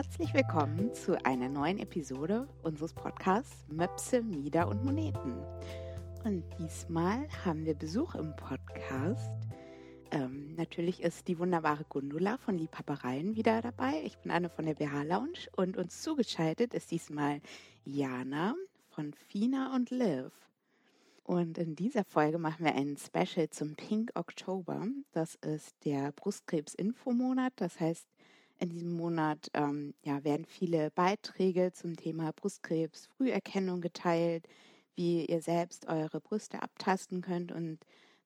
Herzlich 0.00 0.32
willkommen 0.32 0.94
zu 0.94 1.20
einer 1.24 1.48
neuen 1.48 1.80
Episode 1.80 2.46
unseres 2.62 2.92
Podcasts 2.92 3.66
Möpse, 3.66 4.22
Mieder 4.22 4.68
und 4.68 4.84
Moneten. 4.84 5.42
Und 6.22 6.44
diesmal 6.56 7.26
haben 7.44 7.64
wir 7.66 7.74
Besuch 7.74 8.14
im 8.14 8.32
Podcast. 8.36 9.28
Ähm, 10.12 10.54
natürlich 10.54 11.02
ist 11.02 11.26
die 11.26 11.36
wunderbare 11.40 11.84
Gundula 11.88 12.38
von 12.38 12.56
Liebhabereien 12.56 13.34
wieder 13.34 13.60
dabei. 13.60 14.00
Ich 14.04 14.16
bin 14.18 14.30
Anne 14.30 14.48
von 14.48 14.66
der 14.66 14.74
BH 14.74 15.02
Lounge 15.02 15.48
und 15.56 15.76
uns 15.76 16.00
zugeschaltet 16.00 16.74
ist 16.74 16.92
diesmal 16.92 17.40
Jana 17.84 18.54
von 18.90 19.12
Fina 19.14 19.74
und 19.74 19.90
Liv. 19.90 20.30
Und 21.24 21.58
in 21.58 21.74
dieser 21.74 22.04
Folge 22.04 22.38
machen 22.38 22.64
wir 22.64 22.76
ein 22.76 22.96
Special 22.98 23.50
zum 23.50 23.74
Pink 23.74 24.12
Oktober. 24.14 24.86
Das 25.10 25.34
ist 25.34 25.74
der 25.84 26.12
Brustkrebs-Infomonat. 26.12 27.54
Das 27.56 27.80
heißt, 27.80 28.06
in 28.58 28.70
diesem 28.70 28.92
Monat 28.92 29.50
ähm, 29.54 29.94
ja, 30.02 30.24
werden 30.24 30.44
viele 30.44 30.90
Beiträge 30.90 31.72
zum 31.72 31.96
Thema 31.96 32.32
Brustkrebs, 32.32 33.06
Früherkennung 33.16 33.80
geteilt, 33.80 34.48
wie 34.94 35.24
ihr 35.24 35.40
selbst 35.40 35.86
eure 35.88 36.20
Brüste 36.20 36.62
abtasten 36.62 37.20
könnt 37.20 37.52
und 37.52 37.78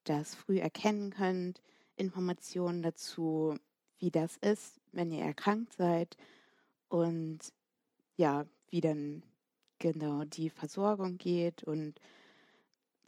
das 0.04 0.34
früh 0.34 0.59
erkennen 0.59 1.10
könnt. 1.10 1.60
Informationen 1.96 2.82
dazu, 2.82 3.56
wie 3.98 4.10
das 4.10 4.37
ist, 4.38 4.80
wenn 4.90 5.12
ihr 5.12 5.24
erkrankt 5.24 5.74
seid 5.74 6.16
und 6.88 7.40
ja, 8.16 8.46
wie 8.70 8.80
dann 8.80 9.23
genau 9.78 10.24
die 10.24 10.48
Versorgung 10.48 11.18
geht 11.18 11.62
und 11.64 12.01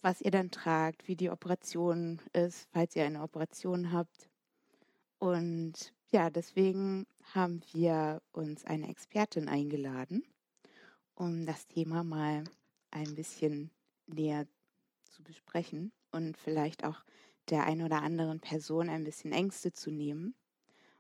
was 0.03 0.21
ihr 0.21 0.31
dann 0.31 0.51
tragt, 0.51 1.09
wie 1.09 1.17
die 1.17 1.31
Operation 1.31 2.21
ist, 2.35 2.69
falls 2.73 2.95
ihr 2.95 3.05
eine 3.05 3.23
Operation 3.23 3.93
habt. 3.93 4.29
Und 5.19 5.95
ja, 6.13 6.29
deswegen 6.29 7.07
haben 7.33 7.63
wir 7.73 8.23
uns 8.33 8.65
eine 8.65 8.89
Expertin 8.89 9.49
eingeladen, 9.49 10.25
um 11.15 11.47
das 11.47 11.67
Thema 11.67 12.05
mal 12.05 12.45
ein 12.91 13.15
bisschen 13.15 13.71
näher 14.07 14.47
zu 15.05 15.23
besprechen 15.23 15.93
und 16.11 16.37
vielleicht 16.37 16.85
auch 16.85 17.05
der 17.51 17.65
ein 17.65 17.83
oder 17.83 18.03
anderen 18.03 18.41
Person 18.41 18.89
ein 18.89 19.05
bisschen 19.05 19.33
Ängste 19.33 19.73
zu 19.73 19.91
nehmen, 19.91 20.35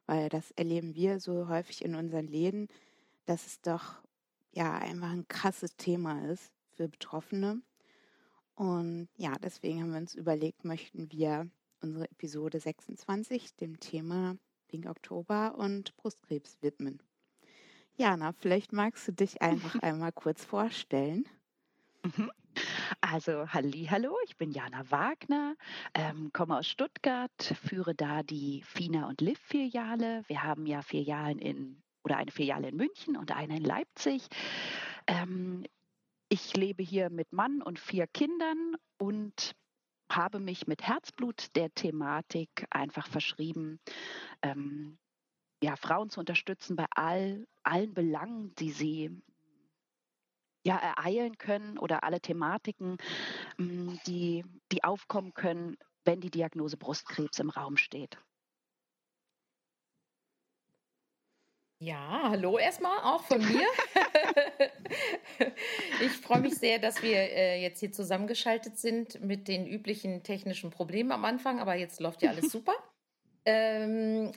weil 0.06 0.28
das 0.28 0.50
erleben 0.52 0.94
wir 0.94 1.20
so 1.20 1.48
häufig 1.48 1.84
in 1.84 1.94
unseren 1.94 2.26
Läden, 2.26 2.68
dass 3.26 3.46
es 3.46 3.60
doch 3.60 4.02
ja 4.52 4.76
einfach 4.76 5.10
ein 5.10 5.28
krasses 5.28 5.76
Thema 5.76 6.26
ist 6.30 6.52
für 6.72 6.88
Betroffene. 6.88 7.62
Und 8.54 9.08
ja, 9.16 9.36
deswegen 9.42 9.82
haben 9.82 9.92
wir 9.92 9.98
uns 9.98 10.14
überlegt, 10.14 10.64
möchten 10.64 11.10
wir 11.10 11.48
unsere 11.80 12.10
Episode 12.10 12.60
26 12.60 13.56
dem 13.56 13.80
Thema 13.80 14.36
Pink 14.74 14.86
Oktober 14.86 15.54
und 15.56 15.96
Brustkrebs 15.98 16.58
widmen. 16.60 17.00
Jana, 17.96 18.32
vielleicht 18.32 18.72
magst 18.72 19.06
du 19.06 19.12
dich 19.12 19.40
einfach 19.40 19.72
einmal 19.84 20.10
kurz 20.10 20.44
vorstellen. 20.44 21.28
Mhm. 22.02 22.32
Also 23.00 23.46
halli, 23.52 23.86
hallo, 23.88 24.16
ich 24.26 24.36
bin 24.36 24.50
Jana 24.50 24.90
Wagner, 24.90 25.54
ähm, 25.94 26.32
komme 26.32 26.58
aus 26.58 26.66
Stuttgart, 26.66 27.54
führe 27.62 27.94
da 27.94 28.24
die 28.24 28.62
FINA 28.62 29.06
und 29.06 29.20
LIV 29.20 29.38
Filiale. 29.38 30.24
Wir 30.26 30.42
haben 30.42 30.66
ja 30.66 30.82
Filialen 30.82 31.38
in 31.38 31.80
oder 32.02 32.16
eine 32.16 32.32
Filiale 32.32 32.70
in 32.70 32.76
München 32.76 33.16
und 33.16 33.30
eine 33.30 33.58
in 33.58 33.64
Leipzig. 33.64 34.26
Ähm, 35.06 35.64
ich 36.28 36.56
lebe 36.56 36.82
hier 36.82 37.10
mit 37.10 37.32
Mann 37.32 37.62
und 37.62 37.78
vier 37.78 38.08
Kindern 38.08 38.74
und 38.98 39.54
habe 40.10 40.40
mich 40.40 40.66
mit 40.66 40.82
Herzblut 40.82 41.54
der 41.56 41.72
Thematik 41.74 42.66
einfach 42.70 43.06
verschrieben, 43.06 43.80
ähm, 44.42 44.98
ja, 45.62 45.76
Frauen 45.76 46.10
zu 46.10 46.20
unterstützen 46.20 46.76
bei 46.76 46.86
all, 46.90 47.46
allen 47.62 47.94
Belangen, 47.94 48.54
die 48.56 48.70
sie 48.70 49.22
ja, 50.64 50.76
ereilen 50.76 51.38
können 51.38 51.78
oder 51.78 52.04
alle 52.04 52.20
Thematiken, 52.20 52.96
mm, 53.58 53.94
die, 54.06 54.44
die 54.72 54.84
aufkommen 54.84 55.34
können, 55.34 55.76
wenn 56.04 56.20
die 56.20 56.30
Diagnose 56.30 56.76
Brustkrebs 56.76 57.38
im 57.38 57.50
Raum 57.50 57.76
steht. 57.76 58.18
Ja, 61.84 62.30
hallo 62.30 62.56
erstmal 62.56 62.96
auch 63.00 63.22
von 63.24 63.40
mir. 63.40 63.66
ich 66.00 66.12
freue 66.12 66.40
mich 66.40 66.54
sehr, 66.54 66.78
dass 66.78 67.02
wir 67.02 67.14
äh, 67.14 67.60
jetzt 67.60 67.80
hier 67.80 67.92
zusammengeschaltet 67.92 68.78
sind 68.78 69.20
mit 69.20 69.48
den 69.48 69.66
üblichen 69.66 70.22
technischen 70.22 70.70
Problemen 70.70 71.12
am 71.12 71.26
Anfang, 71.26 71.60
aber 71.60 71.74
jetzt 71.74 72.00
läuft 72.00 72.22
ja 72.22 72.30
alles 72.30 72.50
super. 72.50 72.72
Ähm, 73.44 74.32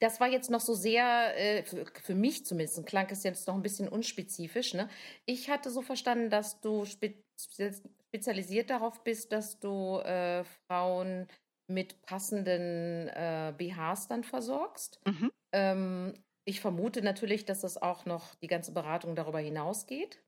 das 0.00 0.18
war 0.18 0.26
jetzt 0.30 0.50
noch 0.50 0.58
so 0.58 0.74
sehr, 0.74 1.38
äh, 1.38 1.62
für, 1.62 1.86
für, 2.02 2.16
mich 2.16 2.44
zumindest, 2.44 2.84
klang 2.86 3.06
es 3.10 3.22
jetzt 3.22 3.46
noch 3.46 3.54
ein 3.54 3.62
bisschen 3.62 3.88
unspezifisch. 3.88 4.74
Ne? 4.74 4.88
Ich 5.26 5.48
hatte 5.48 5.70
so 5.70 5.82
verstanden, 5.82 6.28
dass 6.28 6.60
du 6.60 6.86
spe 6.86 7.14
spezialisiert 7.38 8.68
darauf 8.68 9.04
bist, 9.04 9.30
dass 9.30 9.60
du 9.60 9.98
äh, 9.98 10.42
Frauen 10.66 11.28
mit 11.68 12.02
passenden 12.02 13.06
äh, 13.06 13.54
BHs 13.56 14.08
dann 14.08 14.24
versorgst. 14.24 15.00
Mhm. 15.06 15.30
Ähm, 15.52 16.14
ich 16.44 16.60
vermute 16.60 17.02
natürlich, 17.02 17.44
dass 17.44 17.60
das 17.60 17.80
auch 17.80 18.06
noch 18.06 18.34
die 18.36 18.46
ganze 18.46 18.72
Beratung 18.72 19.14
darüber 19.14 19.40
hinausgeht. 19.40 20.22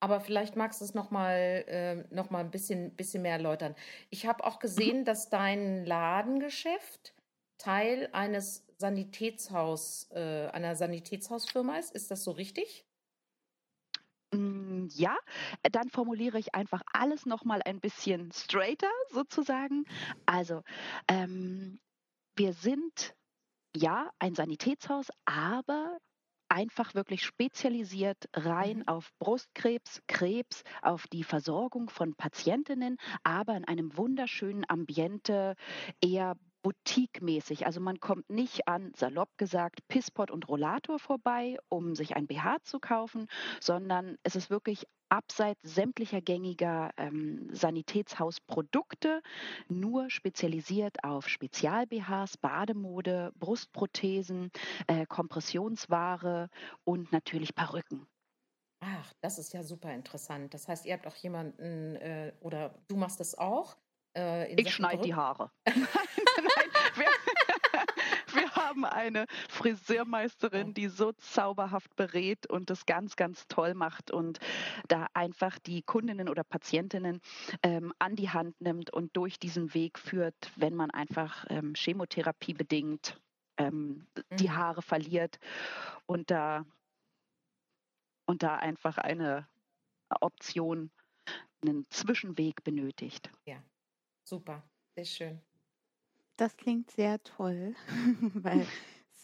Aber 0.00 0.20
vielleicht 0.20 0.54
magst 0.54 0.80
du 0.80 0.84
es 0.84 0.94
noch 0.94 1.10
mal, 1.10 1.64
äh, 1.66 2.14
noch 2.14 2.30
mal 2.30 2.40
ein 2.40 2.50
bisschen, 2.50 2.94
bisschen 2.94 3.22
mehr 3.22 3.32
erläutern. 3.32 3.74
Ich 4.10 4.26
habe 4.26 4.44
auch 4.44 4.60
gesehen, 4.60 5.04
dass 5.04 5.28
dein 5.28 5.84
Ladengeschäft 5.84 7.14
Teil 7.58 8.08
eines 8.12 8.64
Sanitätshaus, 8.76 10.08
äh, 10.12 10.46
einer 10.52 10.76
Sanitätshausfirma 10.76 11.76
ist. 11.78 11.92
Ist 11.92 12.10
das 12.12 12.22
so 12.22 12.30
richtig? 12.30 12.86
Mm, 14.32 14.86
ja, 14.90 15.16
dann 15.72 15.88
formuliere 15.90 16.38
ich 16.38 16.54
einfach 16.54 16.82
alles 16.92 17.26
noch 17.26 17.44
mal 17.44 17.62
ein 17.62 17.80
bisschen 17.80 18.30
straighter 18.32 18.90
sozusagen. 19.10 19.84
Also 20.26 20.62
ähm, 21.08 21.80
wir 22.36 22.52
sind 22.52 23.16
ja, 23.78 24.10
ein 24.18 24.34
Sanitätshaus, 24.34 25.08
aber 25.24 25.98
einfach 26.48 26.94
wirklich 26.94 27.24
spezialisiert 27.24 28.28
rein 28.34 28.78
mhm. 28.78 28.88
auf 28.88 29.10
Brustkrebs, 29.18 30.02
Krebs, 30.06 30.62
auf 30.82 31.06
die 31.08 31.24
Versorgung 31.24 31.90
von 31.90 32.14
Patientinnen, 32.14 32.96
aber 33.22 33.56
in 33.56 33.64
einem 33.64 33.96
wunderschönen 33.96 34.64
Ambiente, 34.68 35.54
eher 36.02 36.36
boutique-mäßig. 36.68 37.64
Also 37.64 37.80
man 37.80 37.98
kommt 37.98 38.28
nicht 38.28 38.68
an, 38.68 38.92
salopp 38.94 39.30
gesagt, 39.38 39.80
Pisspot 39.88 40.30
und 40.30 40.48
Rollator 40.48 40.98
vorbei, 40.98 41.56
um 41.70 41.94
sich 41.94 42.14
ein 42.14 42.26
BH 42.26 42.58
zu 42.62 42.78
kaufen, 42.78 43.26
sondern 43.58 44.18
es 44.22 44.36
ist 44.36 44.50
wirklich 44.50 44.86
abseits 45.08 45.62
sämtlicher 45.62 46.20
gängiger 46.20 46.90
ähm, 46.98 47.48
Sanitätshausprodukte, 47.52 49.22
nur 49.68 50.10
spezialisiert 50.10 51.02
auf 51.04 51.28
Spezial-BHs, 51.28 52.36
Bademode, 52.36 53.32
Brustprothesen, 53.36 54.50
äh, 54.88 55.06
Kompressionsware 55.06 56.50
und 56.84 57.12
natürlich 57.12 57.54
Perücken. 57.54 58.06
Ach, 58.80 59.10
das 59.22 59.38
ist 59.38 59.54
ja 59.54 59.62
super 59.62 59.94
interessant. 59.94 60.52
Das 60.52 60.68
heißt, 60.68 60.84
ihr 60.84 60.92
habt 60.92 61.06
auch 61.06 61.16
jemanden 61.16 61.96
äh, 61.96 62.34
oder 62.40 62.74
du 62.88 62.96
machst 62.96 63.20
das 63.20 63.38
auch? 63.38 63.78
Äh, 64.14 64.52
ich 64.60 64.74
schneide 64.74 65.00
die 65.02 65.14
Haare. 65.14 65.50
wir, 66.98 67.06
wir, 68.34 68.54
haben 68.54 68.84
eine 68.84 69.26
Friseurmeisterin, 69.48 70.74
die 70.74 70.88
so 70.88 71.12
zauberhaft 71.12 71.94
berät 71.96 72.46
und 72.48 72.70
das 72.70 72.86
ganz, 72.86 73.16
ganz 73.16 73.46
toll 73.48 73.74
macht 73.74 74.10
und 74.10 74.38
da 74.88 75.06
einfach 75.14 75.58
die 75.58 75.82
Kundinnen 75.82 76.28
oder 76.28 76.44
Patientinnen 76.44 77.20
ähm, 77.62 77.92
an 77.98 78.16
die 78.16 78.30
Hand 78.30 78.60
nimmt 78.60 78.90
und 78.92 79.16
durch 79.16 79.38
diesen 79.38 79.74
Weg 79.74 79.98
führt, 79.98 80.52
wenn 80.56 80.74
man 80.74 80.90
einfach 80.90 81.46
ähm, 81.48 81.74
Chemotherapie 81.74 82.54
bedingt 82.54 83.20
ähm, 83.58 84.06
mhm. 84.30 84.36
die 84.36 84.50
Haare 84.50 84.82
verliert 84.82 85.38
und 86.06 86.30
da, 86.30 86.64
und 88.26 88.42
da 88.42 88.56
einfach 88.56 88.98
eine 88.98 89.48
Option 90.20 90.90
einen 91.62 91.86
Zwischenweg 91.90 92.62
benötigt. 92.62 93.30
Ja, 93.44 93.60
Super, 94.28 94.62
sehr 94.94 95.06
schön. 95.06 95.40
Das 96.38 96.56
klingt 96.56 96.92
sehr 96.92 97.20
toll, 97.24 97.74
weil 98.34 98.64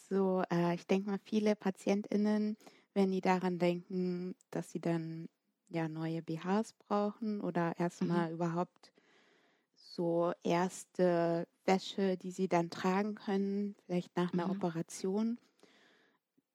so, 0.09 0.43
äh, 0.51 0.75
ich 0.75 0.85
denke 0.89 1.11
mal, 1.11 1.21
viele 1.23 1.55
PatientInnen, 1.55 2.57
wenn 2.93 3.13
die 3.13 3.21
daran 3.21 3.61
denken, 3.61 4.35
dass 4.51 4.73
sie 4.73 4.81
dann 4.81 5.29
ja 5.69 5.89
neue 5.89 6.23
BHs 6.23 6.73
brauchen 6.73 7.41
oder 7.41 7.79
erstmal 7.79 8.31
mhm. 8.31 8.35
überhaupt 8.35 8.93
so 9.77 10.33
erste 10.43 11.47
Wäsche, 11.65 12.17
die 12.17 12.33
sie 12.33 12.49
dann 12.49 12.69
tragen 12.69 13.15
können, 13.15 13.77
vielleicht 13.87 14.17
nach 14.17 14.33
einer 14.33 14.47
mhm. 14.47 14.51
Operation. 14.51 15.39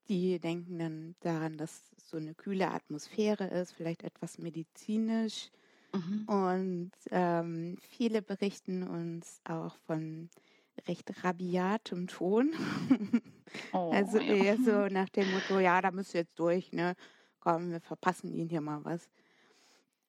Die 0.09 0.39
denken 0.39 0.77
dann 0.77 1.15
daran, 1.21 1.57
dass 1.57 1.91
so 1.95 2.17
eine 2.17 2.35
kühle 2.35 2.69
Atmosphäre 2.69 3.47
ist, 3.47 3.71
vielleicht 3.71 4.03
etwas 4.03 4.39
medizinisch 4.39 5.51
Mhm. 5.94 6.29
Und 6.29 6.91
ähm, 7.09 7.77
viele 7.81 8.21
berichten 8.21 8.83
uns 8.83 9.41
auch 9.45 9.75
von 9.88 10.29
recht 10.88 11.24
rabiatem 11.24 12.08
Ton, 12.08 12.54
Oh, 13.74 13.92
also 13.92 14.20
eher 14.20 14.58
so 14.58 14.88
nach 14.94 15.10
dem 15.10 15.31
Motto, 15.31 15.60
ja, 15.60 15.81
da 15.81 15.92
müsst 15.92 16.14
ihr 16.14 16.22
jetzt 16.22 16.38
durch, 16.38 16.72
ne? 16.72 16.96
Komm, 17.40 17.72
wir 17.72 17.81
verpassen 17.81 18.31
ihnen 18.31 18.50
hier 18.50 18.62
mal 18.62 18.84
was. 18.84 19.10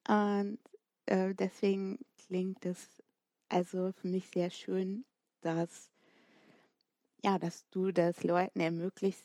Und 0.08 0.58
äh, 1.06 1.34
deswegen 1.34 1.98
klingt 2.26 2.66
es 2.66 3.02
also 3.48 3.92
für 3.92 4.08
mich 4.08 4.28
sehr 4.28 4.50
schön, 4.50 5.04
dass 5.40 5.90
ja, 7.22 7.38
dass 7.38 7.68
du 7.70 7.92
das 7.92 8.24
Leuten 8.24 8.60
ermöglicht, 8.60 9.24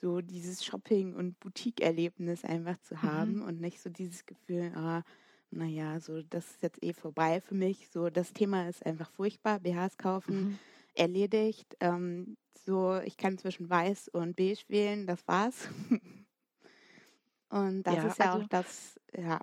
so 0.00 0.20
dieses 0.20 0.64
Shopping- 0.64 1.14
und 1.14 1.38
Boutique-Erlebnis 1.40 2.44
einfach 2.44 2.78
zu 2.80 3.02
haben 3.02 3.36
mhm. 3.36 3.42
und 3.42 3.60
nicht 3.60 3.80
so 3.80 3.90
dieses 3.90 4.26
Gefühl, 4.26 4.72
ah, 4.74 5.02
naja, 5.50 5.98
so 6.00 6.22
das 6.22 6.50
ist 6.50 6.62
jetzt 6.62 6.82
eh 6.82 6.92
vorbei 6.92 7.40
für 7.40 7.54
mich. 7.54 7.88
So 7.88 8.10
das 8.10 8.32
Thema 8.32 8.68
ist 8.68 8.84
einfach 8.84 9.10
furchtbar. 9.10 9.60
BHs 9.60 9.96
kaufen, 9.96 10.36
mhm. 10.36 10.58
Erledigt. 10.98 11.76
Ähm, 11.80 12.36
so, 12.54 12.98
ich 12.98 13.16
kann 13.16 13.38
zwischen 13.38 13.70
weiß 13.70 14.08
und 14.08 14.36
beige 14.36 14.64
wählen, 14.68 15.06
das 15.06 15.26
war's. 15.26 15.68
und 17.50 17.82
das 17.84 17.94
ja, 17.94 18.06
ist 18.06 18.18
ja 18.18 18.32
also, 18.32 18.44
auch 18.44 18.48
das, 18.48 19.00
ja, 19.16 19.40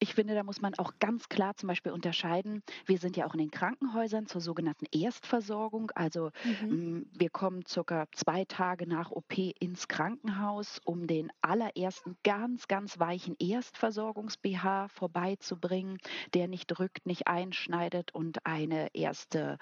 ich 0.00 0.14
finde, 0.14 0.34
da 0.34 0.44
muss 0.44 0.60
man 0.60 0.74
auch 0.78 0.92
ganz 1.00 1.28
klar 1.28 1.56
zum 1.56 1.68
Beispiel 1.68 1.92
unterscheiden. 1.92 2.62
Wir 2.86 2.98
sind 2.98 3.16
ja 3.16 3.26
auch 3.26 3.34
in 3.34 3.40
den 3.40 3.50
Krankenhäusern 3.50 4.26
zur 4.26 4.40
sogenannten 4.40 4.86
Erstversorgung. 4.92 5.90
Also 5.94 6.30
mhm. 6.44 7.06
wir 7.12 7.30
kommen 7.30 7.64
circa 7.66 8.06
zwei 8.12 8.44
Tage 8.44 8.86
nach 8.86 9.10
OP 9.10 9.36
ins 9.36 9.88
Krankenhaus, 9.88 10.80
um 10.84 11.06
den 11.06 11.30
allerersten 11.40 12.16
ganz, 12.22 12.68
ganz 12.68 12.98
weichen 13.00 13.36
Erstversorgungs-BH 13.38 14.88
vorbeizubringen, 14.88 15.98
der 16.34 16.48
nicht 16.48 16.66
drückt, 16.66 17.06
nicht 17.06 17.26
einschneidet 17.26 18.14
und 18.14 18.46
eine 18.46 18.94
erste 18.94 19.58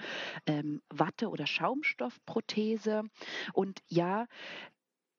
ähm, 0.46 0.82
Watte- 0.90 1.30
oder 1.30 1.46
Schaumstoffprothese. 1.46 3.04
Und 3.54 3.80
ja, 3.88 4.26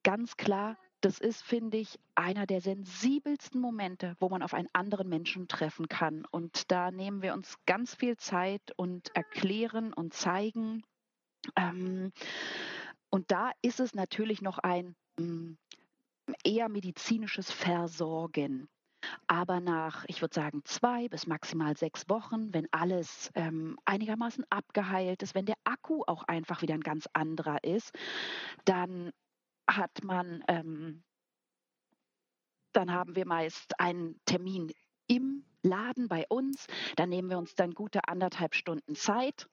ganz 0.04 0.38
klar, 0.38 0.78
das 1.02 1.20
ist, 1.20 1.44
finde 1.44 1.78
ich, 1.78 2.00
einer 2.16 2.46
der 2.46 2.62
sensibelsten 2.62 3.62
Momente, 3.62 4.16
wo 4.20 4.30
man 4.30 4.42
auf 4.42 4.54
einen 4.54 4.70
anderen 4.74 5.08
Menschen 5.08 5.48
treffen 5.48 5.88
kann. 5.88 6.26
Und 6.32 6.72
da 6.72 6.92
nehmen 6.92 7.22
wir 7.22 7.34
uns 7.34 7.58
ganz 7.66 7.96
viel 7.96 8.18
Zeit 8.18 8.62
und 8.76 9.16
erklären 9.16 9.94
und 9.94 10.14
zeigen. 10.14 10.84
Ähm, 11.56 12.12
und 13.10 13.32
da 13.32 13.52
ist 13.62 13.80
es 13.80 13.94
natürlich 13.94 14.42
noch 14.42 14.58
ein 14.58 14.96
mm, 15.20 15.54
eher 16.44 16.70
medizinisches 16.70 17.52
Versorgen. 17.52 18.68
Aber 19.28 19.60
nach, 19.60 20.04
ich 20.08 20.22
würde 20.22 20.34
sagen, 20.34 20.62
zwei 20.66 21.08
bis 21.08 21.28
maximal 21.28 21.78
sechs 21.78 22.10
Wochen, 22.10 22.54
wenn 22.54 22.68
alles 22.72 23.32
ähm, 23.36 23.78
einigermaßen 23.86 24.46
abgeheilt 24.50 25.22
ist, 25.22 25.36
wenn 25.36 25.46
der 25.46 25.58
Akku 25.64 26.04
auch 26.08 26.24
einfach 26.24 26.62
wieder 26.62 26.74
ein 26.74 26.82
ganz 26.82 27.08
anderer 27.14 27.64
ist, 27.64 27.94
dann 28.66 29.12
hat 29.70 30.04
man, 30.04 30.44
ähm, 30.48 31.04
dann 32.74 32.92
haben 32.92 33.16
wir 33.16 33.26
meist 33.26 33.80
einen 33.80 34.20
Termin 34.26 34.72
im 35.08 35.46
Laden 35.64 36.08
bei 36.08 36.26
uns. 36.30 36.68
Da 36.96 37.06
nehmen 37.06 37.30
wir 37.30 37.38
uns 37.38 37.56
dann 37.56 37.74
gute 37.74 38.08
anderthalb 38.08 38.56
Stunden 38.56 38.96
Zeit. 38.96 39.48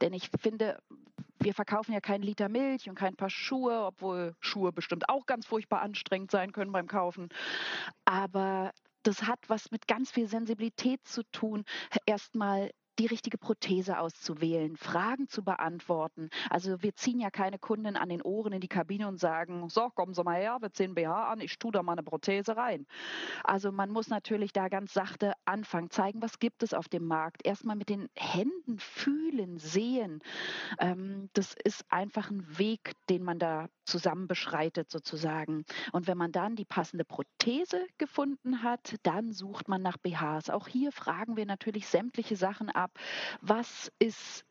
Denn 0.00 0.12
ich 0.12 0.30
finde, 0.40 0.78
wir 1.38 1.54
verkaufen 1.54 1.92
ja 1.92 2.00
keinen 2.00 2.22
Liter 2.22 2.48
Milch 2.48 2.88
und 2.88 2.94
kein 2.94 3.16
paar 3.16 3.30
Schuhe, 3.30 3.84
obwohl 3.86 4.34
Schuhe 4.40 4.72
bestimmt 4.72 5.08
auch 5.08 5.26
ganz 5.26 5.46
furchtbar 5.46 5.80
anstrengend 5.82 6.30
sein 6.30 6.52
können 6.52 6.72
beim 6.72 6.86
Kaufen. 6.86 7.28
Aber 8.04 8.72
das 9.02 9.22
hat 9.22 9.38
was 9.48 9.70
mit 9.70 9.86
ganz 9.86 10.10
viel 10.10 10.28
Sensibilität 10.28 11.06
zu 11.06 11.22
tun, 11.30 11.64
erstmal 12.06 12.70
die 12.98 13.06
richtige 13.06 13.38
Prothese 13.38 13.98
auszuwählen, 13.98 14.76
Fragen 14.76 15.28
zu 15.28 15.42
beantworten. 15.42 16.30
Also 16.50 16.82
wir 16.82 16.94
ziehen 16.94 17.20
ja 17.20 17.30
keine 17.30 17.58
Kunden 17.58 17.96
an 17.96 18.08
den 18.08 18.22
Ohren 18.22 18.52
in 18.52 18.60
die 18.60 18.68
Kabine 18.68 19.08
und 19.08 19.18
sagen, 19.18 19.68
so, 19.68 19.90
kommen 19.90 20.14
Sie 20.14 20.22
mal 20.22 20.36
her, 20.36 20.58
wir 20.60 20.72
ziehen 20.72 20.94
BH 20.94 21.28
an, 21.32 21.40
ich 21.40 21.58
tue 21.58 21.72
da 21.72 21.82
mal 21.82 21.92
eine 21.92 22.02
Prothese 22.02 22.56
rein. 22.56 22.86
Also 23.44 23.72
man 23.72 23.90
muss 23.90 24.08
natürlich 24.08 24.52
da 24.52 24.68
ganz 24.68 24.92
sachte 24.94 25.32
anfangen, 25.44 25.90
zeigen, 25.90 26.22
was 26.22 26.38
gibt 26.38 26.62
es 26.62 26.74
auf 26.74 26.88
dem 26.88 27.06
Markt. 27.06 27.44
Erstmal 27.44 27.76
mit 27.76 27.88
den 27.88 28.08
Händen 28.14 28.78
fühlen, 28.78 29.58
sehen. 29.58 30.22
Ähm, 30.78 31.28
das 31.34 31.54
ist 31.64 31.84
einfach 31.90 32.30
ein 32.30 32.58
Weg, 32.58 32.92
den 33.08 33.22
man 33.22 33.38
da 33.38 33.68
zusammen 33.84 34.26
beschreitet 34.26 34.90
sozusagen. 34.90 35.64
Und 35.92 36.06
wenn 36.06 36.18
man 36.18 36.32
dann 36.32 36.56
die 36.56 36.64
passende 36.64 37.04
Prothese 37.04 37.86
gefunden 37.98 38.62
hat, 38.62 38.96
dann 39.02 39.32
sucht 39.32 39.68
man 39.68 39.82
nach 39.82 39.96
BHs. 39.98 40.50
Auch 40.50 40.68
hier 40.68 40.92
fragen 40.92 41.36
wir 41.36 41.46
natürlich 41.46 41.86
sämtliche 41.86 42.36
Sachen 42.36 42.70
ab 42.70 42.85
ab, 42.86 42.98
was 43.40 43.90
ist 43.98 44.44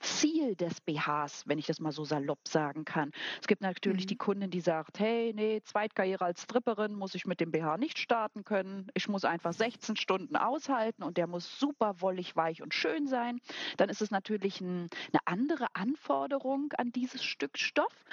Ziel 0.00 0.56
des 0.56 0.80
BHs, 0.80 1.44
wenn 1.46 1.58
ich 1.58 1.66
das 1.66 1.80
mal 1.80 1.92
so 1.92 2.04
salopp 2.04 2.48
sagen 2.48 2.84
kann. 2.84 3.10
Es 3.40 3.46
gibt 3.46 3.60
natürlich 3.60 4.04
mhm. 4.04 4.08
die 4.08 4.16
Kundin, 4.16 4.50
die 4.50 4.60
sagt, 4.60 4.98
hey, 4.98 5.32
nee, 5.34 5.60
Zweitkarriere 5.62 6.24
als 6.24 6.42
Stripperin 6.42 6.94
muss 6.94 7.14
ich 7.14 7.26
mit 7.26 7.40
dem 7.40 7.50
BH 7.50 7.76
nicht 7.76 7.98
starten 7.98 8.44
können. 8.44 8.90
Ich 8.94 9.08
muss 9.08 9.24
einfach 9.24 9.52
16 9.52 9.96
Stunden 9.96 10.36
aushalten 10.36 11.02
und 11.02 11.16
der 11.16 11.26
muss 11.26 11.58
super 11.58 12.00
wollig, 12.00 12.34
weich 12.34 12.62
und 12.62 12.72
schön 12.72 13.06
sein. 13.06 13.40
Dann 13.76 13.88
ist 13.88 14.00
es 14.00 14.10
natürlich 14.10 14.60
ein, 14.60 14.88
eine 15.12 15.20
andere 15.26 15.66
Anforderung 15.74 16.72
an 16.78 16.90
dieses 16.92 17.22
Stück 17.22 17.58
Stoff, 17.58 18.04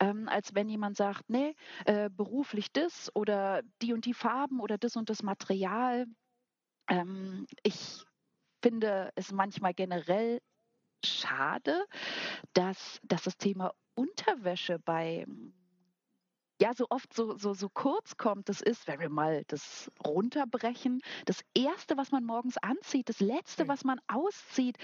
ähm, 0.00 0.28
als 0.28 0.54
wenn 0.54 0.68
jemand 0.68 0.96
sagt, 0.96 1.30
nee, 1.30 1.54
äh, 1.84 2.10
beruflich 2.10 2.72
das 2.72 3.14
oder 3.14 3.62
die 3.82 3.92
und 3.92 4.04
die 4.04 4.14
Farben 4.14 4.60
oder 4.60 4.78
das 4.78 4.96
und 4.96 5.08
das 5.10 5.22
Material. 5.22 6.06
Ähm, 6.88 7.46
ich 7.62 8.04
finde 8.62 9.10
es 9.14 9.32
manchmal 9.32 9.74
generell 9.74 10.40
schade, 11.04 11.84
dass, 12.54 13.00
dass 13.02 13.22
das 13.22 13.36
Thema 13.36 13.72
Unterwäsche 13.94 14.78
bei 14.78 15.26
ja 16.60 16.74
so 16.74 16.86
oft 16.90 17.12
so, 17.14 17.36
so, 17.36 17.54
so 17.54 17.68
kurz 17.70 18.16
kommt, 18.18 18.48
das 18.50 18.60
ist, 18.60 18.86
wenn 18.86 19.00
wir 19.00 19.08
mal 19.08 19.44
das 19.46 19.90
runterbrechen, 20.06 21.00
das 21.24 21.40
Erste, 21.54 21.96
was 21.96 22.12
man 22.12 22.24
morgens 22.24 22.58
anzieht, 22.58 23.08
das 23.08 23.20
Letzte, 23.20 23.66
was 23.66 23.82
man 23.82 23.98
auszieht, 24.08 24.76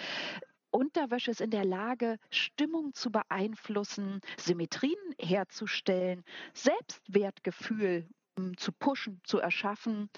Unterwäsche 0.70 1.31
ist 1.31 1.40
in 1.40 1.50
der 1.50 1.64
Lage, 1.64 2.19
Stimmung 2.31 2.94
zu 2.94 3.11
beeinflussen, 3.11 4.20
Symmetrien 4.38 4.99
herzustellen, 5.20 6.25
Selbstwertgefühl 6.55 8.08
hm, 8.38 8.56
zu 8.56 8.73
pushen, 8.73 9.20
zu 9.25 9.38
erschaffen 9.38 10.11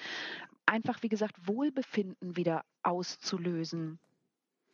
einfach, 0.68 1.02
wie 1.02 1.08
gesagt, 1.08 1.36
Wohlbefinden 1.46 2.36
wieder 2.36 2.64
auszulösen. 2.82 3.98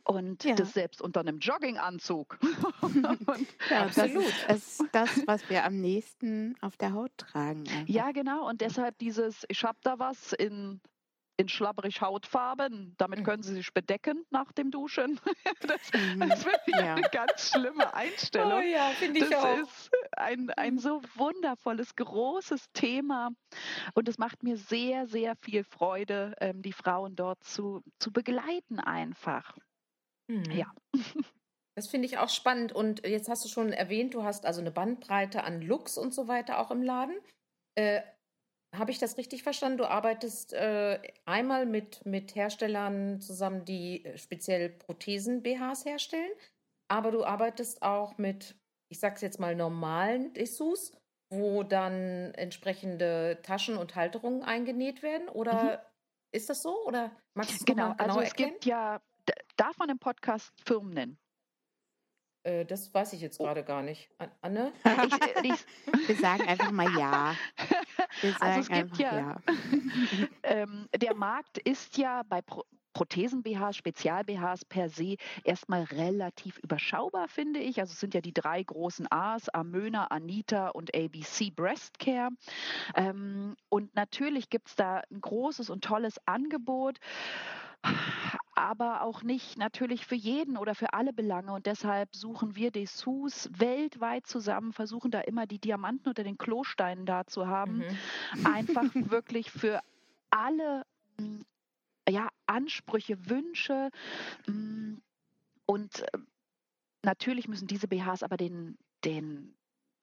Und 0.07 0.45
ja. 0.45 0.55
das 0.55 0.75
selbst 0.75 1.01
unter 1.01 1.21
einem 1.21 1.39
Jogginganzug. 1.39 2.39
ja, 3.71 3.85
absolut. 3.85 4.25
Das 4.49 4.59
ist 4.59 4.85
das, 4.93 5.27
was 5.27 5.49
wir 5.49 5.65
am 5.65 5.81
nächsten 5.81 6.57
auf 6.61 6.77
der 6.77 6.93
Haut 6.93 7.17
tragen. 7.17 7.61
Einfach. 7.61 7.89
Ja, 7.89 8.13
genau. 8.13 8.47
Und 8.47 8.61
deshalb 8.61 8.99
dieses, 8.99 9.47
ich 9.49 9.65
habe 9.65 9.79
da 9.83 9.99
was 9.99 10.35
in 10.35 10.83
in 11.37 11.49
schlabberig 11.49 12.01
Hautfarben. 12.01 12.95
Damit 12.99 13.21
mhm. 13.21 13.25
können 13.25 13.43
Sie 13.43 13.55
sich 13.55 13.73
bedecken 13.73 14.25
nach 14.31 14.53
dem 14.53 14.71
Duschen. 14.71 15.21
das, 15.61 15.81
mhm. 15.93 16.21
das 16.21 16.43
finde 16.43 16.61
ich 16.67 16.77
ja. 16.77 16.95
eine 16.95 17.09
ganz 17.11 17.51
schlimme 17.51 17.93
Einstellung. 17.95 18.61
Oh 18.61 18.61
ja, 18.61 18.91
finde 18.91 19.21
ich 19.21 19.29
das 19.29 19.45
auch. 19.45 19.57
Das 19.57 19.69
ist 19.69 19.91
ein, 20.17 20.51
ein 20.51 20.79
so 20.79 21.03
wundervolles, 21.17 21.97
großes 21.97 22.67
Thema. 22.73 23.31
Und 23.95 24.09
es 24.09 24.19
macht 24.19 24.43
mir 24.43 24.57
sehr, 24.57 25.07
sehr 25.07 25.37
viel 25.37 25.65
Freude, 25.65 26.35
ähm, 26.41 26.63
die 26.63 26.73
Frauen 26.73 27.17
dort 27.17 27.43
zu, 27.45 27.83
zu 27.99 28.13
begleiten 28.13 28.79
einfach. 28.81 29.57
Mhm. 30.29 30.51
Ja. 30.51 30.73
Das 31.77 31.89
finde 31.89 32.07
ich 32.07 32.19
auch 32.19 32.29
spannend. 32.29 32.73
Und 32.73 33.05
jetzt 33.05 33.29
hast 33.29 33.45
du 33.45 33.49
schon 33.49 33.73
erwähnt, 33.73 34.15
du 34.15 34.23
hast 34.23 34.47
also 34.47 34.61
eine 34.61 34.71
Bandbreite 34.71 35.43
an 35.43 35.61
Looks 35.61 35.99
und 35.99 36.15
so 36.15 36.29
weiter 36.29 36.61
auch 36.61 36.71
im 36.71 36.83
Laden. 36.83 37.17
Äh, 37.75 38.03
habe 38.79 38.91
ich 38.91 38.99
das 38.99 39.17
richtig 39.17 39.43
verstanden? 39.43 39.79
Du 39.79 39.89
arbeitest 39.89 40.53
äh, 40.53 41.01
einmal 41.25 41.67
mit, 41.67 42.05
mit 42.07 42.35
Herstellern 42.35 43.21
zusammen, 43.21 43.65
die 43.65 44.05
äh, 44.05 44.19
speziell 44.19 44.71
Prothesen-BHs 44.71 45.85
herstellen, 45.85 46.31
aber 46.89 47.11
du 47.11 47.25
arbeitest 47.25 47.83
auch 47.83 48.19
mit, 48.19 48.57
ich 48.89 49.01
sag's 49.01 49.21
jetzt 49.21 49.41
mal, 49.41 49.55
normalen 49.55 50.33
Dessous, 50.35 50.93
wo 51.31 51.63
dann 51.63 52.33
entsprechende 52.35 53.39
Taschen 53.43 53.77
und 53.77 53.95
Halterungen 53.95 54.43
eingenäht 54.43 55.03
werden? 55.03 55.29
Oder 55.29 55.63
mhm. 55.63 55.79
ist 56.33 56.51
das 56.51 56.63
so? 56.63 56.85
Oder 56.87 57.11
magst 57.35 57.61
du 57.61 57.65
genau, 57.65 57.95
genau 57.95 58.05
also 58.05 58.21
es 58.21 58.29
erklären? 58.29 58.53
gibt 58.53 58.67
ja, 58.67 59.01
darf 59.57 59.79
man 59.79 59.89
im 59.89 59.99
Podcast 59.99 60.53
Firmen 60.65 60.95
nennen? 60.95 61.19
Äh, 62.45 62.65
das 62.67 62.93
weiß 62.93 63.15
ich 63.15 63.21
jetzt 63.21 63.41
oh. 63.41 63.45
gerade 63.45 63.65
gar 63.65 63.83
nicht. 63.83 64.11
Anne? 64.43 64.73
Ich, 65.43 65.53
ich, 65.53 66.09
wir 66.09 66.17
sagen 66.17 66.47
einfach 66.47 66.71
mal 66.71 66.91
ja. 66.97 67.35
Wir 68.25 68.43
also 68.43 68.61
es 68.61 68.69
gibt 68.69 68.99
ja, 68.99 69.17
ja. 69.17 69.37
ähm, 70.43 70.89
der 70.97 71.15
Markt 71.15 71.59
ist 71.59 71.99
ja 71.99 72.23
bei 72.29 72.41
Pro 72.43 72.65
Prothesen-BHs, 72.95 73.77
Spezial-BHs 73.77 74.65
per 74.67 74.89
se 74.89 75.17
erstmal 75.43 75.83
relativ 75.83 76.59
überschaubar, 76.59 77.27
finde 77.27 77.59
ich. 77.59 77.81
Also 77.81 77.93
es 77.93 77.99
sind 77.99 78.15
ja 78.15 78.21
die 78.21 78.33
drei 78.33 78.63
großen 78.63 79.09
A's, 79.11 79.49
Amöna, 79.49 80.07
Anita 80.07 80.69
und 80.69 80.95
ABC 80.95 81.51
Breast 81.51 81.99
Care. 81.99 82.31
Ähm, 82.95 83.57
und 83.69 83.97
natürlich 83.97 84.49
gibt 84.49 84.69
es 84.69 84.77
da 84.77 85.03
ein 85.11 85.21
großes 85.21 85.71
und 85.71 85.83
tolles 85.83 86.21
Angebot. 86.25 87.01
Aber 88.55 89.03
auch 89.03 89.23
nicht 89.23 89.59
natürlich 89.59 90.07
für 90.07 90.15
jeden 90.15 90.57
oder 90.57 90.75
für 90.75 90.93
alle 90.93 91.13
Belange. 91.13 91.53
Und 91.53 91.67
deshalb 91.67 92.15
suchen 92.15 92.57
wir 92.57 92.71
Dessous 92.71 93.49
weltweit 93.57 94.27
zusammen, 94.27 94.73
versuchen 94.73 95.11
da 95.11 95.21
immer 95.21 95.47
die 95.47 95.59
Diamanten 95.59 96.09
unter 96.09 96.25
den 96.25 96.39
Klosteinen 96.39 97.07
da 97.07 97.27
zu 97.27 97.47
haben. 97.47 97.85
Mhm. 98.37 98.47
Einfach 98.47 98.85
wirklich 98.95 99.51
für 99.51 99.81
alle 100.31 100.85
hm, 101.19 101.45
ja, 102.09 102.29
Ansprüche, 102.47 103.29
Wünsche. 103.29 103.91
Hm, 104.47 105.01
und 105.67 106.01
äh, 106.01 106.19
natürlich 107.03 107.49
müssen 107.49 107.67
diese 107.67 107.89
BHs 107.89 108.23
aber 108.23 108.37
den, 108.37 108.77
den 109.05 109.55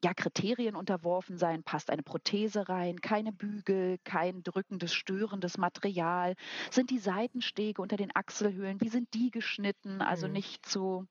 ja, 0.04 0.14
Kriterien 0.14 0.76
unterworfen 0.76 1.38
sein, 1.38 1.64
passt 1.64 1.90
eine 1.90 2.04
Prothese 2.04 2.70
rein, 2.70 3.02
keine 3.02 3.32
Bügel, 3.32 4.00
kein 4.04 4.44
drückendes, 4.44 4.94
störendes 4.94 5.58
Material, 5.58 6.36
sind 6.72 6.90
die 6.90 7.00
Seitenstege 7.00 7.82
unter 7.82 7.98
den 7.98 8.16
Achselhöhlen, 8.16 8.82
wie 8.82 8.90
sind 8.90 9.14
die 9.14 9.30
geschnitten, 9.30 10.02
also 10.02 10.28
mhm. 10.28 10.34
nicht 10.34 10.66
zu, 10.66 11.08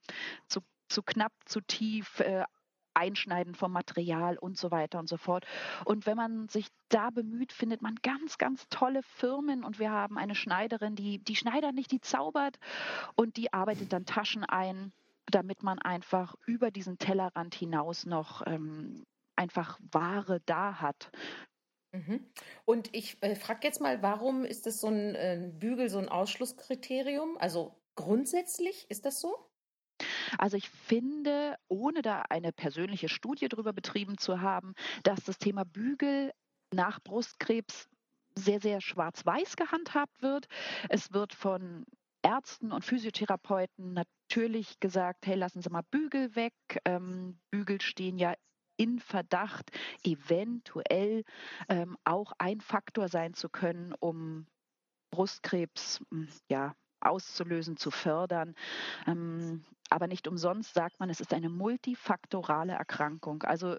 zu, 0.48 0.60
zu 0.88 1.02
knapp, 1.02 1.32
zu 1.44 1.60
tief, 1.60 2.20
äh, 2.20 2.44
Einschneiden 2.92 3.54
vom 3.54 3.72
Material 3.72 4.36
und 4.36 4.58
so 4.58 4.72
weiter 4.72 4.98
und 4.98 5.08
so 5.08 5.16
fort. 5.16 5.46
Und 5.84 6.06
wenn 6.06 6.16
man 6.16 6.48
sich 6.48 6.66
da 6.88 7.10
bemüht, 7.10 7.52
findet 7.52 7.82
man 7.82 7.94
ganz, 8.02 8.36
ganz 8.36 8.66
tolle 8.68 9.02
Firmen. 9.02 9.64
Und 9.64 9.78
wir 9.78 9.92
haben 9.92 10.18
eine 10.18 10.34
Schneiderin, 10.34 10.96
die, 10.96 11.18
die 11.18 11.36
schneidert 11.36 11.74
nicht, 11.74 11.92
die 11.92 12.00
zaubert. 12.00 12.58
Und 13.14 13.36
die 13.36 13.52
arbeitet 13.52 13.92
dann 13.92 14.06
Taschen 14.06 14.44
ein 14.44 14.92
damit 15.26 15.62
man 15.62 15.78
einfach 15.78 16.34
über 16.46 16.70
diesen 16.70 16.98
Tellerrand 16.98 17.54
hinaus 17.54 18.06
noch 18.06 18.46
ähm, 18.46 19.04
einfach 19.36 19.78
Ware 19.92 20.40
da 20.46 20.80
hat. 20.80 21.10
Mhm. 21.92 22.30
Und 22.64 22.94
ich 22.94 23.22
äh, 23.22 23.34
frage 23.34 23.66
jetzt 23.66 23.80
mal, 23.80 24.02
warum 24.02 24.44
ist 24.44 24.66
das 24.66 24.80
so 24.80 24.88
ein 24.88 25.14
äh, 25.14 25.50
Bügel, 25.52 25.88
so 25.88 25.98
ein 25.98 26.08
Ausschlusskriterium? 26.08 27.36
Also 27.38 27.74
grundsätzlich 27.96 28.88
ist 28.90 29.04
das 29.04 29.20
so? 29.20 29.50
Also 30.38 30.56
ich 30.56 30.70
finde, 30.70 31.56
ohne 31.68 32.02
da 32.02 32.22
eine 32.28 32.52
persönliche 32.52 33.08
Studie 33.08 33.48
darüber 33.48 33.72
betrieben 33.72 34.18
zu 34.18 34.40
haben, 34.40 34.74
dass 35.02 35.24
das 35.24 35.38
Thema 35.38 35.64
Bügel 35.64 36.32
nach 36.72 37.00
Brustkrebs 37.00 37.88
sehr, 38.36 38.60
sehr 38.60 38.80
schwarz-weiß 38.80 39.56
gehandhabt 39.56 40.22
wird. 40.22 40.46
Es 40.88 41.12
wird 41.12 41.34
von 41.34 41.84
Ärzten 42.22 42.72
und 42.72 42.84
Physiotherapeuten 42.84 43.92
natürlich 43.92 44.80
gesagt, 44.80 45.26
hey, 45.26 45.36
lassen 45.36 45.62
Sie 45.62 45.70
mal 45.70 45.82
Bügel 45.90 46.34
weg. 46.36 46.54
Ähm, 46.84 47.38
Bügel 47.50 47.80
stehen 47.80 48.18
ja 48.18 48.34
in 48.76 48.98
Verdacht, 48.98 49.70
eventuell 50.04 51.24
ähm, 51.68 51.96
auch 52.04 52.32
ein 52.38 52.60
Faktor 52.60 53.08
sein 53.08 53.34
zu 53.34 53.48
können, 53.48 53.94
um 54.00 54.46
Brustkrebs 55.10 56.00
hm, 56.10 56.28
ja, 56.48 56.74
auszulösen, 57.00 57.76
zu 57.76 57.90
fördern. 57.90 58.54
Ähm, 59.06 59.64
aber 59.90 60.06
nicht 60.06 60.28
umsonst 60.28 60.74
sagt 60.74 61.00
man, 61.00 61.10
es 61.10 61.20
ist 61.20 61.34
eine 61.34 61.48
multifaktorale 61.48 62.72
Erkrankung. 62.72 63.42
Also 63.42 63.76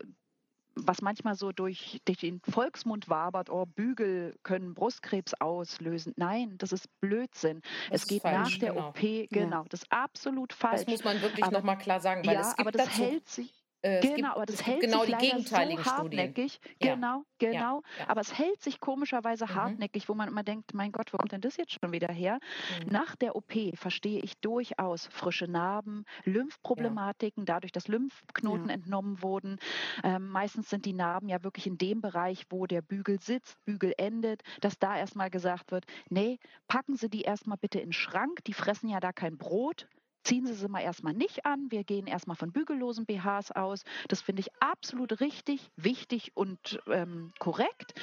was 0.75 1.01
manchmal 1.01 1.35
so 1.35 1.51
durch, 1.51 2.01
durch, 2.05 2.19
den 2.19 2.41
Volksmund 2.41 3.09
wabert, 3.09 3.49
oh, 3.49 3.65
Bügel 3.65 4.35
können 4.43 4.73
Brustkrebs 4.73 5.33
auslösen. 5.35 6.13
Nein, 6.15 6.57
das 6.57 6.71
ist 6.71 6.87
Blödsinn. 7.01 7.61
Das 7.89 8.03
es 8.03 8.07
geht 8.07 8.21
falsch, 8.21 8.53
nach 8.53 8.59
der 8.59 8.73
genau. 8.73 8.89
OP, 8.89 8.99
genau, 9.29 9.61
ja. 9.63 9.65
das 9.69 9.81
ist 9.83 9.91
absolut 9.91 10.53
falsch. 10.53 10.81
Das 10.81 10.87
muss 10.87 11.03
man 11.03 11.21
wirklich 11.21 11.49
nochmal 11.49 11.77
klar 11.77 11.99
sagen, 11.99 12.25
weil 12.25 12.35
ja, 12.35 12.41
es 12.41 12.55
gibt 12.55 12.59
aber 12.59 12.71
das 12.71 12.87
dazu, 12.87 13.03
hält 13.03 13.27
sich. 13.27 13.60
Äh, 13.83 14.01
genau, 14.01 14.15
gibt, 14.15 14.27
aber 14.27 14.45
das 14.45 14.65
hält 14.65 14.81
genau 14.81 15.05
sich 15.05 15.17
gegenteiligen 15.17 15.83
so 15.83 15.91
hartnäckig. 15.91 16.53
Studien. 16.53 16.77
Genau, 16.79 17.23
genau. 17.39 17.81
Ja, 17.97 18.07
aber 18.07 18.21
es 18.21 18.37
hält 18.37 18.61
sich 18.61 18.79
komischerweise 18.79 19.45
mhm. 19.45 19.55
hartnäckig, 19.55 20.07
wo 20.07 20.13
man 20.13 20.27
immer 20.27 20.43
denkt, 20.43 20.73
mein 20.73 20.91
Gott, 20.91 21.13
wo 21.13 21.17
kommt 21.17 21.31
denn 21.31 21.41
das 21.41 21.57
jetzt 21.57 21.73
schon 21.73 21.91
wieder 21.91 22.11
her? 22.13 22.39
Mhm. 22.83 22.91
Nach 22.91 23.15
der 23.15 23.35
OP 23.35 23.53
verstehe 23.75 24.21
ich 24.21 24.37
durchaus 24.39 25.07
frische 25.07 25.47
Narben, 25.47 26.05
Lymphproblematiken, 26.25 27.45
dadurch, 27.45 27.71
dass 27.71 27.87
Lymphknoten 27.87 28.69
entnommen 28.69 29.21
wurden. 29.21 29.57
Ähm, 30.03 30.29
meistens 30.29 30.69
sind 30.69 30.85
die 30.85 30.93
Narben 30.93 31.27
ja 31.27 31.43
wirklich 31.43 31.65
in 31.65 31.77
dem 31.77 32.01
Bereich, 32.01 32.45
wo 32.49 32.67
der 32.67 32.81
Bügel 32.81 33.19
sitzt, 33.19 33.57
Bügel 33.65 33.93
endet, 33.97 34.43
dass 34.61 34.77
da 34.77 34.97
erstmal 34.97 35.29
gesagt 35.29 35.71
wird, 35.71 35.85
nee, 36.09 36.37
packen 36.67 36.95
Sie 36.95 37.09
die 37.09 37.21
erstmal 37.21 37.57
bitte 37.57 37.79
in 37.79 37.87
den 37.87 37.93
Schrank, 37.93 38.43
die 38.45 38.53
fressen 38.53 38.89
ja 38.89 38.99
da 38.99 39.11
kein 39.11 39.37
Brot, 39.37 39.87
ziehen 40.23 40.45
Sie 40.45 40.53
sie 40.53 40.67
mal 40.67 40.81
erstmal 40.81 41.13
nicht 41.13 41.45
an. 41.45 41.67
Wir 41.69 41.83
gehen 41.83 42.07
erstmal 42.07 42.35
von 42.35 42.51
bügellosen 42.51 43.05
BHs 43.05 43.51
aus. 43.51 43.83
Das 44.07 44.21
finde 44.21 44.41
ich 44.41 44.49
absolut 44.59 45.19
richtig, 45.19 45.69
wichtig 45.75 46.31
und 46.35 46.79
ähm, 46.87 47.31
korrekt. 47.39 47.93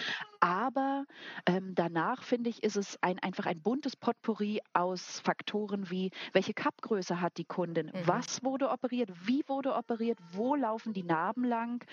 Aber 0.40 1.04
ähm, 1.46 1.74
danach 1.74 2.22
finde 2.22 2.50
ich, 2.50 2.62
ist 2.62 2.76
es 2.76 2.98
ein, 3.02 3.18
einfach 3.18 3.46
ein 3.46 3.60
buntes 3.60 3.96
Potpourri 3.96 4.60
aus 4.72 5.20
Faktoren 5.20 5.90
wie, 5.90 6.10
welche 6.32 6.54
Kappgröße 6.54 7.20
hat 7.20 7.36
die 7.38 7.44
Kundin, 7.44 7.86
mhm. 7.86 8.06
was 8.06 8.44
wurde 8.44 8.70
operiert, 8.70 9.10
wie 9.26 9.42
wurde 9.48 9.74
operiert, 9.74 10.18
wo 10.32 10.54
laufen 10.54 10.92
die 10.92 11.02
Narben 11.02 11.44
lang. 11.44 11.84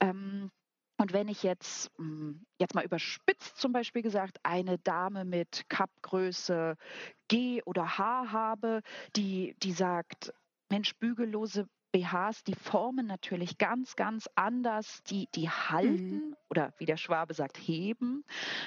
Ähm, 0.00 0.50
und 1.02 1.12
wenn 1.12 1.26
ich 1.26 1.42
jetzt, 1.42 1.90
hm, 1.96 2.46
jetzt 2.58 2.76
mal 2.76 2.84
überspitzt 2.84 3.56
zum 3.56 3.72
Beispiel 3.72 4.02
gesagt, 4.02 4.38
eine 4.44 4.78
Dame 4.78 5.24
mit 5.24 5.68
Cup-Größe 5.68 6.76
G 7.26 7.60
oder 7.64 7.98
H 7.98 8.30
habe, 8.30 8.82
die, 9.16 9.56
die 9.64 9.72
sagt, 9.72 10.32
Mensch, 10.70 10.94
bügellose 11.00 11.68
BHs, 11.90 12.44
die 12.44 12.54
formen 12.54 13.08
natürlich 13.08 13.58
ganz, 13.58 13.96
ganz 13.96 14.28
anders, 14.36 15.02
die, 15.10 15.28
die 15.34 15.50
halten 15.50 16.28
mhm. 16.28 16.36
oder 16.48 16.72
wie 16.78 16.86
der 16.86 16.96
Schwabe 16.96 17.34
sagt, 17.34 17.58
heben, 17.58 18.24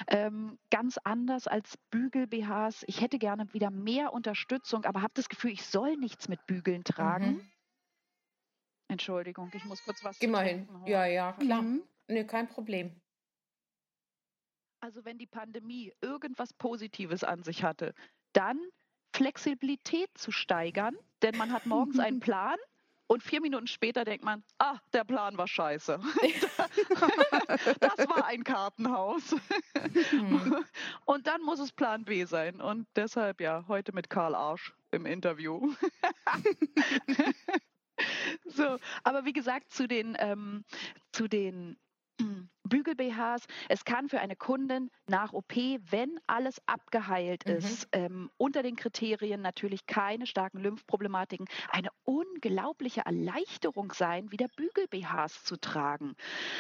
ähm, 0.08 0.60
ganz 0.70 0.98
anders 1.06 1.48
als 1.48 1.78
Bügel-BHs. 1.90 2.84
Ich 2.88 3.00
hätte 3.00 3.18
gerne 3.18 3.52
wieder 3.54 3.72
mehr 3.72 4.12
Unterstützung, 4.12 4.84
aber 4.84 5.02
habe 5.02 5.14
das 5.14 5.30
Gefühl, 5.30 5.52
ich 5.52 5.66
soll 5.66 5.96
nichts 5.96 6.28
mit 6.28 6.46
Bügeln 6.48 6.84
tragen. 6.84 7.36
Mhm. 7.36 7.52
Entschuldigung, 8.90 9.50
ich 9.54 9.64
muss 9.64 9.82
kurz 9.86 10.04
was. 10.04 10.20
Immerhin. 10.20 10.68
Ja, 10.86 11.06
ja, 11.06 11.32
klar. 11.32 11.62
Mhm. 11.62 11.82
Nö, 12.08 12.24
kein 12.26 12.48
Problem. 12.48 13.02
Also 14.80 15.04
wenn 15.06 15.18
die 15.18 15.28
Pandemie 15.28 15.94
irgendwas 16.02 16.54
Positives 16.54 17.24
an 17.24 17.44
sich 17.44 17.64
hatte, 17.64 17.94
dann 18.34 18.60
Flexibilität 19.16 20.10
zu 20.16 20.32
steigern, 20.32 20.96
denn 21.22 21.38
man 21.38 21.52
hat 21.52 21.66
morgens 21.66 22.00
einen 22.00 22.20
Plan 22.20 22.58
und 23.08 23.22
vier 23.22 23.40
Minuten 23.40 23.68
später 23.68 24.04
denkt 24.04 24.26
man, 24.26 24.44
ah, 24.58 24.80
der 24.94 25.04
Plan 25.04 25.38
war 25.38 25.48
scheiße. 25.48 26.00
das 27.80 27.98
war 28.10 28.26
ein 28.26 28.44
Kartenhaus. 28.44 29.36
Mhm. 30.12 30.66
Und 31.06 31.28
dann 31.28 31.42
muss 31.44 31.60
es 31.60 31.72
Plan 31.72 32.04
B 32.04 32.26
sein. 32.26 32.60
Und 32.60 32.88
deshalb 32.96 33.42
ja, 33.42 33.66
heute 33.68 33.94
mit 33.94 34.10
Karl 34.10 34.34
Arsch 34.34 34.74
im 34.90 35.06
Interview. 35.06 35.72
so, 38.46 38.78
aber 39.04 39.26
wie 39.26 39.34
gesagt, 39.34 39.72
zu 39.72 39.88
den, 39.88 40.18
ähm, 40.20 40.66
zu 41.12 41.28
den 41.28 41.78
Bügel-BHs. 42.66 43.46
Es 43.70 43.86
kann 43.86 44.10
für 44.10 44.20
eine 44.20 44.36
Kundin 44.36 44.90
nach 45.08 45.34
OP, 45.34 45.56
wenn 45.56 46.20
alles 46.28 46.62
abgeheilt 46.66 47.46
mhm. 47.46 47.54
ist, 47.54 47.88
ähm, 47.92 48.30
unter 48.38 48.64
den 48.64 48.76
Kriterien 48.76 49.42
natürlich 49.42 49.86
keine 49.86 50.26
starken 50.26 50.60
Lymphproblematiken, 50.60 51.48
eine 51.70 51.90
unglaubliche 52.04 53.02
Erleichterung 53.06 53.94
sein, 53.94 54.32
wieder 54.32 54.48
Bügel-BHs 54.56 55.44
zu 55.44 55.58
tragen. 55.58 56.16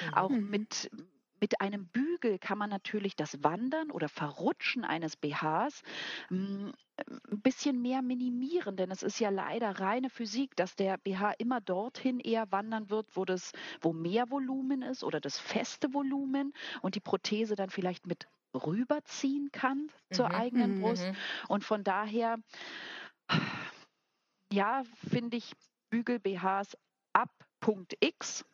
Mhm. 0.06 0.14
Auch 0.14 0.30
mit 0.30 0.90
mit 1.40 1.62
einem 1.62 1.88
Bügel 1.88 2.40
kann 2.40 2.58
man 2.58 2.70
natürlich 2.70 3.16
das 3.16 3.44
Wandern 3.44 3.92
oder 3.92 4.10
Verrutschen 4.10 4.84
eines 4.84 5.16
BHs 5.16 5.84
hm, 6.30 6.74
ein 7.08 7.42
bisschen 7.42 7.82
mehr 7.82 8.02
minimieren, 8.02 8.78
denn 8.78 8.90
es 8.90 9.04
ist 9.04 9.20
ja 9.20 9.30
leider 9.30 9.80
reine 9.80 10.10
Physik, 10.10 10.56
dass 10.56 10.76
der 10.76 10.98
BH 10.98 11.34
immer 11.38 11.60
dorthin 11.60 12.20
eher 12.20 12.52
wandern 12.52 12.90
wird, 12.90 13.16
wo 13.16 13.26
das, 13.26 13.52
wo 13.82 13.92
mehr 13.92 14.30
Volumen 14.32 14.82
ist 14.82 15.04
oder 15.04 15.20
das 15.20 15.38
feste 15.38 15.94
Volumen 15.94 16.54
und 16.82 16.96
die 16.96 17.02
Prothese 17.02 17.56
dann 17.56 17.70
vielleicht 17.70 18.08
mit 18.08 18.28
rüberziehen 18.54 19.52
kann 19.52 19.92
zur 20.12 20.30
mhm. 20.30 20.36
eigenen 20.36 20.76
mhm, 20.78 20.82
Brust. 20.82 21.08
Mhm. 21.08 21.16
Und 21.50 21.64
von 21.64 21.84
daher, 21.84 22.38
ja, 24.52 24.84
finde 25.10 25.38
ich 25.38 25.54
Bügel 25.90 26.20
BHs 26.20 26.78
ab 27.14 27.32
Punkt 27.60 27.96
X 28.00 28.46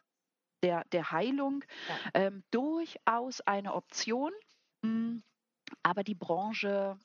der, 0.64 0.84
der 0.92 1.12
Heilung 1.12 1.64
ja. 1.88 1.96
ähm, 2.14 2.44
durchaus 2.52 3.42
eine 3.42 3.74
Option. 3.74 4.32
Hm, 4.84 5.24
aber 5.84 6.04
die 6.04 6.16
Branche 6.16 6.98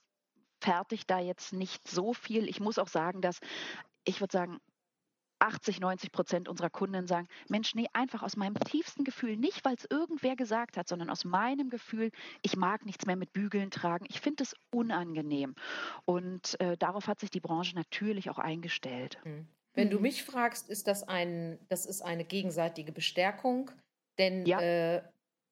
fertigt 0.60 1.10
da 1.10 1.18
jetzt 1.18 1.52
nicht 1.52 1.86
so 1.88 2.12
viel. 2.12 2.48
Ich 2.48 2.60
muss 2.60 2.78
auch 2.78 2.88
sagen, 2.88 3.20
dass 3.20 3.40
ich 4.04 4.20
würde 4.20 4.32
sagen, 4.32 4.60
80, 5.38 5.80
90 5.80 6.12
Prozent 6.12 6.48
unserer 6.48 6.70
Kunden 6.70 7.06
sagen, 7.06 7.28
Mensch, 7.48 7.74
nee, 7.74 7.86
einfach 7.92 8.22
aus 8.22 8.36
meinem 8.36 8.54
tiefsten 8.54 9.04
Gefühl, 9.04 9.36
nicht 9.36 9.64
weil 9.64 9.74
es 9.74 9.86
irgendwer 9.90 10.34
gesagt 10.34 10.76
hat, 10.76 10.88
sondern 10.88 11.10
aus 11.10 11.24
meinem 11.24 11.68
Gefühl, 11.68 12.10
ich 12.42 12.56
mag 12.56 12.86
nichts 12.86 13.06
mehr 13.06 13.16
mit 13.16 13.32
Bügeln 13.32 13.70
tragen. 13.70 14.06
Ich 14.08 14.20
finde 14.20 14.44
es 14.44 14.54
unangenehm. 14.70 15.54
Und 16.04 16.58
äh, 16.60 16.76
darauf 16.78 17.06
hat 17.06 17.20
sich 17.20 17.30
die 17.30 17.40
Branche 17.40 17.74
natürlich 17.74 18.30
auch 18.30 18.38
eingestellt. 18.38 19.18
Wenn 19.76 19.88
mhm. 19.88 19.92
du 19.92 20.00
mich 20.00 20.24
fragst, 20.24 20.68
ist 20.68 20.88
das 20.88 21.06
ein, 21.06 21.58
das 21.68 21.86
ist 21.86 22.02
eine 22.02 22.24
gegenseitige 22.24 22.90
Bestärkung, 22.90 23.70
denn 24.18 24.44
ja. 24.46 24.60
äh, 24.60 25.02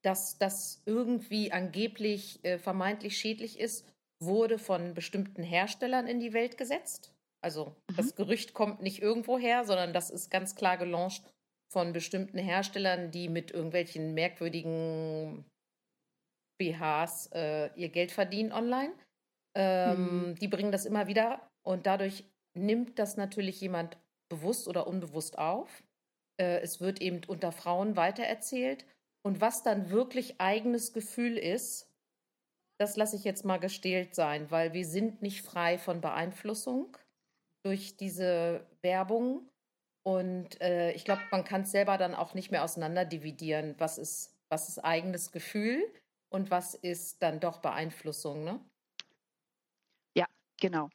dass 0.03 0.39
das 0.39 0.83
irgendwie 0.87 1.53
angeblich 1.53 2.45
äh, 2.45 2.59
vermeintlich 2.59 3.17
schädlich 3.17 3.61
ist, 3.61 3.87
wurde 4.21 4.59
von 4.59 4.95
bestimmten 4.95 5.43
Herstellern 5.43 6.07
in 6.07 6.21
die 6.21 6.33
Welt 6.33 6.59
gesetzt. 6.59 7.13
Also 7.43 7.77
mhm. 7.91 7.97
das 7.97 8.17
Gerücht 8.17 8.55
kommt 8.55 8.83
nicht 8.83 9.01
irgendwo 9.01 9.39
her, 9.39 9.65
sondern 9.65 9.93
das 9.93 10.11
ist 10.11 10.31
ganz 10.31 10.57
klar 10.57 10.79
gelauncht 10.79 11.23
von 11.71 11.93
bestimmten 11.93 12.39
Herstellern, 12.39 13.11
die 13.11 13.29
mit 13.29 13.51
irgendwelchen 13.51 14.15
merkwürdigen 14.15 15.45
BHs 16.59 17.31
äh, 17.33 17.71
ihr 17.75 17.91
Geld 17.91 18.13
verdienen 18.13 18.53
online. 18.53 18.93
Ähm, 19.55 20.31
mhm. 20.31 20.35
Die 20.37 20.49
bringen 20.49 20.73
das 20.73 20.87
immer 20.87 21.07
wieder 21.09 21.51
und 21.63 21.87
dadurch 21.87 22.25
nimmt 22.55 22.99
das 22.99 23.17
natürlich 23.17 23.61
jemand 23.61 23.99
bewusst 24.29 24.69
oder 24.69 24.87
unbewusst 24.87 25.39
auf. 25.39 25.83
Äh, 26.41 26.61
es 26.61 26.81
wird 26.81 27.01
eben 27.01 27.21
unter 27.27 27.53
Frauen 27.53 27.97
weitererzählt. 27.97 28.87
Und 29.23 29.41
was 29.41 29.63
dann 29.63 29.91
wirklich 29.91 30.41
eigenes 30.41 30.93
Gefühl 30.93 31.39
ist, 31.39 31.91
das 32.79 32.97
lasse 32.97 33.17
ich 33.17 33.25
jetzt 33.25 33.45
mal 33.45 33.59
gestählt 33.59 34.15
sein, 34.15 34.51
weil 34.51 34.73
wir 34.73 34.85
sind 34.85 35.23
nicht 35.23 35.43
frei 35.43 35.79
von 35.79 36.01
Beeinflussung 36.01 36.97
durch 37.65 37.97
diese 37.97 38.67
Werbung. 38.83 39.49
Und 40.03 40.61
äh, 40.61 40.93
ich 40.93 41.05
glaube, 41.05 41.23
man 41.31 41.45
kann 41.45 41.63
es 41.63 41.71
selber 41.71 41.97
dann 41.97 42.15
auch 42.15 42.35
nicht 42.35 42.51
mehr 42.51 42.65
auseinanderdividieren, 42.65 43.75
was 43.79 43.97
ist, 43.97 44.37
was 44.51 44.69
ist 44.69 44.79
eigenes 44.79 45.33
Gefühl 45.33 45.83
und 46.29 46.51
was 46.51 46.75
ist 46.75 47.23
dann 47.23 47.41
doch 47.41 47.59
Beeinflussung, 47.61 48.45
ne? 48.45 48.61
Ja, 50.15 50.27
genau. 50.61 50.91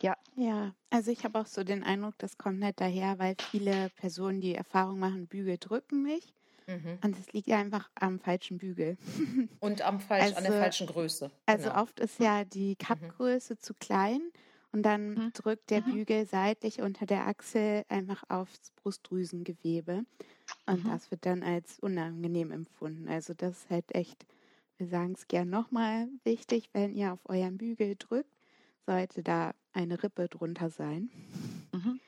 Ja. 0.00 0.16
Ja, 0.34 0.74
also 0.90 1.10
ich 1.10 1.24
habe 1.24 1.38
auch 1.38 1.46
so 1.46 1.62
den 1.62 1.84
Eindruck, 1.84 2.14
das 2.18 2.38
kommt 2.38 2.58
nicht 2.58 2.80
daher, 2.80 3.18
weil 3.18 3.36
viele 3.50 3.90
Personen 3.90 4.40
die 4.40 4.54
Erfahrung 4.54 4.98
machen, 4.98 5.26
Bügel 5.26 5.58
drücken 5.58 6.02
mich. 6.02 6.32
Mhm. 6.66 6.98
Und 7.02 7.18
es 7.18 7.32
liegt 7.32 7.50
einfach 7.50 7.90
am 7.94 8.18
falschen 8.18 8.58
Bügel. 8.58 8.96
Und 9.60 9.82
am 9.82 10.00
falsch, 10.00 10.22
also, 10.24 10.36
an 10.36 10.42
der 10.44 10.52
also 10.52 10.62
falschen 10.62 10.86
Größe. 10.86 11.30
Also 11.46 11.68
genau. 11.68 11.82
Oft 11.82 12.00
ist 12.00 12.18
ja 12.20 12.44
die 12.44 12.76
Kappgröße 12.76 13.54
mhm. 13.54 13.60
zu 13.60 13.74
klein 13.74 14.20
und 14.72 14.84
dann 14.84 15.14
mhm. 15.14 15.32
drückt 15.34 15.70
der 15.70 15.82
mhm. 15.82 15.92
Bügel 15.92 16.26
seitlich 16.26 16.80
unter 16.80 17.04
der 17.04 17.26
Achsel 17.26 17.84
einfach 17.88 18.24
aufs 18.28 18.70
Brustdrüsengewebe. 18.76 20.04
Und 20.66 20.84
mhm. 20.84 20.88
das 20.88 21.10
wird 21.10 21.26
dann 21.26 21.42
als 21.42 21.78
unangenehm 21.80 22.50
empfunden. 22.50 23.08
Also 23.08 23.34
das 23.34 23.58
ist 23.58 23.70
halt 23.70 23.94
echt, 23.94 24.24
wir 24.78 24.86
sagen 24.86 25.12
es 25.12 25.28
gern 25.28 25.50
nochmal, 25.50 26.08
wichtig, 26.24 26.70
wenn 26.72 26.94
ihr 26.94 27.12
auf 27.12 27.20
euren 27.24 27.58
Bügel 27.58 27.96
drückt, 27.98 28.32
sollte 28.86 29.22
da 29.22 29.52
eine 29.72 30.02
Rippe 30.02 30.28
drunter 30.28 30.70
sein. 30.70 31.10
Mhm. 31.72 32.00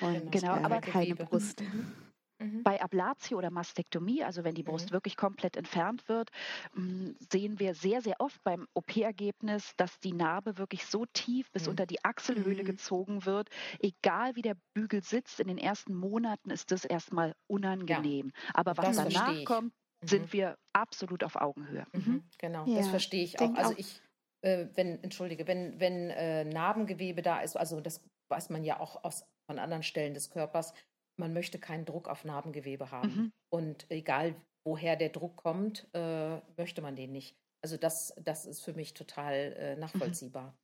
Und 0.00 0.32
genau, 0.32 0.52
aber 0.52 0.80
keine 0.80 1.14
Brust. 1.14 1.60
Mhm. 1.62 1.92
Mhm. 2.38 2.62
Bei 2.62 2.82
Ablatio 2.82 3.38
oder 3.38 3.50
Mastektomie, 3.50 4.22
also 4.22 4.44
wenn 4.44 4.54
die 4.54 4.62
Brust 4.62 4.90
mhm. 4.90 4.92
wirklich 4.92 5.16
komplett 5.16 5.56
entfernt 5.56 6.06
wird, 6.08 6.30
mm, 6.74 7.12
sehen 7.32 7.58
wir 7.58 7.74
sehr, 7.74 8.02
sehr 8.02 8.20
oft 8.20 8.42
beim 8.44 8.66
OP-Ergebnis, 8.74 9.72
dass 9.76 9.98
die 10.00 10.12
Narbe 10.12 10.58
wirklich 10.58 10.84
so 10.84 11.06
tief 11.06 11.50
bis 11.52 11.64
mhm. 11.64 11.70
unter 11.70 11.86
die 11.86 12.04
Achselhöhle 12.04 12.62
mhm. 12.62 12.66
gezogen 12.66 13.24
wird. 13.24 13.48
Egal 13.80 14.36
wie 14.36 14.42
der 14.42 14.56
Bügel 14.74 15.02
sitzt, 15.02 15.40
in 15.40 15.48
den 15.48 15.58
ersten 15.58 15.94
Monaten 15.94 16.50
ist 16.50 16.70
das 16.72 16.84
erstmal 16.84 17.34
unangenehm. 17.46 18.32
Ja. 18.34 18.50
Aber 18.54 18.76
was 18.76 18.96
das 18.96 19.14
danach 19.14 19.44
kommt, 19.44 19.72
sind 20.02 20.26
mhm. 20.26 20.32
wir 20.32 20.58
absolut 20.74 21.24
auf 21.24 21.36
Augenhöhe. 21.36 21.86
Mhm. 21.92 22.22
Genau, 22.38 22.66
ja. 22.66 22.76
das 22.76 22.88
verstehe 22.88 23.24
ich 23.24 23.40
auch. 23.40 23.54
Also 23.54 23.74
ich, 23.78 24.02
äh, 24.46 24.68
wenn, 24.74 25.02
entschuldige, 25.02 25.46
wenn, 25.48 25.78
wenn 25.80 26.10
äh, 26.10 26.44
Narbengewebe 26.44 27.20
da 27.20 27.40
ist, 27.40 27.56
also 27.56 27.80
das 27.80 28.00
weiß 28.28 28.50
man 28.50 28.64
ja 28.64 28.78
auch 28.78 29.02
aus, 29.02 29.24
von 29.46 29.58
anderen 29.58 29.82
Stellen 29.82 30.14
des 30.14 30.30
Körpers, 30.30 30.72
man 31.18 31.32
möchte 31.32 31.58
keinen 31.58 31.84
Druck 31.84 32.08
auf 32.08 32.24
Narbengewebe 32.24 32.90
haben. 32.90 33.08
Mhm. 33.08 33.32
Und 33.50 33.90
egal, 33.90 34.36
woher 34.64 34.96
der 34.96 35.08
Druck 35.08 35.36
kommt, 35.36 35.88
äh, 35.94 36.36
möchte 36.56 36.82
man 36.82 36.94
den 36.94 37.12
nicht. 37.12 37.36
Also 37.62 37.76
das, 37.76 38.14
das 38.22 38.46
ist 38.46 38.60
für 38.60 38.74
mich 38.74 38.94
total 38.94 39.34
äh, 39.58 39.74
mhm. 39.74 39.80
nachvollziehbar. 39.80 40.56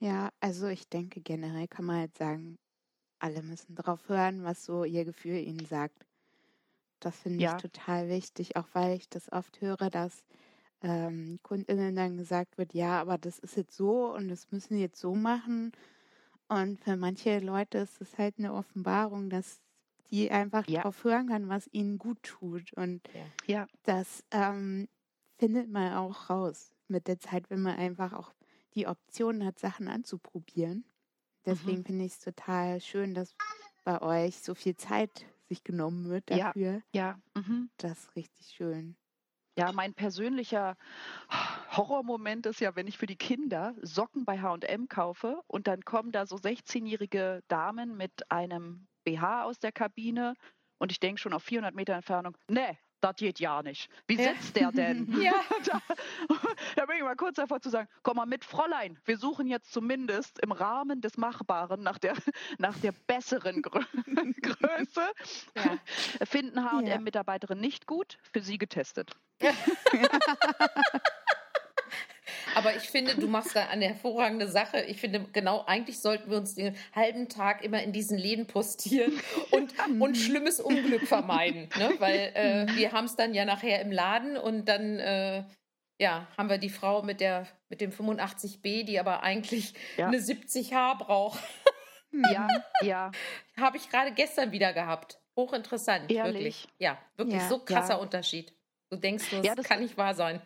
Ja, 0.00 0.30
also 0.40 0.68
ich 0.68 0.88
denke 0.88 1.20
generell 1.20 1.66
kann 1.66 1.86
man 1.86 2.00
halt 2.00 2.16
sagen, 2.16 2.58
alle 3.18 3.42
müssen 3.42 3.74
darauf 3.74 4.08
hören, 4.08 4.44
was 4.44 4.64
so 4.64 4.84
ihr 4.84 5.04
Gefühl 5.04 5.38
ihnen 5.38 5.64
sagt. 5.66 6.04
Das 7.00 7.16
finde 7.16 7.42
ja. 7.42 7.56
ich 7.56 7.62
total 7.62 8.08
wichtig, 8.08 8.56
auch 8.56 8.68
weil 8.72 8.96
ich 8.96 9.08
das 9.08 9.32
oft 9.32 9.60
höre, 9.60 9.90
dass 9.90 10.24
ähm, 10.84 11.40
KundInnen 11.42 11.96
dann 11.96 12.16
gesagt 12.16 12.58
wird, 12.58 12.74
ja, 12.74 13.00
aber 13.00 13.18
das 13.18 13.38
ist 13.38 13.56
jetzt 13.56 13.76
so 13.76 14.14
und 14.14 14.28
das 14.28 14.50
müssen 14.52 14.76
wir 14.76 14.82
jetzt 14.82 15.00
so 15.00 15.14
machen. 15.14 15.72
Und 16.48 16.78
für 16.80 16.96
manche 16.96 17.38
Leute 17.40 17.78
ist 17.78 18.00
es 18.00 18.18
halt 18.18 18.38
eine 18.38 18.52
Offenbarung, 18.52 19.30
dass 19.30 19.60
die 20.10 20.30
einfach 20.30 20.68
ja. 20.68 20.82
darauf 20.82 21.02
hören 21.02 21.28
kann, 21.28 21.48
was 21.48 21.68
ihnen 21.72 21.98
gut 21.98 22.22
tut. 22.22 22.72
Und 22.74 23.00
ja. 23.46 23.66
das 23.84 24.22
ähm, 24.30 24.88
findet 25.38 25.70
man 25.70 25.94
auch 25.94 26.28
raus 26.28 26.72
mit 26.86 27.08
der 27.08 27.18
Zeit, 27.18 27.48
wenn 27.48 27.62
man 27.62 27.76
einfach 27.76 28.12
auch 28.12 28.32
die 28.74 28.86
Option 28.86 29.44
hat, 29.44 29.58
Sachen 29.58 29.88
anzuprobieren. 29.88 30.84
Deswegen 31.46 31.78
mhm. 31.78 31.84
finde 31.84 32.04
ich 32.04 32.12
es 32.12 32.20
total 32.20 32.80
schön, 32.80 33.14
dass 33.14 33.34
bei 33.84 34.00
euch 34.02 34.40
so 34.40 34.54
viel 34.54 34.76
Zeit 34.76 35.26
sich 35.48 35.64
genommen 35.64 36.08
wird 36.08 36.30
dafür. 36.30 36.82
Ja, 36.92 37.18
ja. 37.34 37.42
Mhm. 37.42 37.70
Das 37.78 37.98
ist 37.98 38.16
richtig 38.16 38.46
schön. 38.48 38.96
Ja, 39.56 39.70
mein 39.72 39.94
persönlicher 39.94 40.76
Horrormoment 41.76 42.46
ist 42.46 42.60
ja, 42.60 42.74
wenn 42.74 42.88
ich 42.88 42.98
für 42.98 43.06
die 43.06 43.16
Kinder 43.16 43.74
Socken 43.82 44.24
bei 44.24 44.40
H&M 44.40 44.88
kaufe 44.88 45.42
und 45.46 45.68
dann 45.68 45.82
kommen 45.82 46.10
da 46.10 46.26
so 46.26 46.36
16-jährige 46.36 47.42
Damen 47.48 47.96
mit 47.96 48.30
einem 48.32 48.88
BH 49.04 49.44
aus 49.44 49.60
der 49.60 49.70
Kabine 49.70 50.34
und 50.78 50.90
ich 50.90 50.98
denke 50.98 51.20
schon 51.20 51.32
auf 51.32 51.44
400 51.44 51.74
Meter 51.74 51.94
Entfernung, 51.94 52.36
nee, 52.48 52.78
das 53.04 53.16
geht 53.16 53.38
ja 53.38 53.62
nicht. 53.62 53.90
Wie 54.06 54.16
sitzt 54.16 54.56
der 54.56 54.72
denn? 54.72 55.12
ja. 55.22 55.34
da, 55.66 55.80
da, 56.76 56.86
bin 56.86 56.96
ich 56.96 57.02
mal 57.02 57.16
kurz 57.16 57.36
davor 57.36 57.60
zu 57.60 57.68
sagen, 57.68 57.88
komm 58.02 58.16
mal 58.16 58.26
mit, 58.26 58.44
Fräulein, 58.44 58.98
wir 59.04 59.18
suchen 59.18 59.46
jetzt 59.46 59.72
zumindest 59.72 60.38
im 60.40 60.52
Rahmen 60.52 61.00
des 61.00 61.16
Machbaren 61.16 61.82
nach 61.82 61.98
der, 61.98 62.14
nach 62.58 62.78
der 62.78 62.92
besseren 63.06 63.62
Grö 63.62 63.82
Größe. 64.42 65.02
Ja. 65.56 65.78
Finden 66.26 66.64
H&M-Mitarbeiterin 66.64 67.60
nicht 67.60 67.86
gut, 67.86 68.18
für 68.32 68.40
sie 68.40 68.58
getestet. 68.58 69.12
Aber 72.54 72.76
ich 72.76 72.90
finde, 72.90 73.14
du 73.14 73.26
machst 73.26 73.54
da 73.54 73.68
eine 73.68 73.86
hervorragende 73.86 74.48
Sache. 74.48 74.80
Ich 74.82 75.00
finde, 75.00 75.26
genau, 75.32 75.64
eigentlich 75.66 76.00
sollten 76.00 76.30
wir 76.30 76.38
uns 76.38 76.54
den 76.54 76.76
halben 76.94 77.28
Tag 77.28 77.64
immer 77.64 77.82
in 77.82 77.92
diesen 77.92 78.18
Läden 78.18 78.46
postieren 78.46 79.12
und, 79.50 79.74
und 80.00 80.16
schlimmes 80.16 80.60
Unglück 80.60 81.06
vermeiden. 81.06 81.68
Ne? 81.76 81.94
Weil 81.98 82.32
äh, 82.34 82.66
wir 82.76 82.92
haben 82.92 83.06
es 83.06 83.16
dann 83.16 83.34
ja 83.34 83.44
nachher 83.44 83.80
im 83.80 83.92
Laden 83.92 84.36
und 84.36 84.66
dann 84.68 84.98
äh, 84.98 85.44
ja, 85.98 86.26
haben 86.36 86.48
wir 86.48 86.58
die 86.58 86.70
Frau 86.70 87.02
mit, 87.02 87.20
der, 87.20 87.46
mit 87.68 87.80
dem 87.80 87.92
85b, 87.92 88.84
die 88.84 88.98
aber 88.98 89.22
eigentlich 89.22 89.74
ja. 89.96 90.08
eine 90.08 90.18
70h 90.18 90.98
braucht. 90.98 91.40
Ja, 92.12 92.48
ja. 92.82 93.12
Habe 93.56 93.76
ich 93.76 93.88
gerade 93.88 94.12
gestern 94.12 94.52
wieder 94.52 94.72
gehabt. 94.72 95.18
Hochinteressant, 95.36 96.10
Ehrlich? 96.10 96.34
wirklich. 96.34 96.68
Ja, 96.78 96.98
wirklich 97.16 97.40
ja, 97.40 97.48
so 97.48 97.58
krasser 97.58 97.94
ja. 97.94 98.00
Unterschied. 98.00 98.52
Du 98.90 98.96
denkst, 98.96 99.24
das, 99.30 99.44
ja, 99.44 99.54
das 99.54 99.66
kann 99.66 99.80
nicht 99.80 99.96
wahr 99.96 100.14
sein. 100.14 100.40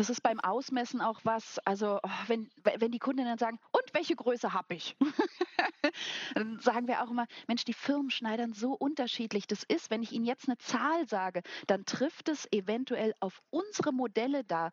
Das 0.00 0.08
ist 0.08 0.22
beim 0.22 0.40
Ausmessen 0.40 1.02
auch 1.02 1.20
was, 1.24 1.58
also 1.66 2.00
oh, 2.02 2.08
wenn, 2.26 2.50
wenn 2.78 2.90
die 2.90 2.98
Kundinnen 2.98 3.36
sagen, 3.36 3.58
und 3.70 3.84
welche 3.92 4.16
Größe 4.16 4.54
habe 4.54 4.74
ich? 4.74 4.96
dann 6.34 6.58
sagen 6.60 6.88
wir 6.88 7.02
auch 7.02 7.10
immer, 7.10 7.26
Mensch, 7.48 7.66
die 7.66 7.74
Firmen 7.74 8.10
schneidern 8.10 8.54
so 8.54 8.72
unterschiedlich. 8.72 9.46
Das 9.46 9.62
ist, 9.62 9.90
wenn 9.90 10.02
ich 10.02 10.12
Ihnen 10.12 10.24
jetzt 10.24 10.48
eine 10.48 10.56
Zahl 10.56 11.06
sage, 11.06 11.42
dann 11.66 11.84
trifft 11.84 12.30
es 12.30 12.50
eventuell 12.50 13.12
auf 13.20 13.42
unsere 13.50 13.92
Modelle 13.92 14.42
da 14.42 14.70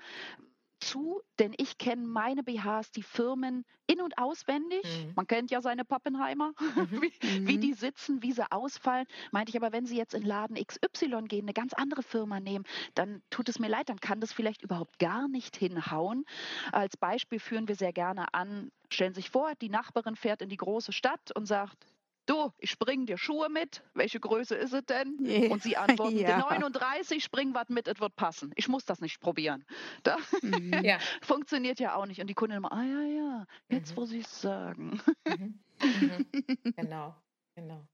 zu, 0.79 1.21
denn 1.39 1.53
ich 1.57 1.77
kenne 1.77 2.05
meine 2.05 2.43
BHs, 2.43 2.91
die 2.91 3.03
Firmen 3.03 3.65
in- 3.87 4.01
und 4.01 4.17
auswendig. 4.17 4.83
Mhm. 4.83 5.13
Man 5.15 5.27
kennt 5.27 5.51
ja 5.51 5.61
seine 5.61 5.85
Pappenheimer, 5.85 6.53
mhm. 6.75 7.01
wie, 7.01 7.13
wie, 7.47 7.57
mhm. 7.57 7.61
die 7.61 7.73
sitzen, 7.73 8.21
wie 8.21 8.31
sie 8.31 8.51
ausfallen. 8.51 9.05
Meinte 9.31 9.49
ich 9.49 9.55
aber, 9.55 9.71
wenn 9.71 9.85
Sie 9.85 9.97
jetzt 9.97 10.13
in 10.13 10.23
Laden 10.23 10.55
XY 10.55 11.23
gehen, 11.27 11.45
eine 11.45 11.53
ganz 11.53 11.73
andere 11.73 12.03
Firma 12.03 12.39
nehmen, 12.39 12.65
dann 12.95 13.21
tut 13.29 13.49
es 13.49 13.59
mir 13.59 13.69
leid, 13.69 13.89
dann 13.89 13.99
kann 13.99 14.19
das 14.19 14.33
vielleicht 14.33 14.61
überhaupt 14.61 14.99
gar 14.99 15.27
nicht 15.27 15.55
hinhauen. 15.55 16.25
Als 16.71 16.97
Beispiel 16.97 17.39
führen 17.39 17.67
wir 17.67 17.75
sehr 17.75 17.93
gerne 17.93 18.33
an, 18.33 18.71
stellen 18.89 19.13
Sie 19.13 19.21
sich 19.21 19.29
vor, 19.29 19.53
die 19.61 19.69
Nachbarin 19.69 20.15
fährt 20.15 20.41
in 20.41 20.49
die 20.49 20.57
große 20.57 20.91
Stadt 20.91 21.31
und 21.35 21.45
sagt, 21.45 21.85
du, 22.27 22.51
ich 22.57 22.77
bring 22.77 23.05
dir 23.05 23.17
Schuhe 23.17 23.49
mit, 23.49 23.83
welche 23.93 24.19
Größe 24.19 24.55
ist 24.55 24.73
es 24.73 24.85
denn? 24.85 25.17
Und 25.51 25.63
sie 25.63 25.77
antworten, 25.77 26.19
ja. 26.19 26.39
39, 26.39 27.23
spring 27.23 27.53
was 27.53 27.69
mit, 27.69 27.87
es 27.87 27.99
wird 27.99 28.15
passen. 28.15 28.51
Ich 28.55 28.67
muss 28.67 28.85
das 28.85 29.01
nicht 29.01 29.19
probieren. 29.19 29.65
Da 30.03 30.17
mhm. 30.41 30.73
ja. 30.83 30.99
funktioniert 31.21 31.79
ja 31.79 31.95
auch 31.95 32.05
nicht. 32.05 32.21
Und 32.21 32.27
die 32.27 32.33
Kunden 32.33 32.55
immer, 32.55 32.71
ah 32.71 32.83
ja, 32.83 33.01
ja, 33.01 33.45
jetzt 33.69 33.91
mhm. 33.91 33.97
wo 33.97 34.05
sie 34.05 34.19
es 34.19 34.41
sagen. 34.41 35.01
Mhm. 35.27 35.59
mhm. 35.81 36.73
Genau, 36.75 37.15
genau. 37.55 37.87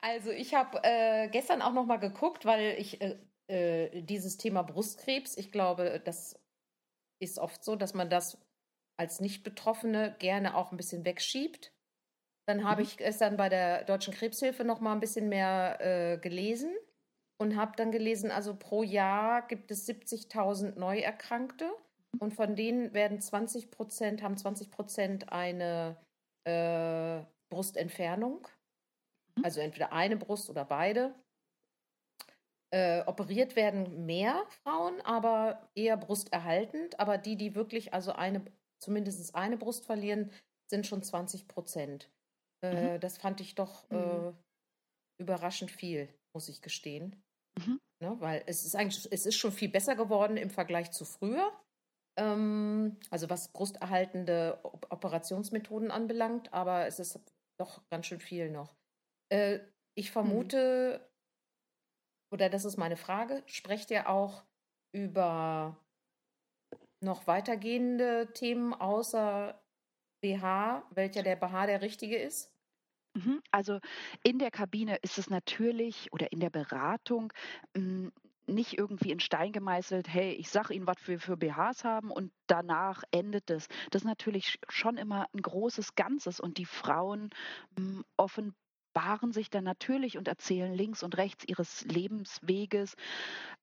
Also 0.00 0.30
ich 0.30 0.54
habe 0.54 0.78
äh, 0.82 1.28
gestern 1.28 1.62
auch 1.62 1.72
noch 1.72 1.86
mal 1.86 1.96
geguckt, 1.96 2.44
weil 2.44 2.76
ich 2.78 3.00
äh, 3.00 3.18
äh, 3.48 4.02
dieses 4.02 4.36
Thema 4.36 4.62
Brustkrebs, 4.62 5.36
ich 5.36 5.52
glaube, 5.52 6.00
das 6.04 6.38
ist 7.18 7.38
oft 7.38 7.64
so, 7.64 7.76
dass 7.76 7.94
man 7.94 8.10
das 8.10 8.38
als 8.98 9.20
Nicht-Betroffene 9.20 10.16
gerne 10.18 10.56
auch 10.56 10.70
ein 10.70 10.76
bisschen 10.76 11.04
wegschiebt. 11.04 11.72
Dann 12.46 12.64
habe 12.64 12.82
mhm. 12.82 12.88
ich 12.88 13.00
es 13.00 13.18
dann 13.18 13.36
bei 13.36 13.48
der 13.48 13.84
Deutschen 13.84 14.14
Krebshilfe 14.14 14.64
noch 14.64 14.80
mal 14.80 14.92
ein 14.92 15.00
bisschen 15.00 15.28
mehr 15.28 15.78
äh, 15.80 16.18
gelesen 16.18 16.74
und 17.38 17.56
habe 17.56 17.72
dann 17.76 17.92
gelesen, 17.92 18.30
also 18.30 18.54
pro 18.54 18.82
Jahr 18.82 19.46
gibt 19.46 19.70
es 19.70 19.88
70.000 19.88 20.78
Neuerkrankte 20.78 21.70
und 22.18 22.34
von 22.34 22.56
denen 22.56 22.94
werden 22.94 23.20
20 23.20 23.70
Prozent, 23.70 24.22
haben 24.22 24.36
20 24.36 24.70
Prozent 24.70 25.32
eine 25.32 25.96
äh, 26.44 27.22
Brustentfernung, 27.50 28.46
mhm. 29.36 29.44
also 29.44 29.60
entweder 29.60 29.92
eine 29.92 30.16
Brust 30.16 30.48
oder 30.48 30.64
beide. 30.64 31.14
Äh, 32.72 33.04
operiert 33.06 33.54
werden 33.54 34.06
mehr 34.06 34.44
Frauen, 34.62 35.00
aber 35.02 35.70
eher 35.74 35.96
brusterhaltend. 35.96 36.98
Aber 36.98 37.16
die, 37.16 37.36
die 37.36 37.54
wirklich 37.54 37.94
also 37.94 38.12
eine, 38.12 38.44
zumindest 38.80 39.34
eine 39.36 39.56
Brust 39.56 39.86
verlieren, 39.86 40.32
sind 40.68 40.86
schon 40.86 41.02
20 41.02 41.46
Prozent. 41.46 42.10
Äh, 42.72 42.94
mhm. 42.94 43.00
Das 43.00 43.18
fand 43.18 43.40
ich 43.40 43.54
doch 43.54 43.88
mhm. 43.90 43.98
äh, 43.98 44.32
überraschend 45.22 45.70
viel, 45.70 46.08
muss 46.34 46.48
ich 46.48 46.62
gestehen. 46.62 47.22
Mhm. 47.58 47.80
Ne, 48.02 48.14
weil 48.20 48.42
es 48.46 48.66
ist 48.66 48.76
eigentlich, 48.76 49.08
es 49.10 49.24
ist 49.24 49.36
schon 49.36 49.52
viel 49.52 49.70
besser 49.70 49.96
geworden 49.96 50.36
im 50.36 50.50
Vergleich 50.50 50.90
zu 50.92 51.04
früher. 51.04 51.50
Ähm, 52.18 52.98
also 53.10 53.30
was 53.30 53.52
brusterhaltende 53.52 54.58
Operationsmethoden 54.62 55.90
anbelangt, 55.90 56.52
aber 56.52 56.86
es 56.86 56.98
ist 56.98 57.18
doch 57.58 57.82
ganz 57.88 58.06
schön 58.06 58.20
viel 58.20 58.50
noch. 58.50 58.74
Äh, 59.32 59.60
ich 59.94 60.10
mhm. 60.10 60.12
vermute, 60.12 61.00
mhm. 61.00 62.34
oder 62.34 62.50
das 62.50 62.64
ist 62.64 62.76
meine 62.76 62.96
Frage, 62.96 63.42
sprecht 63.46 63.90
ihr 63.90 64.08
auch 64.08 64.44
über 64.92 65.76
noch 67.02 67.26
weitergehende 67.26 68.32
Themen 68.32 68.74
außer 68.74 69.58
BH, 70.22 70.86
welcher 70.90 71.22
der 71.22 71.36
BH 71.36 71.66
der 71.66 71.82
richtige 71.82 72.16
ist? 72.16 72.52
Mhm. 73.16 73.40
Also 73.50 73.78
in 74.22 74.38
der 74.38 74.50
Kabine 74.50 74.96
ist 74.96 75.16
es 75.18 75.30
natürlich 75.30 76.12
oder 76.12 76.32
in 76.32 76.40
der 76.40 76.50
Beratung 76.50 77.32
hm, 77.74 78.12
nicht 78.46 78.78
irgendwie 78.78 79.10
in 79.10 79.20
Stein 79.20 79.52
gemeißelt, 79.52 80.06
hey, 80.06 80.32
ich 80.32 80.50
sage 80.50 80.74
Ihnen, 80.74 80.86
was 80.86 80.98
wir 81.06 81.18
für 81.18 81.36
BHs 81.36 81.82
haben 81.84 82.10
und 82.10 82.30
danach 82.46 83.02
endet 83.10 83.50
es. 83.50 83.68
Das 83.90 84.02
ist 84.02 84.06
natürlich 84.06 84.58
schon 84.68 84.98
immer 84.98 85.28
ein 85.34 85.40
großes 85.42 85.94
Ganzes 85.94 86.40
und 86.40 86.58
die 86.58 86.66
Frauen 86.66 87.30
hm, 87.78 88.04
offen 88.18 88.54
offenbaren 88.96 89.32
sich 89.32 89.50
dann 89.50 89.64
natürlich 89.64 90.16
und 90.16 90.28
erzählen 90.28 90.72
links 90.72 91.02
und 91.02 91.16
rechts 91.16 91.44
ihres 91.46 91.84
Lebensweges 91.84 92.96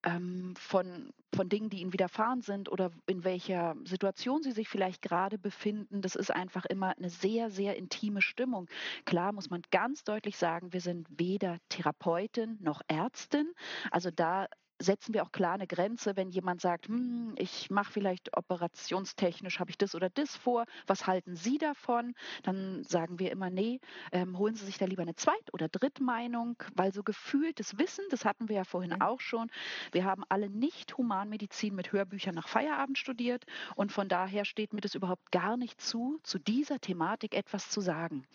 ähm, 0.04 0.54
von, 0.56 1.12
von 1.36 1.50
Dingen, 1.50 1.70
die 1.70 1.82
ihnen 1.82 1.94
widerfahren 1.94 2.42
sind 2.42 2.72
oder 2.72 2.92
in 3.08 3.24
welcher 3.24 3.76
Situation 3.84 4.44
sie 4.44 4.52
sich 4.52 4.70
vielleicht 4.70 5.02
gerade 5.02 5.38
befinden. 5.38 6.02
Das 6.02 6.16
ist 6.16 6.32
einfach 6.32 6.66
immer 6.66 6.96
eine 6.98 7.10
sehr, 7.10 7.50
sehr 7.50 7.78
intime 7.78 8.22
Stimmung. 8.22 8.70
Klar 9.06 9.34
muss 9.34 9.50
man 9.50 9.62
ganz 9.72 10.04
deutlich 10.04 10.38
sagen, 10.38 10.72
wir 10.72 10.82
sind 10.82 11.08
weder 11.10 11.58
Therapeutin 11.70 12.58
noch 12.62 12.82
Ärztin. 12.88 13.52
Also 13.92 14.12
da 14.12 14.48
setzen 14.80 15.14
wir 15.14 15.24
auch 15.24 15.32
klar 15.32 15.54
eine 15.54 15.68
Grenze, 15.68 16.16
wenn 16.16 16.30
jemand 16.30 16.62
sagt, 16.62 16.88
hm, 16.88 17.36
ich 17.38 17.70
mache 17.70 17.92
vielleicht 17.92 18.36
operationstechnisch, 18.36 19.60
habe 19.60 19.70
ich 19.70 19.78
das 19.78 19.96
oder 19.96 20.10
das 20.10 20.36
vor, 20.36 20.66
was 20.88 21.08
halten 21.08 21.36
Sie 21.36 21.58
davon? 21.58 22.14
Dann 22.44 22.84
sagen 22.84 23.20
wir 23.20 23.32
immer, 23.32 23.50
nee, 23.50 23.80
ähm, 24.12 24.38
holen 24.38 24.56
Sie 24.56 24.66
sich 24.66 24.78
da 24.78 24.86
lieber 24.86 25.02
eine 25.02 25.16
Zweit- 25.16 25.54
oder 25.54 25.70
Drittmeinung, 25.70 26.62
weil 26.76 26.94
so 26.94 27.04
gefühltes 27.04 27.78
Wissen, 27.78 28.06
das 28.10 28.26
hatten 28.26 28.50
wir 28.50 28.58
ja 28.58 28.64
vorhin 28.64 28.92
mhm. 28.92 29.02
auch 29.02 29.22
schon, 29.22 29.50
wir 29.92 30.06
haben 30.06 30.24
alle 30.30 30.50
nicht 30.50 30.98
Humanmedizin 30.98 31.76
mit 31.76 31.92
Hörbüchern 31.92 32.36
nach 32.36 32.48
Feierabend 32.48 32.98
studiert 32.98 33.46
und 33.76 33.92
von 33.92 34.10
daher 34.10 34.46
steht 34.46 34.74
mir 34.74 34.82
das 34.82 34.96
überhaupt 34.96 35.32
gar 35.32 35.58
nicht 35.58 35.82
zu, 35.82 36.20
zu 36.24 36.40
dieser 36.40 36.80
Thematik 36.80 37.36
etwas 37.36 37.70
zu 37.70 37.82
sagen. 37.82 38.26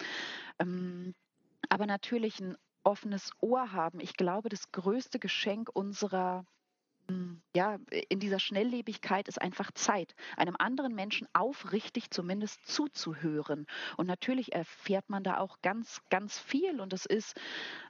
Ähm, 0.59 1.15
aber 1.69 1.87
natürlich 1.87 2.41
ein 2.41 2.57
offenes 2.89 3.33
Ohr 3.41 3.73
haben. 3.73 4.01
Ich 4.01 4.15
glaube, 4.15 4.49
das 4.49 4.73
größte 4.73 5.19
Geschenk 5.19 5.69
unserer 5.73 6.47
hm, 7.11 7.43
ja, 7.55 7.79
in 8.09 8.19
dieser 8.19 8.39
Schnelllebigkeit 8.39 9.29
ist 9.29 9.41
einfach 9.41 9.71
Zeit, 9.73 10.15
einem 10.37 10.57
anderen 10.59 10.95
Menschen 10.95 11.29
aufrichtig 11.35 12.11
zumindest 12.11 12.67
zuzuhören. 12.67 13.67
Und 13.97 14.07
natürlich 14.07 14.55
erfährt 14.55 15.09
man 15.09 15.23
da 15.23 15.39
auch 15.39 15.61
ganz, 15.61 16.01
ganz 16.09 16.39
viel. 16.39 16.81
Und 16.81 16.93
es 16.95 17.05
ist 17.05 17.39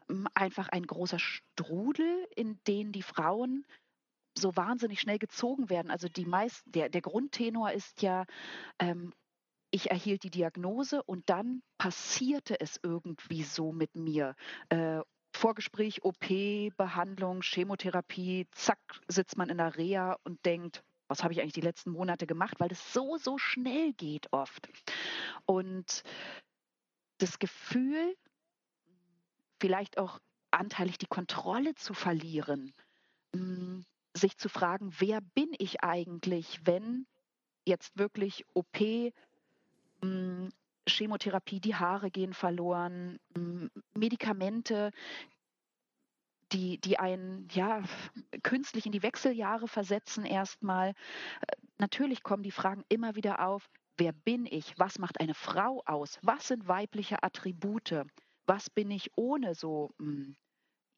hm, 0.09 0.27
einfach 0.35 0.69
ein 0.69 0.87
großer 0.87 1.19
Strudel, 1.19 2.27
in 2.35 2.59
den 2.67 2.93
die 2.93 3.03
Frauen 3.03 3.65
so 4.37 4.57
wahnsinnig 4.57 5.01
schnell 5.01 5.19
gezogen 5.19 5.71
werden. 5.71 5.91
Also 5.93 6.09
die 6.09 6.27
meisten, 6.27 6.71
der, 6.73 6.89
der 6.89 7.03
Grundtenor 7.03 7.73
ist 7.73 8.03
ja, 8.03 8.25
ähm, 8.79 9.13
ich 9.71 9.91
erhielt 9.91 10.23
die 10.23 10.31
Diagnose 10.31 11.03
und 11.03 11.29
dann 11.29 11.63
passierte 11.77 12.61
es 12.61 12.81
irgendwie 12.83 13.43
so 13.43 13.73
mit 13.73 13.95
mir. 13.95 14.35
Äh, 14.69 15.01
Vorgespräch, 15.33 16.05
OP, 16.05 16.27
Behandlung, 16.77 17.43
Chemotherapie, 17.43 18.49
zack, 18.53 18.79
sitzt 19.09 19.37
man 19.37 19.51
in 19.51 19.59
der 19.59 19.77
Reha 19.77 20.17
und 20.25 20.45
denkt, 20.45 20.83
was 21.07 21.23
habe 21.23 21.33
ich 21.33 21.41
eigentlich 21.41 21.53
die 21.53 21.61
letzten 21.61 21.91
Monate 21.91 22.27
gemacht, 22.27 22.59
weil 22.59 22.73
es 22.73 22.93
so, 22.93 23.17
so 23.19 23.39
schnell 23.39 23.93
geht 23.93 24.33
oft. 24.33 24.69
Und 25.47 26.03
das 27.19 27.39
Gefühl, 27.39 28.17
vielleicht 29.61 29.99
auch 29.99 30.19
anteilig 30.51 30.99
die 30.99 31.07
Kontrolle 31.07 31.75
zu 31.75 31.95
verlieren, 31.95 32.73
mm, 33.33 33.81
sich 34.15 34.37
zu 34.37 34.49
fragen, 34.49 34.93
wer 34.99 35.21
bin 35.21 35.51
ich 35.59 35.83
eigentlich, 35.83 36.61
wenn 36.65 37.07
jetzt 37.65 37.99
wirklich 37.99 38.45
OP, 38.55 38.79
hm, 38.79 39.13
Chemotherapie, 40.89 41.61
die 41.61 41.75
Haare 41.75 42.11
gehen 42.11 42.33
verloren, 42.33 43.19
hm, 43.35 43.71
Medikamente, 43.95 44.91
die, 46.53 46.81
die 46.81 46.99
einen 46.99 47.47
ja 47.51 47.83
künstlich 48.43 48.87
in 48.87 48.93
die 48.93 49.03
Wechseljahre 49.03 49.69
versetzen 49.69 50.25
erstmal. 50.25 50.91
Äh, 50.91 51.57
natürlich 51.79 52.23
kommen 52.23 52.43
die 52.43 52.51
Fragen 52.51 52.85
immer 52.89 53.17
wieder 53.17 53.47
auf, 53.47 53.69
wer 53.99 54.13
bin 54.13 54.47
ich? 54.47 54.79
Was 54.79 54.99
macht 54.99 55.21
eine 55.21 55.35
Frau 55.35 55.83
aus? 55.85 56.19
Was 56.23 56.49
sind 56.49 56.67
weibliche 56.67 57.23
Attribute? 57.23 58.05
Was 58.47 58.71
bin 58.71 58.91
ich 58.91 59.11
ohne 59.17 59.55
so 59.55 59.91
hm, 59.99 60.37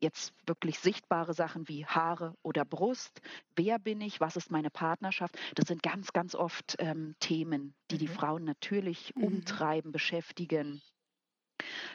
jetzt 0.01 0.33
wirklich 0.47 0.79
sichtbare 0.79 1.35
Sachen 1.35 1.69
wie 1.69 1.87
Haare 1.87 2.35
oder 2.43 2.65
Brust. 2.65 3.21
Wer 3.57 3.79
bin 3.79 4.01
ich? 4.01 4.21
Was 4.21 4.37
ist 4.37 4.51
meine 4.51 4.71
Partnerschaft? 4.71 5.37
Das 5.55 5.69
sind 5.69 5.83
ganz, 5.83 6.13
ganz 6.13 6.35
oft 6.35 6.77
ähm, 6.79 7.15
Themen, 7.21 7.75
die 7.91 7.97
mhm. 7.97 7.99
die 7.99 8.09
Frauen 8.09 8.45
natürlich 8.45 9.15
mhm. 9.15 9.25
umtreiben, 9.25 9.93
beschäftigen. 9.93 10.83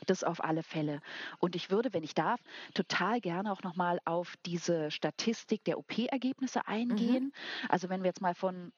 Das 0.06 0.24
auf 0.24 0.44
alle 0.44 0.62
Fälle. 0.62 1.02
Und 1.40 1.56
ich 1.56 1.72
würde, 1.72 1.92
wenn 1.94 2.04
ich 2.04 2.14
darf, 2.14 2.40
total 2.76 3.20
gerne 3.20 3.52
auch 3.52 3.64
nochmal 3.64 4.00
auf 4.06 4.36
diese 4.46 4.92
Statistik 4.92 5.64
der 5.64 5.80
OP-Ergebnisse 5.80 6.60
mhm. 6.60 6.66
eingehen. 6.74 7.24
Mhm. 7.24 7.70
Also 7.70 7.90
wenn 7.90 8.02
wir 8.02 8.10
jetzt 8.10 8.22
mal 8.22 8.36
von 8.36 8.72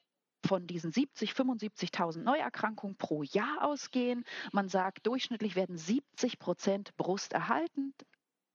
von 0.46 0.68
diesen 0.68 0.92
70, 0.92 1.32
75.000 1.32 2.22
Neuerkrankungen 2.22 2.96
pro 2.96 3.24
Jahr 3.24 3.64
ausgehen. 3.64 4.24
Man 4.52 4.68
sagt, 4.68 5.04
durchschnittlich 5.06 5.56
werden 5.56 5.76
70 5.76 6.38
Prozent 6.38 6.96
brusterhaltend 6.96 7.94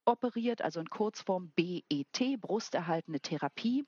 operiert, 0.04 0.62
also 0.62 0.80
in 0.80 0.90
Kurzform 0.90 1.52
BET, 1.56 2.40
brusterhaltende 2.40 3.20
Therapie. 3.20 3.84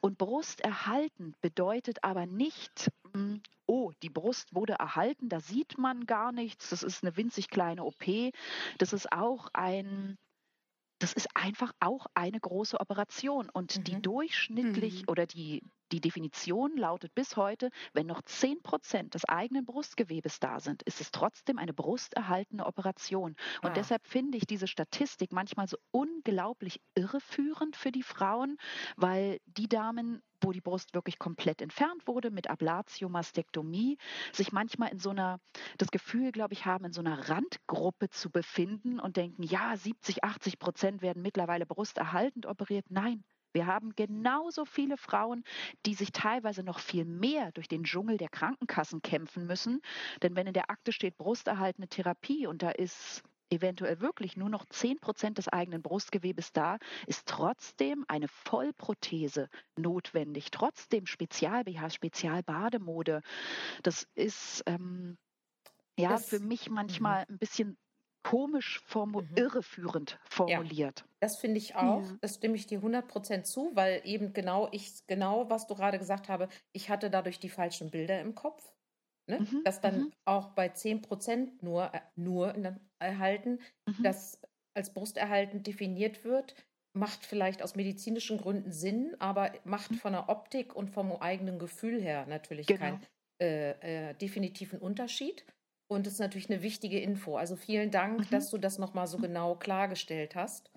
Und 0.00 0.18
brusterhaltend 0.18 1.40
bedeutet 1.40 2.02
aber 2.02 2.26
nicht, 2.26 2.90
hm, 3.12 3.42
oh, 3.66 3.92
die 4.02 4.10
Brust 4.10 4.54
wurde 4.54 4.74
erhalten, 4.74 5.28
da 5.28 5.40
sieht 5.40 5.78
man 5.78 6.06
gar 6.06 6.32
nichts, 6.32 6.70
das 6.70 6.82
ist 6.82 7.02
eine 7.02 7.16
winzig 7.16 7.48
kleine 7.48 7.84
OP. 7.84 8.04
Das 8.78 8.92
ist 8.92 9.12
auch 9.12 9.48
ein 9.52 10.16
das 10.98 11.12
ist 11.12 11.28
einfach 11.34 11.72
auch 11.78 12.06
eine 12.14 12.40
große 12.40 12.80
Operation. 12.80 13.50
Und 13.50 13.76
mhm. 13.76 13.84
die 13.84 14.02
durchschnittlich 14.02 15.02
mhm. 15.02 15.08
oder 15.08 15.26
die, 15.26 15.62
die 15.92 16.00
Definition 16.00 16.76
lautet 16.76 17.14
bis 17.14 17.36
heute, 17.36 17.70
wenn 17.92 18.06
noch 18.06 18.22
10 18.22 18.62
Prozent 18.62 19.14
des 19.14 19.24
eigenen 19.24 19.64
Brustgewebes 19.64 20.40
da 20.40 20.60
sind, 20.60 20.82
ist 20.82 21.00
es 21.00 21.10
trotzdem 21.10 21.58
eine 21.58 21.72
brusterhaltene 21.72 22.66
Operation. 22.66 23.36
Und 23.62 23.70
ah. 23.70 23.74
deshalb 23.74 24.06
finde 24.06 24.38
ich 24.38 24.46
diese 24.46 24.66
Statistik 24.66 25.32
manchmal 25.32 25.68
so 25.68 25.76
unglaublich 25.90 26.80
irreführend 26.94 27.76
für 27.76 27.92
die 27.92 28.02
Frauen, 28.02 28.56
weil 28.96 29.38
die 29.46 29.68
Damen 29.68 30.22
wo 30.42 30.52
die 30.52 30.60
Brust 30.60 30.94
wirklich 30.94 31.18
komplett 31.18 31.62
entfernt 31.62 32.06
wurde 32.06 32.30
mit 32.30 32.50
Ablatiomastektomie, 32.50 33.98
sich 34.32 34.52
manchmal 34.52 34.90
in 34.90 34.98
so 34.98 35.10
einer, 35.10 35.40
das 35.78 35.90
Gefühl, 35.90 36.32
glaube 36.32 36.54
ich, 36.54 36.66
haben, 36.66 36.84
in 36.84 36.92
so 36.92 37.00
einer 37.00 37.28
Randgruppe 37.28 38.10
zu 38.10 38.30
befinden 38.30 39.00
und 39.00 39.16
denken, 39.16 39.42
ja, 39.42 39.76
70, 39.76 40.24
80 40.24 40.58
Prozent 40.58 41.02
werden 41.02 41.22
mittlerweile 41.22 41.66
brusterhaltend 41.66 42.46
operiert. 42.46 42.86
Nein, 42.90 43.24
wir 43.56 43.66
haben 43.66 43.96
genauso 43.96 44.66
viele 44.66 44.98
Frauen, 44.98 45.42
die 45.86 45.94
sich 45.94 46.12
teilweise 46.12 46.62
noch 46.62 46.78
viel 46.78 47.06
mehr 47.06 47.52
durch 47.52 47.68
den 47.68 47.84
Dschungel 47.84 48.18
der 48.18 48.28
Krankenkassen 48.28 49.00
kämpfen 49.00 49.46
müssen. 49.46 49.80
Denn 50.22 50.36
wenn 50.36 50.46
in 50.46 50.52
der 50.52 50.70
Akte 50.70 50.92
steht 50.92 51.16
brusterhaltende 51.16 51.88
Therapie 51.88 52.46
und 52.46 52.62
da 52.62 52.68
ist 52.68 53.22
eventuell 53.48 54.00
wirklich 54.02 54.36
nur 54.36 54.50
noch 54.50 54.66
10 54.66 55.00
Prozent 55.00 55.38
des 55.38 55.48
eigenen 55.48 55.80
Brustgewebes 55.80 56.52
da, 56.52 56.76
ist 57.06 57.26
trotzdem 57.26 58.04
eine 58.08 58.28
Vollprothese 58.28 59.48
notwendig, 59.76 60.50
trotzdem 60.50 61.06
Spezial-BH, 61.06 61.88
Spezialbademode. 61.88 63.22
Das 63.82 64.06
ist 64.14 64.64
ähm, 64.66 65.16
ja 65.98 66.10
das, 66.10 66.28
für 66.28 66.40
mich 66.40 66.68
manchmal 66.68 67.20
mhm. 67.20 67.34
ein 67.34 67.38
bisschen 67.38 67.78
komisch, 68.26 68.80
formu 68.84 69.20
mhm. 69.20 69.36
irreführend 69.36 70.18
formuliert. 70.28 71.00
Ja, 71.00 71.06
das 71.20 71.36
finde 71.36 71.58
ich 71.58 71.76
auch. 71.76 72.02
Ja. 72.02 72.16
Das 72.20 72.34
stimme 72.34 72.56
ich 72.56 72.66
dir 72.66 72.80
100% 72.80 73.44
zu, 73.44 73.70
weil 73.74 74.00
eben 74.04 74.32
genau 74.32 74.68
ich, 74.72 75.06
genau 75.06 75.48
was 75.48 75.68
du 75.68 75.76
gerade 75.76 75.98
gesagt 75.98 76.28
habe, 76.28 76.48
ich 76.72 76.90
hatte 76.90 77.08
dadurch 77.08 77.38
die 77.38 77.48
falschen 77.48 77.90
Bilder 77.90 78.20
im 78.20 78.34
Kopf. 78.34 78.72
Ne? 79.28 79.40
Mhm. 79.40 79.62
Das 79.64 79.80
dann 79.80 79.98
mhm. 79.98 80.12
auch 80.24 80.48
bei 80.50 80.66
10% 80.66 81.50
nur, 81.60 81.94
äh, 81.94 82.00
nur 82.16 82.54
erhalten, 82.98 83.60
mhm. 83.86 84.02
das 84.02 84.40
als 84.74 84.92
Brusterhalten 84.92 85.62
definiert 85.62 86.24
wird, 86.24 86.54
macht 86.94 87.24
vielleicht 87.24 87.62
aus 87.62 87.76
medizinischen 87.76 88.38
Gründen 88.38 88.72
Sinn, 88.72 89.14
aber 89.20 89.52
macht 89.64 89.92
mhm. 89.92 89.96
von 89.96 90.12
der 90.12 90.28
Optik 90.28 90.74
und 90.74 90.90
vom 90.90 91.12
eigenen 91.12 91.60
Gefühl 91.60 92.02
her 92.02 92.26
natürlich 92.26 92.66
genau. 92.66 92.80
keinen 92.80 93.06
äh, 93.40 94.10
äh, 94.10 94.14
definitiven 94.14 94.80
Unterschied. 94.80 95.44
Und 95.88 96.06
das 96.06 96.14
ist 96.14 96.18
natürlich 96.18 96.50
eine 96.50 96.62
wichtige 96.62 97.00
Info. 97.00 97.36
Also 97.36 97.56
vielen 97.56 97.90
Dank, 97.90 98.20
mhm. 98.20 98.30
dass 98.30 98.50
du 98.50 98.58
das 98.58 98.78
nochmal 98.78 99.06
so 99.06 99.18
genau 99.18 99.54
klargestellt 99.54 100.34
hast. 100.34 100.70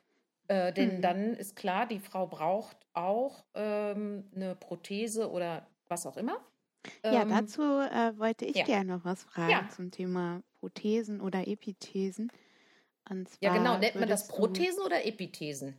Äh, 0.48 0.74
denn 0.74 0.98
mhm. 0.98 1.02
dann 1.02 1.34
ist 1.36 1.56
klar, 1.56 1.88
die 1.88 2.00
Frau 2.00 2.28
braucht 2.28 2.78
auch 2.94 3.44
ähm, 3.54 4.30
eine 4.36 4.56
Prothese 4.56 5.30
oder 5.32 5.68
was 5.88 6.06
auch 6.06 6.18
immer. 6.18 6.40
Ja, 7.04 7.24
ähm, 7.24 7.30
dazu 7.30 7.62
äh, 7.62 8.18
wollte 8.18 8.46
ich 8.46 8.56
ja. 8.56 8.66
gerne 8.66 8.98
noch 8.98 9.06
was 9.06 9.24
fragen 9.24 9.52
ja. 9.52 9.70
zum 9.70 9.92
Thema 9.92 10.42
Prothesen 10.60 11.22
oder 11.22 11.48
Epithesen. 11.48 12.32
ja, 13.42 13.54
genau. 13.54 13.78
Nennt 13.78 13.96
man 13.96 14.10
das 14.10 14.28
Prothesen 14.28 14.82
oder 14.84 15.06
Epithesen? 15.06 15.76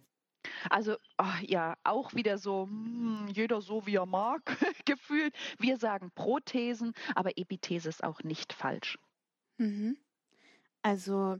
Also 0.68 0.96
ach, 1.16 1.40
ja, 1.42 1.76
auch 1.84 2.14
wieder 2.14 2.38
so, 2.38 2.64
hm, 2.64 3.28
jeder 3.32 3.60
so 3.60 3.86
wie 3.86 3.96
er 3.96 4.06
mag, 4.06 4.42
gefühlt. 4.84 5.34
Wir 5.58 5.76
sagen 5.76 6.10
Prothesen, 6.14 6.92
aber 7.14 7.36
Epithese 7.36 7.88
ist 7.88 8.04
auch 8.04 8.22
nicht 8.22 8.52
falsch. 8.52 8.98
Mhm. 9.60 9.98
Also 10.82 11.38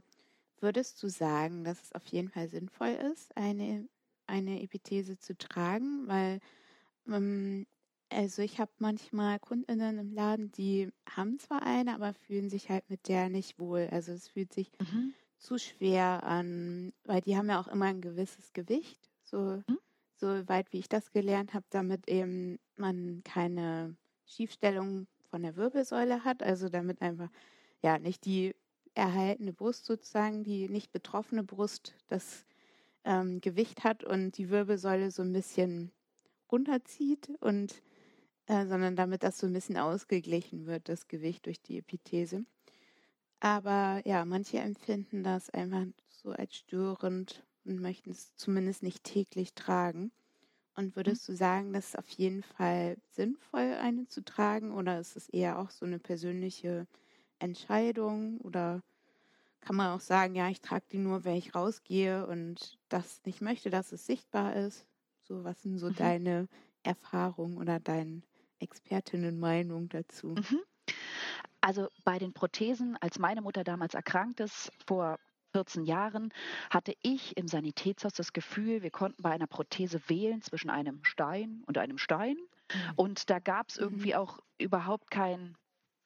würdest 0.59 1.01
du 1.01 1.09
sagen, 1.09 1.63
dass 1.63 1.81
es 1.81 1.93
auf 1.93 2.05
jeden 2.05 2.29
Fall 2.29 2.47
sinnvoll 2.47 2.89
ist, 3.11 3.35
eine, 3.35 3.89
eine 4.27 4.61
Epithese 4.61 5.17
zu 5.17 5.35
tragen? 5.35 6.07
Weil, 6.07 6.39
ähm, 7.07 7.65
also 8.09 8.43
ich 8.43 8.59
habe 8.59 8.71
manchmal 8.77 9.39
Kundinnen 9.39 9.97
im 9.97 10.13
Laden, 10.13 10.51
die 10.51 10.91
haben 11.09 11.39
zwar 11.39 11.63
eine, 11.63 11.95
aber 11.95 12.13
fühlen 12.13 12.49
sich 12.49 12.69
halt 12.69 12.87
mit 12.89 13.07
der 13.07 13.29
nicht 13.29 13.57
wohl. 13.57 13.89
Also 13.91 14.11
es 14.11 14.27
fühlt 14.27 14.53
sich 14.53 14.71
mhm. 14.79 15.15
zu 15.39 15.57
schwer 15.57 16.23
an, 16.23 16.93
weil 17.05 17.21
die 17.21 17.35
haben 17.35 17.49
ja 17.49 17.59
auch 17.59 17.67
immer 17.67 17.85
ein 17.85 18.01
gewisses 18.01 18.53
Gewicht, 18.53 18.99
so, 19.23 19.63
mhm. 19.67 19.79
so 20.13 20.47
weit 20.47 20.71
wie 20.73 20.79
ich 20.79 20.89
das 20.89 21.11
gelernt 21.11 21.55
habe, 21.55 21.65
damit 21.71 22.07
eben 22.07 22.59
man 22.75 23.23
keine 23.23 23.95
Schiefstellung 24.25 25.07
von 25.31 25.41
der 25.41 25.55
Wirbelsäule 25.55 26.23
hat, 26.23 26.43
also 26.43 26.69
damit 26.69 27.01
einfach 27.01 27.29
ja 27.81 27.99
nicht 27.99 28.25
die 28.25 28.55
erhaltene 28.93 29.53
Brust 29.53 29.85
sozusagen, 29.85 30.43
die 30.43 30.69
nicht 30.69 30.91
betroffene 30.91 31.43
Brust 31.43 31.95
das 32.07 32.45
ähm, 33.03 33.41
Gewicht 33.41 33.83
hat 33.83 34.03
und 34.03 34.37
die 34.37 34.49
Wirbelsäule 34.49 35.11
so 35.11 35.21
ein 35.21 35.33
bisschen 35.33 35.91
runterzieht 36.51 37.31
und 37.39 37.81
äh, 38.47 38.65
sondern 38.67 38.95
damit 38.95 39.23
das 39.23 39.37
so 39.37 39.47
ein 39.47 39.53
bisschen 39.53 39.77
ausgeglichen 39.77 40.65
wird, 40.65 40.89
das 40.89 41.07
Gewicht 41.07 41.45
durch 41.45 41.61
die 41.61 41.77
Epithese. 41.77 42.45
Aber 43.39 44.01
ja, 44.05 44.25
manche 44.25 44.59
empfinden 44.59 45.23
das 45.23 45.49
einfach 45.49 45.85
so 46.09 46.31
als 46.31 46.55
störend 46.55 47.43
und 47.65 47.81
möchten 47.81 48.11
es 48.11 48.35
zumindest 48.35 48.83
nicht 48.83 49.03
täglich 49.03 49.53
tragen. 49.53 50.11
Und 50.75 50.87
mhm. 50.87 50.95
würdest 50.95 51.27
du 51.27 51.33
sagen, 51.33 51.73
dass 51.73 51.89
es 51.89 51.95
auf 51.95 52.09
jeden 52.09 52.43
Fall 52.43 52.97
sinnvoll, 53.09 53.73
eine 53.81 54.07
zu 54.07 54.23
tragen 54.23 54.71
oder 54.73 54.99
ist 54.99 55.15
es 55.15 55.29
eher 55.29 55.59
auch 55.59 55.69
so 55.69 55.85
eine 55.85 55.99
persönliche 55.99 56.87
Entscheidung 57.41 58.39
oder 58.39 58.81
kann 59.61 59.75
man 59.75 59.95
auch 59.95 59.99
sagen, 59.99 60.35
ja, 60.35 60.49
ich 60.49 60.61
trage 60.61 60.85
die 60.91 60.97
nur, 60.97 61.23
wenn 61.23 61.35
ich 61.35 61.53
rausgehe 61.53 62.25
und 62.25 62.79
das 62.89 63.21
nicht 63.25 63.41
möchte, 63.41 63.69
dass 63.69 63.91
es 63.91 64.05
sichtbar 64.05 64.55
ist? 64.55 64.87
So, 65.21 65.43
was 65.43 65.61
sind 65.61 65.77
so 65.77 65.89
mhm. 65.89 65.95
deine 65.95 66.47
Erfahrungen 66.83 67.57
oder 67.57 67.79
deine 67.79 68.23
Expertinnenmeinung 68.59 69.87
dazu? 69.89 70.29
Mhm. 70.29 70.61
Also 71.61 71.89
bei 72.03 72.17
den 72.17 72.33
Prothesen, 72.33 72.97
als 73.01 73.19
meine 73.19 73.41
Mutter 73.41 73.63
damals 73.63 73.93
erkrankt 73.93 74.39
ist, 74.39 74.71
vor 74.87 75.19
14 75.53 75.85
Jahren, 75.85 76.33
hatte 76.71 76.95
ich 77.03 77.37
im 77.37 77.47
Sanitätshaus 77.47 78.13
das 78.13 78.33
Gefühl, 78.33 78.81
wir 78.81 78.89
konnten 78.89 79.21
bei 79.21 79.31
einer 79.31 79.47
Prothese 79.47 80.01
wählen 80.07 80.41
zwischen 80.41 80.71
einem 80.71 81.03
Stein 81.03 81.63
und 81.67 81.77
einem 81.77 81.99
Stein. 81.99 82.37
Mhm. 82.73 82.93
Und 82.95 83.29
da 83.29 83.37
gab 83.37 83.69
es 83.69 83.77
irgendwie 83.77 84.13
mhm. 84.13 84.19
auch 84.19 84.39
überhaupt 84.57 85.11
kein 85.11 85.55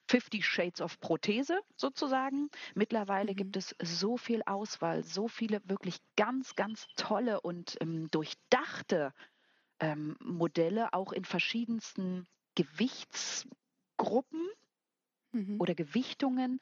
50 0.08 0.44
Shades 0.44 0.80
of 0.80 1.00
Prothese 1.00 1.60
sozusagen. 1.76 2.48
Mittlerweile 2.74 3.32
mhm. 3.32 3.36
gibt 3.36 3.56
es 3.56 3.74
so 3.80 4.16
viel 4.16 4.42
Auswahl, 4.46 5.02
so 5.02 5.28
viele 5.28 5.60
wirklich 5.68 5.98
ganz, 6.16 6.54
ganz 6.54 6.86
tolle 6.96 7.40
und 7.40 7.76
ähm, 7.80 8.08
durchdachte 8.10 9.12
ähm, 9.80 10.16
Modelle, 10.20 10.92
auch 10.92 11.12
in 11.12 11.24
verschiedensten 11.24 12.26
Gewichtsgruppen 12.54 14.48
mhm. 15.32 15.60
oder 15.60 15.74
Gewichtungen. 15.74 16.60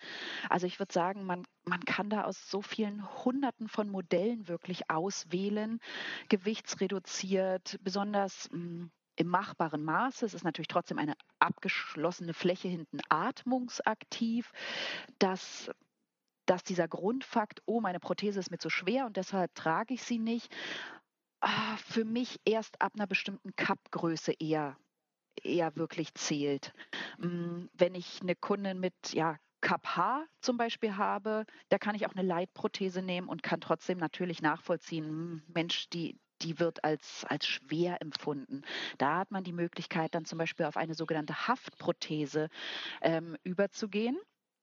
Also 0.49 0.67
ich 0.67 0.79
würde 0.79 0.93
sagen, 0.93 1.25
man, 1.25 1.45
man 1.65 1.85
kann 1.85 2.11
da 2.11 2.25
aus 2.25 2.51
so 2.51 2.63
vielen 2.63 3.07
Hunderten 3.25 3.69
von 3.69 3.89
Modellen 3.89 4.49
wirklich 4.49 4.91
auswählen, 4.91 5.81
gewichtsreduziert, 6.29 7.79
besonders 7.83 8.51
mh, 8.51 8.59
hm, 8.59 8.91
im 9.17 9.29
machbaren 9.29 9.85
Maße. 9.85 10.27
Es 10.27 10.35
ist 10.35 10.45
natürlich 10.45 10.69
trotzdem 10.69 10.99
eine 10.99 11.15
abgeschlossene 11.39 12.35
Fläche 12.35 12.69
hinten 12.69 13.01
atmungsaktiv, 13.09 14.53
dass 15.19 15.71
dass 16.47 16.63
dieser 16.63 16.89
Grundfakt, 16.89 17.63
oh, 17.65 17.81
meine 17.81 18.01
Prothese 18.01 18.39
ist 18.39 18.51
mir 18.51 18.59
zu 18.59 18.69
schwer 18.69 19.07
und 19.07 19.17
deshalb 19.17 19.55
trage 19.55 19.95
ich 19.95 20.03
sie 20.03 20.19
nicht, 20.19 20.55
ah, 21.41 21.77
für 21.77 22.05
mich 22.05 22.41
erst 22.45 22.81
ab 22.83 22.93
einer 22.97 23.07
bestimmten 23.07 23.55
Cup-Größe 23.57 24.33
eher, 24.39 24.77
eher 25.43 25.75
wirklich 25.77 26.15
zählt. 26.15 26.75
Mm, 27.19 27.67
wenn 27.73 27.95
ich 27.95 28.21
eine 28.21 28.37
Kundin 28.37 28.81
mit 28.81 28.95
ja, 29.13 29.39
Cup 29.61 29.97
H 29.97 30.27
zum 30.41 30.59
Beispiel 30.59 30.97
habe, 30.97 31.47
da 31.71 31.79
kann 31.79 31.95
ich 31.95 32.07
auch 32.07 32.15
eine 32.15 32.27
Leitprothese 32.27 33.03
nehmen 33.03 33.29
und 33.29 33.43
kann 33.43 33.61
trotzdem 33.61 33.99
natürlich 33.99 34.43
nachvollziehen, 34.43 35.07
hm, 35.07 35.43
Mensch, 35.49 35.89
die, 35.89 36.19
die 36.45 36.59
wird 36.61 36.85
als, 36.85 37.25
als 37.29 37.47
schwer 37.47 38.01
empfunden. 38.01 38.63
Da 38.99 39.19
hat 39.19 39.31
man 39.31 39.45
die 39.45 39.53
Möglichkeit, 39.53 40.15
dann 40.15 40.25
zum 40.25 40.39
Beispiel 40.39 40.67
auf 40.67 40.77
eine 40.77 40.95
sogenannte 40.95 41.49
Haftprothese 41.49 42.49
ähm, 43.01 43.37
überzugehen. 43.43 44.19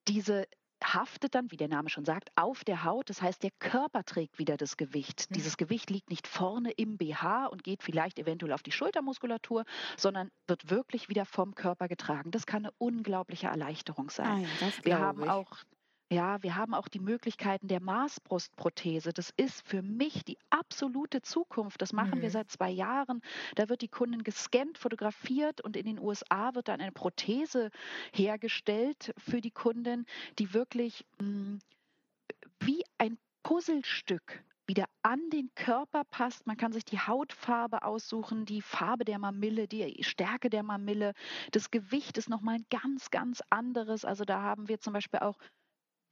Diese 0.08 0.48
haftet 0.84 1.36
dann, 1.36 1.52
wie 1.52 1.58
der 1.58 1.68
Name 1.68 1.90
schon 1.90 2.06
sagt, 2.06 2.30
auf 2.36 2.64
der 2.64 2.84
Haut. 2.84 3.10
Das 3.10 3.22
heißt, 3.22 3.44
der 3.44 3.52
Körper 3.60 4.04
trägt 4.04 4.40
wieder 4.40 4.58
das 4.58 4.78
Gewicht. 4.78 5.28
Mhm. 5.30 5.36
Dieses 5.36 5.58
Gewicht 5.58 5.90
liegt 5.90 6.10
nicht 6.10 6.28
vorne 6.28 6.72
im 6.72 6.98
BH 6.98 7.48
und 7.48 7.64
geht 7.64 7.84
vielleicht 7.84 8.20
eventuell 8.20 8.54
auf 8.54 8.64
die 8.64 8.72
Schultermuskulatur, 8.72 9.64
sondern 9.98 10.32
wird 10.48 10.70
wirklich 10.70 11.10
wieder 11.10 11.26
vom 11.26 11.56
Körper 11.56 11.88
getragen. 11.88 12.32
Das 12.32 12.46
kann 12.46 12.66
eine 12.66 12.74
unglaubliche 12.78 13.48
Erleichterung 13.48 14.10
sein. 14.10 14.48
Ja, 14.60 14.72
Wir 14.84 15.00
haben 15.00 15.24
ich. 15.24 15.30
auch 15.30 15.58
ja, 16.12 16.44
wir 16.44 16.58
haben 16.58 16.74
auch 16.74 16.90
die 16.90 17.00
Möglichkeiten 17.00 17.70
der 17.70 17.80
Maßbrustprothese. 17.80 19.14
Das 19.14 19.34
ist 19.38 19.66
für 19.66 19.82
mich 19.82 20.26
die 20.26 20.38
absolute 20.50 21.22
Zukunft. 21.22 21.82
Das 21.82 21.94
machen 21.94 22.20
mhm. 22.20 22.24
wir 22.24 22.32
seit 22.32 22.52
zwei 22.52 22.70
Jahren. 22.70 23.22
Da 23.56 23.70
wird 23.70 23.82
die 23.82 23.88
Kundin 23.88 24.24
gescannt, 24.24 24.78
fotografiert 24.78 25.62
und 25.62 25.78
in 25.78 25.86
den 25.86 26.00
USA 26.00 26.54
wird 26.54 26.68
dann 26.68 26.82
eine 26.82 26.92
Prothese 26.92 27.72
hergestellt 28.12 29.14
für 29.18 29.40
die 29.40 29.52
Kundin, 29.52 30.06
die 30.38 30.54
wirklich 30.54 31.06
mh, 31.20 31.28
hm, 31.28 31.60
wie 32.60 32.84
ein 32.98 33.18
Puzzlestück 33.44 34.44
wieder 34.68 34.86
an 35.04 35.30
den 35.30 35.50
Körper 35.56 36.04
passt. 36.04 36.46
Man 36.46 36.58
kann 36.58 36.74
sich 36.74 36.84
die 36.84 37.00
Hautfarbe 37.00 37.84
aussuchen, 37.84 38.46
die 38.46 38.62
Farbe 38.62 39.06
der 39.06 39.18
Mamille, 39.18 39.68
die 39.70 40.04
Stärke 40.04 40.50
der 40.50 40.64
Mamille. 40.64 41.14
Das 41.52 41.72
Gewicht 41.72 42.18
ist 42.18 42.30
nochmal 42.30 42.56
ein 42.56 42.66
ganz, 42.70 43.12
ganz 43.12 43.42
anderes. 43.50 44.04
Also 44.04 44.26
da 44.26 44.42
haben 44.42 44.68
wir 44.68 44.80
zum 44.82 44.92
Beispiel 44.92 45.22
auch 45.22 45.38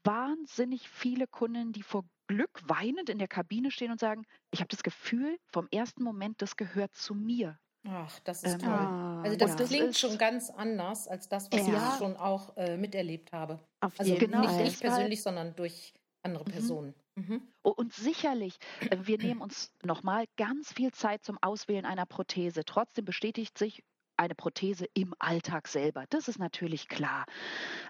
wahnsinnig 0.03 0.89
viele 0.89 1.27
Kunden, 1.27 1.71
die 1.71 1.83
vor 1.83 2.05
Glück 2.27 2.61
weinend 2.65 3.09
in 3.09 3.17
der 3.17 3.27
Kabine 3.27 3.71
stehen 3.71 3.91
und 3.91 3.99
sagen, 3.99 4.25
ich 4.51 4.59
habe 4.59 4.69
das 4.69 4.83
Gefühl 4.83 5.37
vom 5.51 5.67
ersten 5.71 6.03
Moment, 6.03 6.41
das 6.41 6.55
gehört 6.55 6.95
zu 6.95 7.15
mir. 7.15 7.57
Ach, 7.87 8.19
das 8.19 8.43
ist 8.43 8.53
ähm, 8.53 8.59
toll. 8.59 9.21
Also 9.23 9.37
das, 9.37 9.55
das 9.55 9.69
klingt 9.69 9.97
schon 9.97 10.17
ganz 10.17 10.49
anders 10.49 11.07
als 11.07 11.29
das, 11.29 11.49
was 11.51 11.67
ja. 11.67 11.93
ich 11.93 11.97
schon 11.97 12.17
auch 12.17 12.55
äh, 12.57 12.77
miterlebt 12.77 13.31
habe. 13.31 13.59
Auf 13.79 13.99
also 13.99 14.13
jeden 14.13 14.33
also 14.33 14.57
nicht 14.57 14.73
ich 14.73 14.79
persönlich, 14.79 15.23
sondern 15.23 15.55
durch 15.55 15.93
andere 16.21 16.43
mhm. 16.43 16.51
Personen. 16.51 16.95
Mhm. 17.15 17.41
Und 17.61 17.93
sicherlich, 17.93 18.57
äh, 18.89 18.97
wir 19.01 19.17
nehmen 19.17 19.41
uns 19.41 19.71
nochmal 19.83 20.25
ganz 20.37 20.73
viel 20.73 20.91
Zeit 20.91 21.23
zum 21.23 21.37
Auswählen 21.41 21.85
einer 21.85 22.05
Prothese. 22.05 22.63
Trotzdem 22.65 23.05
bestätigt 23.05 23.57
sich 23.57 23.83
eine 24.19 24.35
Prothese 24.35 24.85
im 24.93 25.13
Alltag 25.17 25.67
selber. 25.67 26.05
Das 26.09 26.27
ist 26.27 26.39
natürlich 26.39 26.89
klar. 26.89 27.25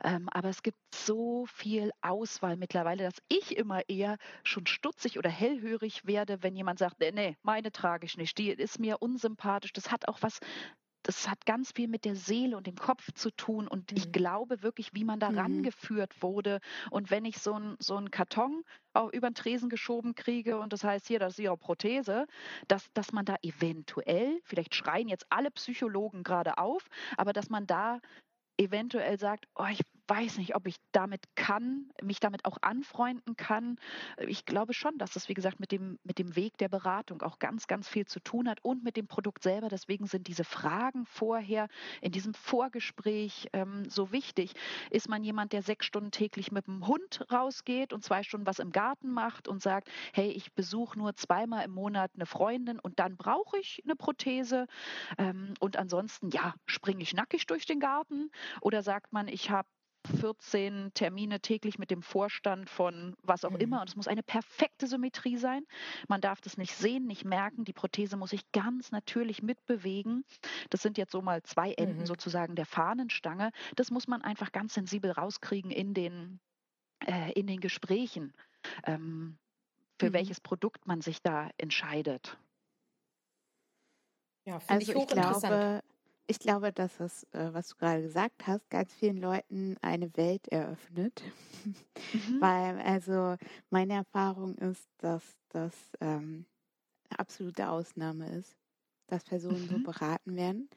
Ähm, 0.04 0.30
aber 0.32 0.50
es 0.50 0.62
gibt 0.62 0.78
so 0.94 1.46
viel 1.48 1.92
Auswahl 2.02 2.56
mittlerweile, 2.56 3.04
dass 3.04 3.22
ich 3.28 3.58
immer 3.58 3.88
eher 3.89 4.18
schon 4.44 4.68
stutzig 4.68 5.18
oder 5.18 5.30
hellhörig 5.30 6.06
werde, 6.06 6.44
wenn 6.44 6.56
jemand 6.56 6.80
sagt, 6.80 7.00
nee, 7.00 7.12
nee 7.12 7.38
meine 7.42 7.72
trage 7.72 8.06
ich 8.06 8.15
nicht, 8.18 8.38
die 8.38 8.50
ist 8.52 8.80
mir 8.80 9.02
unsympathisch. 9.02 9.74
Das 9.74 9.92
hat 9.92 10.08
auch 10.08 10.20
was 10.22 10.39
das 11.10 11.28
hat 11.28 11.48
ganz 11.48 11.72
viel 11.72 11.88
mit 11.88 12.06
der 12.06 12.15
Seele 12.15 12.56
und 12.56 12.67
dem 12.67 12.76
Kopf 12.76 13.12
zu 13.13 13.32
tun. 13.32 13.67
Und 13.67 13.91
mhm. 13.91 13.98
ich 13.98 14.12
glaube 14.12 14.62
wirklich, 14.62 14.93
wie 14.93 15.04
man 15.04 15.19
da 15.19 15.32
mhm. 15.32 15.39
rangeführt 15.39 16.22
wurde. 16.22 16.60
Und 16.91 17.10
wenn 17.10 17.26
ich 17.26 17.39
so 17.39 17.54
einen 17.54 17.78
so 17.80 17.95
einen 17.95 18.12
Karton 18.12 18.63
auch 18.93 19.12
über 19.12 19.28
den 19.28 19.34
Tresen 19.34 19.69
geschoben 19.69 20.13
kriege 20.13 20.60
und 20.60 20.72
das 20.72 20.84
heißt 20.84 21.08
hier, 21.08 21.17
das 21.17 21.34
ist 21.34 21.39
Ihre 21.39 21.58
Prothese, 21.58 22.28
dass, 22.67 22.93
dass 22.93 23.12
man 23.12 23.26
da 23.26 23.38
eventuell, 23.41 24.39
vielleicht 24.43 24.76
schreien 24.76 25.08
jetzt 25.08 25.26
alle 25.30 25.50
Psychologen 25.50 26.22
gerade 26.22 26.60
auf, 26.60 26.88
aber 27.17 27.34
dass 27.34 27.50
man 27.50 27.65
da 27.65 28.00
eventuell 28.58 29.17
sagt, 29.17 29.48
oh, 29.56 29.65
ich 29.72 29.82
weiß 30.10 30.38
nicht, 30.38 30.56
ob 30.56 30.67
ich 30.67 30.76
damit 30.91 31.24
kann, 31.36 31.91
mich 32.02 32.19
damit 32.19 32.45
auch 32.45 32.58
anfreunden 32.62 33.36
kann. 33.36 33.78
Ich 34.17 34.45
glaube 34.45 34.74
schon, 34.74 34.98
dass 34.98 35.12
das, 35.12 35.30
wie 35.30 35.34
gesagt, 35.34 35.60
mit 35.60 35.72
dem, 35.72 36.00
mit 36.04 36.17
dem 36.17 36.36
Weg 36.36 36.58
der 36.58 36.69
Beratung 36.69 37.22
auch 37.22 37.39
ganz, 37.39 37.67
ganz 37.67 37.88
viel 37.88 38.06
zu 38.06 38.19
tun 38.19 38.50
hat 38.50 38.63
und 38.63 38.84
mit 38.84 38.98
dem 38.98 39.08
Produkt 39.08 39.43
selber. 39.43 39.69
Deswegen 39.69 40.08
sind 40.08 40.28
diese 40.28 40.43
Fragen 40.43 41.06
vorher 41.06 41.67
in 42.02 42.12
diesem 42.12 42.34
Vorgespräch 42.34 43.48
ähm, 43.54 43.89
so 43.89 44.12
wichtig. 44.12 44.54
Ist 44.89 45.10
man 45.10 45.24
jemand, 45.24 45.54
der 45.54 45.62
sechs 45.62 45.86
Stunden 45.86 46.12
täglich 46.12 46.52
mit 46.52 46.67
dem 46.67 46.88
Hund 46.88 47.26
rausgeht 47.32 47.93
und 47.93 48.04
zwei 48.04 48.24
Stunden 48.24 48.48
was 48.48 48.60
im 48.60 48.72
Garten 48.72 49.12
macht 49.12 49.48
und 49.48 49.62
sagt, 49.62 49.89
hey, 50.13 50.30
ich 50.32 50.54
besuche 50.54 50.98
nur 50.98 51.15
zweimal 51.15 51.65
im 51.65 51.72
Monat 51.72 52.12
eine 52.15 52.26
Freundin 52.26 52.80
und 52.80 53.00
dann 53.00 53.17
brauche 53.17 53.58
ich 53.60 53.82
eine 53.86 53.95
Prothese. 53.95 54.67
Ähm, 55.17 55.54
und 55.60 55.78
ansonsten, 55.78 56.30
ja, 56.32 56.54
springe 56.65 57.04
ich 57.04 57.13
nackig 57.13 57.45
durch 57.48 57.65
den 57.65 57.80
Garten 57.80 58.32
oder 58.62 58.82
sagt 58.84 59.13
man, 59.13 59.28
ich 59.28 59.50
habe 59.50 59.67
14 60.10 60.91
Termine 60.93 61.39
täglich 61.39 61.80
mit 61.80 61.91
dem 61.91 62.02
Vorstand 62.02 62.69
von 62.69 63.15
was 63.24 63.45
auch 63.45 63.52
mhm. 63.52 63.60
immer. 63.60 63.82
Und 63.82 63.89
es 63.89 63.95
muss 63.95 64.08
eine 64.08 64.24
perfekte 64.24 64.88
Symmetrie 64.88 65.38
sein. 65.38 65.63
Man 66.08 66.22
darf 66.22 66.41
das 66.41 66.58
nicht 66.58 66.74
sehen, 66.76 67.06
nicht 67.06 67.26
merken. 67.26 67.65
Die 67.65 67.74
Prothese 67.74 68.17
muss 68.17 68.32
sich 68.32 68.52
ganz 68.52 68.91
natürlich 68.91 69.41
mitbewegen. 69.41 70.26
Das 70.69 70.82
sind 70.82 70.98
jetzt 70.98 71.12
so 71.12 71.22
mal 71.22 71.43
zwei 71.43 71.74
Enden 71.74 72.02
mhm. 72.02 72.06
sozusagen 72.06 72.56
der 72.56 72.65
Fahnenstange. 72.65 73.52
Das 73.76 73.91
muss 73.91 74.08
man 74.08 74.22
einfach 74.22 74.52
ganz 74.52 74.74
sensibel 74.74 75.12
rauskriegen 75.12 75.72
in 75.72 75.93
den, 75.93 76.39
äh, 77.06 77.32
in 77.34 77.48
den 77.48 77.60
Gesprächen, 77.60 78.34
ähm, 78.84 79.38
für 80.00 80.10
mhm. 80.10 80.13
welches 80.13 80.41
Produkt 80.41 80.88
man 80.88 81.02
sich 81.02 81.22
da 81.22 81.50
entscheidet. 81.58 82.38
Ja, 84.45 84.60
finde 84.60 84.74
also 84.74 84.91
ich 84.91 84.98
hochinteressant. 84.98 85.43
Ich 85.43 85.50
glaube, 85.50 85.84
ich 86.30 86.38
glaube, 86.38 86.72
dass 86.72 86.98
das, 86.98 87.24
äh, 87.34 87.52
was 87.54 87.70
du 87.70 87.76
gerade 87.78 88.04
gesagt 88.04 88.46
hast, 88.46 88.70
ganz 88.70 88.94
vielen 88.94 89.18
Leuten 89.18 89.78
eine 89.82 90.15
Welt 90.15 90.48
eröffnet. 90.48 91.24
Mhm. 92.13 92.39
Weil, 92.39 92.80
also, 92.80 93.36
meine 93.70 93.94
Erfahrung 93.96 94.56
ist, 94.56 94.88
dass 95.00 95.22
das 95.50 95.74
ähm, 96.00 96.46
eine 97.10 97.20
absolute 97.20 97.70
Ausnahme 97.70 98.30
ist, 98.30 98.56
dass 99.08 99.26
Personen 99.26 99.63
mhm. 99.63 99.68
so 99.68 99.84
beraten 99.84 100.38
werden. 100.38 100.70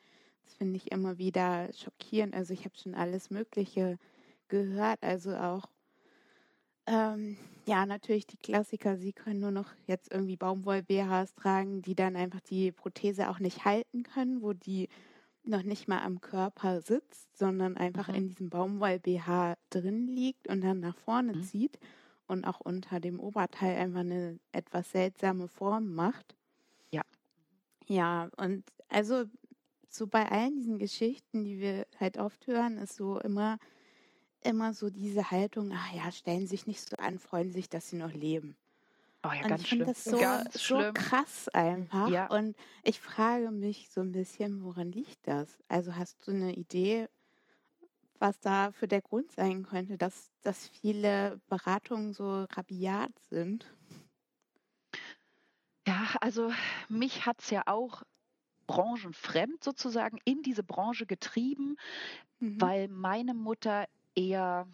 Das 0.45 0.55
finde 0.55 0.77
ich 0.77 0.91
immer 0.91 1.19
wieder 1.19 1.73
schockierend. 1.73 2.35
Also, 2.35 2.53
ich 2.53 2.65
habe 2.65 2.77
schon 2.77 2.97
alles 2.97 3.31
Mögliche 3.31 3.99
gehört, 4.49 5.01
also 5.05 5.37
auch 5.37 5.69
ähm, 6.87 7.37
ja, 7.65 7.87
natürlich 7.87 8.27
die 8.27 8.37
Klassiker. 8.37 8.97
Sie 8.97 9.13
können 9.13 9.39
nur 9.39 9.53
noch 9.53 9.71
jetzt 9.87 10.13
irgendwie 10.13 10.37
Baumwoll-BHs 10.37 11.35
tragen, 11.37 11.81
die 11.83 11.95
dann 11.95 12.17
einfach 12.17 12.41
die 12.41 12.73
Prothese 12.73 13.31
auch 13.31 13.39
nicht 13.39 13.65
halten 13.65 14.03
können, 14.03 14.43
wo 14.43 14.53
die 14.53 14.89
noch 15.45 15.63
nicht 15.63 15.89
mal 15.89 16.03
am 16.03 16.21
Körper 16.21 16.81
sitzt, 16.81 17.37
sondern 17.37 17.77
einfach 17.77 18.09
mhm. 18.09 18.15
in 18.15 18.29
diesem 18.29 18.51
Baumwoll-BH 18.51 19.57
drin 19.71 20.07
liegt 20.07 20.49
und 20.49 20.63
dann 20.63 20.81
nach 20.81 20.97
vorne 20.97 21.35
mhm. 21.35 21.43
zieht 21.43 21.79
und 22.27 22.45
auch 22.45 22.61
unter 22.61 23.01
dem 23.01 23.21
Oberteil 23.21 23.77
einfach 23.77 24.01
eine 24.01 24.39
etwas 24.53 24.91
seltsame 24.93 25.49
Form 25.49 25.95
macht. 25.95 26.37
Ja. 26.91 27.03
Ja, 27.87 28.31
und 28.37 28.65
also 28.89 29.25
so 29.89 30.07
bei 30.07 30.31
allen 30.31 30.55
diesen 30.55 30.79
Geschichten, 30.79 31.45
die 31.45 31.59
wir 31.59 31.87
halt 31.99 32.19
oft 32.19 32.47
hören, 32.47 32.79
ist 32.79 32.97
so 32.97 33.19
immer, 33.21 33.59
immer 34.43 34.73
so 34.73 34.91
diese 34.91 35.31
Haltung, 35.31 35.71
ach 35.75 35.93
ja, 35.93 36.11
stellen 36.13 36.47
sich 36.47 36.67
nicht 36.67 36.81
so 36.81 36.97
an, 36.97 37.19
freuen 37.19 37.53
sich, 37.53 37.69
dass 37.69 37.89
sie 37.89 37.97
noch 37.97 38.13
leben. 38.13 38.57
Oh 39.25 39.31
ja, 39.33 39.43
und 39.43 39.49
ganz 39.49 39.63
ich 39.63 39.69
finde 39.69 39.85
das 39.87 40.05
so, 40.05 40.19
so 40.53 40.93
krass 40.93 41.49
einfach. 41.51 42.09
Ja. 42.09 42.27
Und 42.27 42.57
ich 42.83 43.01
frage 43.01 43.51
mich 43.53 43.89
so 43.91 44.01
ein 44.01 44.13
bisschen, 44.13 44.65
woran 44.65 44.91
liegt 44.91 45.27
das? 45.27 45.59
Also 45.69 45.95
hast 45.95 46.27
du 46.27 46.33
eine 46.33 46.55
Idee, 46.55 47.09
was 48.19 48.41
da 48.41 48.73
für 48.73 48.89
der 48.89 49.01
Grund 49.01 49.31
sein 49.33 49.65
könnte, 49.65 49.97
dass, 49.97 50.31
dass 50.43 50.69
viele 50.69 51.41
Beratungen 51.49 52.13
so 52.13 52.45
rabiat 52.51 53.13
sind? 53.31 53.67
Ja, 55.87 56.15
also 56.21 56.53
mich 56.89 57.27
hat 57.27 57.41
es 57.41 57.51
ja 57.51 57.63
auch 57.67 58.03
branchenfremd 58.67 59.63
sozusagen 59.63 60.19
in 60.25 60.43
diese 60.43 60.63
Branche 60.63 61.07
getrieben, 61.07 61.77
mhm. 62.39 62.61
weil 62.61 62.89
meine 62.89 63.35
Mutter 63.35 63.87
eher 64.15 64.67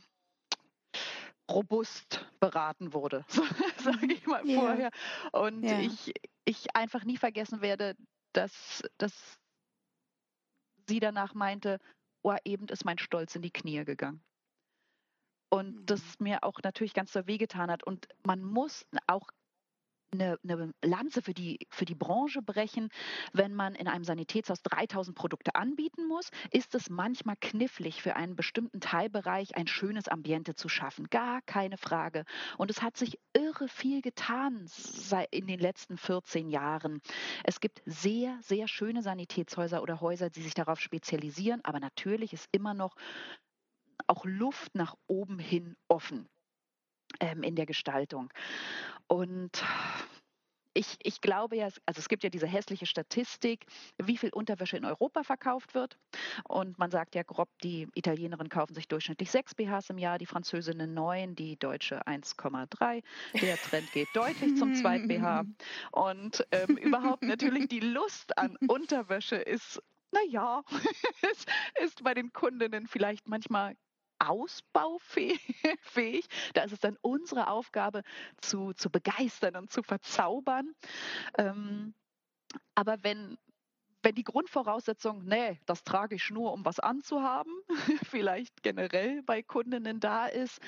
robust 1.50 2.26
beraten 2.40 2.92
wurde, 2.92 3.24
sage 3.78 4.12
ich 4.12 4.26
mal 4.26 4.46
ja. 4.46 4.60
vorher. 4.60 4.90
Und 5.32 5.62
ja. 5.62 5.80
ich, 5.80 6.12
ich 6.44 6.76
einfach 6.76 7.04
nie 7.04 7.16
vergessen 7.16 7.60
werde, 7.60 7.96
dass, 8.32 8.82
dass 8.98 9.38
sie 10.88 11.00
danach 11.00 11.34
meinte, 11.34 11.78
oh, 12.22 12.34
eben 12.44 12.68
ist 12.68 12.84
mein 12.84 12.98
Stolz 12.98 13.34
in 13.34 13.42
die 13.42 13.50
Knie 13.50 13.84
gegangen. 13.84 14.22
Und 15.50 15.76
mhm. 15.76 15.86
das 15.86 16.02
mir 16.18 16.44
auch 16.44 16.58
natürlich 16.62 16.94
ganz 16.94 17.12
so 17.12 17.26
wehgetan 17.26 17.70
hat. 17.70 17.82
Und 17.84 18.06
man 18.24 18.42
muss 18.42 18.86
auch 19.06 19.28
eine, 20.12 20.38
eine, 20.42 20.72
Lanze 20.82 21.22
für 21.22 21.34
die, 21.34 21.58
für 21.70 21.84
die 21.84 21.94
Branche 21.94 22.42
brechen. 22.42 22.88
Wenn 23.32 23.54
man 23.54 23.74
in 23.74 23.88
einem 23.88 24.04
Sanitätshaus 24.04 24.62
3000 24.62 25.16
Produkte 25.16 25.54
anbieten 25.54 26.06
muss, 26.06 26.30
ist 26.50 26.74
es 26.74 26.90
manchmal 26.90 27.36
knifflig 27.40 28.02
für 28.02 28.16
einen 28.16 28.36
bestimmten 28.36 28.80
Teilbereich 28.80 29.56
ein 29.56 29.66
schönes 29.66 30.08
Ambiente 30.08 30.54
zu 30.54 30.68
schaffen. 30.68 31.08
Gar 31.10 31.42
keine 31.42 31.76
Frage. 31.76 32.24
Und 32.56 32.70
es 32.70 32.82
hat 32.82 32.96
sich 32.96 33.18
irre 33.32 33.68
viel 33.68 34.02
getan 34.02 34.66
in 35.30 35.46
den 35.46 35.60
letzten 35.60 35.96
14 35.96 36.48
Jahren. 36.48 37.00
Es 37.44 37.60
gibt 37.60 37.82
sehr, 37.84 38.38
sehr 38.42 38.68
schöne 38.68 39.02
Sanitätshäuser 39.02 39.82
oder 39.82 40.00
Häuser, 40.00 40.30
die 40.30 40.42
sich 40.42 40.54
darauf 40.54 40.80
spezialisieren, 40.80 41.60
aber 41.64 41.80
natürlich 41.80 42.32
ist 42.32 42.48
immer 42.52 42.74
noch 42.74 42.94
auch 44.06 44.24
Luft 44.24 44.74
nach 44.74 44.94
oben 45.06 45.38
hin 45.38 45.76
offen 45.88 46.28
ähm, 47.20 47.42
in 47.42 47.54
der 47.54 47.66
Gestaltung. 47.66 48.32
Und 49.06 49.64
ich, 50.78 50.96
ich, 51.02 51.20
glaube 51.20 51.56
ja, 51.56 51.68
also 51.86 51.98
es 51.98 52.08
gibt 52.08 52.22
ja 52.22 52.30
diese 52.30 52.46
hässliche 52.46 52.86
Statistik, 52.86 53.66
wie 54.00 54.16
viel 54.16 54.30
Unterwäsche 54.30 54.76
in 54.76 54.84
Europa 54.84 55.24
verkauft 55.24 55.74
wird. 55.74 55.98
Und 56.44 56.78
man 56.78 56.90
sagt 56.90 57.16
ja 57.16 57.24
grob, 57.24 57.48
die 57.64 57.88
Italienerinnen 57.94 58.48
kaufen 58.48 58.74
sich 58.74 58.86
durchschnittlich 58.86 59.30
sechs 59.30 59.54
BHs 59.54 59.90
im 59.90 59.98
Jahr, 59.98 60.18
die 60.18 60.26
Französinnen 60.26 60.94
neun, 60.94 61.34
die 61.34 61.56
Deutsche 61.56 62.06
1,3. 62.06 63.02
Der 63.40 63.56
Trend 63.56 63.90
geht 63.92 64.08
deutlich 64.14 64.56
zum 64.56 64.74
Zweit 64.74 65.08
BH. 65.08 65.44
Und 65.92 66.46
ähm, 66.52 66.76
überhaupt 66.76 67.24
natürlich 67.24 67.66
die 67.68 67.80
Lust 67.80 68.38
an 68.38 68.56
Unterwäsche 68.68 69.36
ist 69.36 69.82
naja, 70.10 70.62
ist, 71.30 71.46
ist 71.84 72.02
bei 72.02 72.14
den 72.14 72.32
Kundinnen 72.32 72.86
vielleicht 72.86 73.28
manchmal 73.28 73.76
ausbaufähig. 74.18 75.40
Da 76.54 76.62
ist 76.62 76.72
es 76.72 76.80
dann 76.80 76.96
unsere 77.00 77.48
Aufgabe, 77.48 78.02
zu, 78.40 78.72
zu 78.72 78.90
begeistern 78.90 79.56
und 79.56 79.70
zu 79.70 79.82
verzaubern. 79.82 80.74
Ähm, 81.36 81.94
aber 82.74 83.02
wenn, 83.02 83.38
wenn 84.02 84.14
die 84.14 84.24
Grundvoraussetzung, 84.24 85.24
nee, 85.24 85.60
das 85.66 85.84
trage 85.84 86.14
ich 86.14 86.30
nur, 86.30 86.52
um 86.52 86.64
was 86.64 86.80
anzuhaben, 86.80 87.52
vielleicht 88.04 88.62
generell 88.62 89.22
bei 89.22 89.42
Kundinnen 89.42 90.00
da 90.00 90.26
ist, 90.26 90.60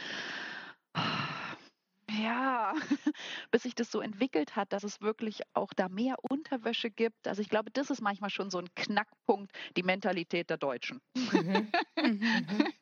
ja, 2.18 2.74
bis 3.50 3.62
sich 3.62 3.74
das 3.74 3.90
so 3.90 4.00
entwickelt 4.00 4.56
hat, 4.56 4.72
dass 4.72 4.84
es 4.84 5.00
wirklich 5.00 5.42
auch 5.54 5.72
da 5.74 5.88
mehr 5.88 6.16
Unterwäsche 6.28 6.90
gibt. 6.90 7.28
Also 7.28 7.42
ich 7.42 7.48
glaube, 7.48 7.70
das 7.70 7.90
ist 7.90 8.00
manchmal 8.00 8.30
schon 8.30 8.50
so 8.50 8.58
ein 8.58 8.68
Knackpunkt, 8.74 9.52
die 9.76 9.82
Mentalität 9.82 10.50
der 10.50 10.56
Deutschen. 10.56 11.00
Mhm. 11.14 11.70
mhm. 12.02 12.72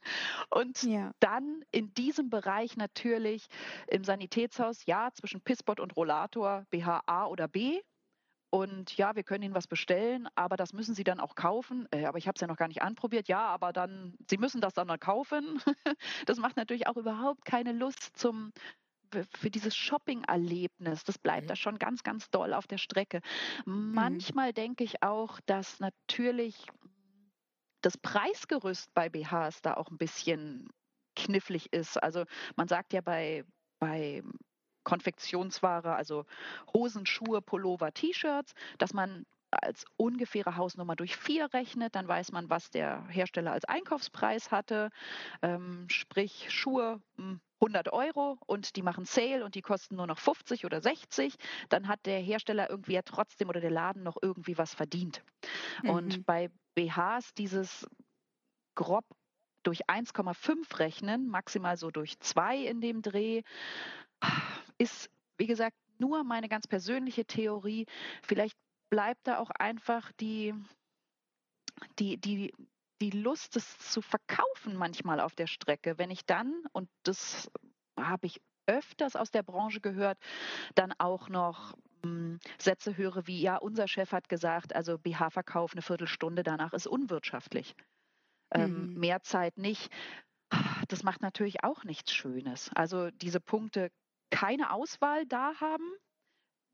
Und 0.51 0.83
ja. 0.83 1.13
dann 1.21 1.65
in 1.71 1.93
diesem 1.95 2.31
Bereich 2.31 2.77
natürlich 2.77 3.47
im 3.89 4.05
Sanitätshaus, 4.05 4.85
ja, 4.87 5.11
zwischen 5.13 5.41
Pisspot 5.41 5.81
und 5.81 5.97
Rollator, 5.97 6.65
BH 6.71 7.03
A 7.07 7.27
oder 7.27 7.49
B. 7.49 7.81
Und 8.51 8.97
ja, 8.97 9.15
wir 9.15 9.25
können 9.25 9.45
Ihnen 9.45 9.55
was 9.55 9.67
bestellen, 9.67 10.27
aber 10.35 10.57
das 10.57 10.73
müssen 10.73 10.95
Sie 10.95 11.05
dann 11.05 11.21
auch 11.21 11.35
kaufen. 11.35 11.87
Äh, 11.91 12.07
aber 12.07 12.17
ich 12.17 12.27
habe 12.27 12.37
es 12.37 12.41
ja 12.41 12.47
noch 12.47 12.57
gar 12.57 12.69
nicht 12.69 12.81
anprobiert. 12.81 13.29
Ja, 13.29 13.41
aber 13.41 13.75
dann, 13.75 14.15
Sie 14.29 14.39
müssen 14.39 14.63
das 14.63 14.73
dann 14.73 14.87
mal 14.87 14.99
kaufen. 14.99 15.61
das 16.27 16.39
macht 16.39 16.57
natürlich 16.57 16.87
auch 16.87 16.97
überhaupt 16.97 17.45
keine 17.45 17.73
Lust 17.73 18.17
zum 18.17 18.53
für 19.37 19.51
dieses 19.51 19.77
Shopping-Erlebnis, 19.77 21.05
das 21.05 21.19
bleibt 21.19 21.45
mhm. 21.45 21.49
da 21.49 21.57
schon 21.57 21.79
ganz, 21.79 22.03
ganz 22.03 22.31
doll 22.31 22.55
auf 22.55 22.67
der 22.67 22.79
Strecke. 22.79 23.21
Mhm. 23.67 23.93
Manchmal 23.95 24.51
mhm. 24.51 24.55
denke 24.55 24.85
ich 24.85 25.03
auch, 25.03 25.41
dass 25.47 25.81
natürlich 25.81 26.67
das 27.81 27.97
Preisgerüst 27.97 28.93
bei 28.95 29.09
BHs 29.09 29.63
da 29.63 29.75
auch 29.75 29.91
ein 29.91 29.99
bisschen 29.99 30.69
knifflig 31.17 31.73
ist. 31.73 32.03
Also 32.03 32.25
man 32.57 32.69
sagt 32.69 32.93
ja 32.93 33.01
bei, 33.01 33.45
bei 33.79 34.23
Konfektionsware, 34.85 35.95
also 35.95 36.25
Hosen, 36.73 37.07
Schuhe, 37.07 37.43
Pullover, 37.43 37.93
T-Shirts, 37.93 38.55
dass 38.79 38.95
man 38.95 39.27
als 39.51 39.85
ungefähre 39.97 40.57
Hausnummer 40.57 40.97
durch 40.97 41.17
vier 41.17 41.53
rechnet, 41.53 41.95
dann 41.95 42.07
weiß 42.07 42.33
man, 42.33 42.51
was 42.51 42.71
der 42.71 43.07
Hersteller 43.09 43.53
als 43.53 43.65
Einkaufspreis 43.65 44.51
hatte. 44.51 44.91
Ähm, 45.43 45.87
sprich, 45.89 46.51
Schuhe 46.51 47.01
100 47.61 47.87
hm, 47.87 47.93
Euro 47.93 48.39
und 48.47 48.77
die 48.77 48.83
machen 48.83 49.05
Sale 49.05 49.45
und 49.45 49.55
die 49.55 49.63
kosten 49.63 49.97
nur 49.97 50.07
noch 50.07 50.19
50 50.19 50.65
oder 50.65 50.81
60. 50.81 51.37
Dann 51.69 51.89
hat 51.89 52.07
der 52.07 52.21
Hersteller 52.21 52.71
irgendwie 52.71 52.93
ja 52.95 53.03
trotzdem 53.03 53.49
oder 53.49 53.61
der 53.61 53.71
Laden 53.71 54.03
noch 54.03 54.17
irgendwie 54.21 54.59
was 54.59 54.75
verdient. 54.75 55.23
Mhm. 55.83 55.91
Und 55.91 56.27
bei 56.27 56.51
BHs 56.75 57.35
dieses 57.35 57.87
grob 58.75 59.05
durch 59.65 59.89
1,5 59.89 60.79
rechnen, 60.79 61.29
maximal 61.29 61.77
so 61.77 61.91
durch 61.91 62.19
2 62.21 62.59
in 62.59 62.81
dem 62.81 63.03
Dreh, 63.03 63.43
ist, 64.79 65.11
wie 65.37 65.47
gesagt, 65.47 65.77
nur 65.99 66.23
meine 66.25 66.49
ganz 66.49 66.67
persönliche 66.67 67.25
Theorie. 67.25 67.87
Vielleicht 68.23 68.57
bleibt 68.91 69.27
da 69.27 69.39
auch 69.39 69.51
einfach 69.51 70.13
die, 70.13 70.55
die, 71.99 72.17
die, 72.19 72.53
die 73.01 73.11
Lust, 73.11 73.57
es 73.57 73.79
zu 73.79 74.03
verkaufen 74.03 74.77
manchmal 74.77 75.21
auf 75.21 75.35
der 75.35 75.47
Strecke. 75.47 75.99
Wenn 75.99 76.11
ich 76.11 76.25
dann, 76.27 76.65
und 76.73 76.89
das 77.05 77.51
habe 77.99 78.27
ich 78.27 78.41
öfters 78.67 79.17
aus 79.17 79.31
der 79.31 79.43
Branche 79.43 79.81
gehört, 79.81 80.19
dann 80.75 80.93
auch 80.99 81.29
noch 81.29 81.75
hm, 82.03 82.39
Sätze 82.59 82.97
höre 82.97 83.27
wie, 83.27 83.41
ja, 83.41 83.57
unser 83.57 83.89
Chef 83.89 84.13
hat 84.13 84.29
gesagt, 84.29 84.75
also 84.75 84.99
BH-Verkauf 84.99 85.73
eine 85.73 85.83
Viertelstunde 85.83 86.43
danach 86.43 86.73
ist 86.73 86.87
unwirtschaftlich. 86.87 87.75
Ähm, 88.51 88.93
mhm. 88.93 89.01
mehr 89.01 89.23
Zeit 89.23 89.59
nicht. 89.59 89.91
Das 90.89 91.03
macht 91.03 91.21
natürlich 91.21 91.65
auch 91.65 91.85
nichts 91.85 92.15
Schönes. 92.15 92.71
Also 92.75 93.11
diese 93.11 93.41
Punkte, 93.41 93.91
keine 94.31 94.73
Auswahl 94.73 95.27
da 95.27 95.53
haben, 95.61 95.93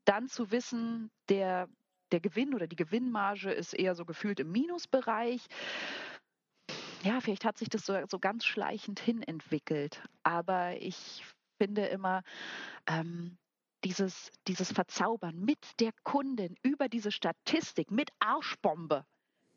dann 0.05 0.27
zu 0.27 0.51
wissen, 0.51 1.11
der 1.27 1.67
der 2.15 2.21
Gewinn 2.21 2.53
oder 2.53 2.65
die 2.65 2.77
Gewinnmarge 2.77 3.51
ist 3.51 3.73
eher 3.73 3.93
so 3.93 4.05
gefühlt 4.05 4.39
im 4.39 4.49
Minusbereich. 4.49 5.45
Ja, 7.03 7.19
vielleicht 7.19 7.43
hat 7.43 7.57
sich 7.57 7.67
das 7.67 7.85
so, 7.85 7.93
so 8.09 8.19
ganz 8.19 8.45
schleichend 8.45 9.01
hin 9.01 9.21
entwickelt. 9.21 10.01
Aber 10.23 10.81
ich 10.81 11.25
finde 11.57 11.87
immer, 11.87 12.23
ähm, 12.87 13.37
dieses, 13.83 14.31
dieses 14.47 14.71
Verzaubern 14.71 15.43
mit 15.43 15.59
der 15.81 15.91
Kundin 16.03 16.55
über 16.63 16.87
diese 16.87 17.11
Statistik, 17.11 17.91
mit 17.91 18.11
Arschbombe, 18.19 19.05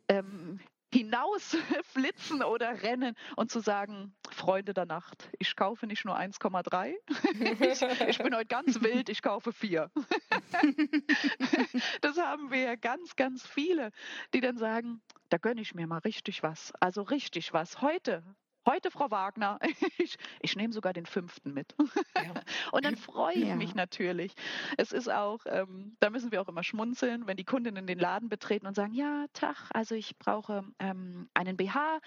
ähm, 0.09 0.59
hinaus 0.93 1.57
flitzen 1.93 2.43
oder 2.43 2.83
rennen 2.83 3.15
und 3.37 3.51
zu 3.51 3.61
sagen, 3.61 4.15
Freunde 4.31 4.75
der 4.75 4.87
Nacht, 4.87 5.29
ich 5.39 5.55
kaufe 5.57 5.87
nicht 5.87 6.05
nur 6.05 6.19
1,3, 6.19 6.95
ich, 7.73 8.09
ich, 8.09 8.19
bin 8.19 8.35
heute 8.35 8.47
ganz 8.47 8.81
wild, 8.81 9.09
ich 9.09 9.23
kaufe 9.23 9.53
vier. 9.53 9.91
das 12.01 12.19
haben 12.19 12.51
wir 12.51 12.61
ja 12.61 12.77
ganz, 12.77 13.17
ganz 13.17 13.47
viele, 13.47 13.91
die 14.35 14.41
dann 14.41 14.57
sagen, 14.57 15.01
da 15.29 15.39
gönne 15.39 15.61
ich 15.61 15.75
mir 15.75 15.87
mal 15.87 15.99
richtig 15.99 16.43
was. 16.43 16.73
Also 16.81 17.03
richtig 17.03 17.53
was. 17.53 17.83
Heute, 17.83 18.23
Heute, 18.69 18.91
Frau 18.91 19.11
Wagner, 19.11 19.59
ich, 19.99 20.19
ich 20.43 20.55
nehme 20.55 20.75
sogar 20.75 20.93
den 20.93 21.07
fünften 21.07 21.55
mit. 21.55 21.75
Ja. 22.15 22.35
Und 22.73 22.85
dann 22.85 22.97
freue 22.97 23.33
ich 23.33 23.49
ja. 23.49 23.57
mich 23.57 23.75
natürlich. 23.75 24.35
Es 24.77 24.93
ist 24.93 25.11
auch, 25.11 25.41
ähm, 25.47 25.97
da 26.01 26.11
müssen 26.11 26.33
wir 26.33 26.43
auch 26.43 26.49
immer 26.49 26.63
schmunzeln, 26.63 27.27
wenn 27.27 27.39
die 27.39 27.47
Kundinnen 27.47 27.87
den 27.87 27.99
Laden 27.99 28.29
betreten 28.29 28.67
und 28.67 28.75
sagen, 28.75 28.93
ja, 28.93 29.25
Tag, 29.33 29.57
also 29.73 29.95
ich 29.95 30.19
brauche 30.19 30.65
ähm, 30.81 31.31
einen 31.33 31.57
BH 31.57 32.01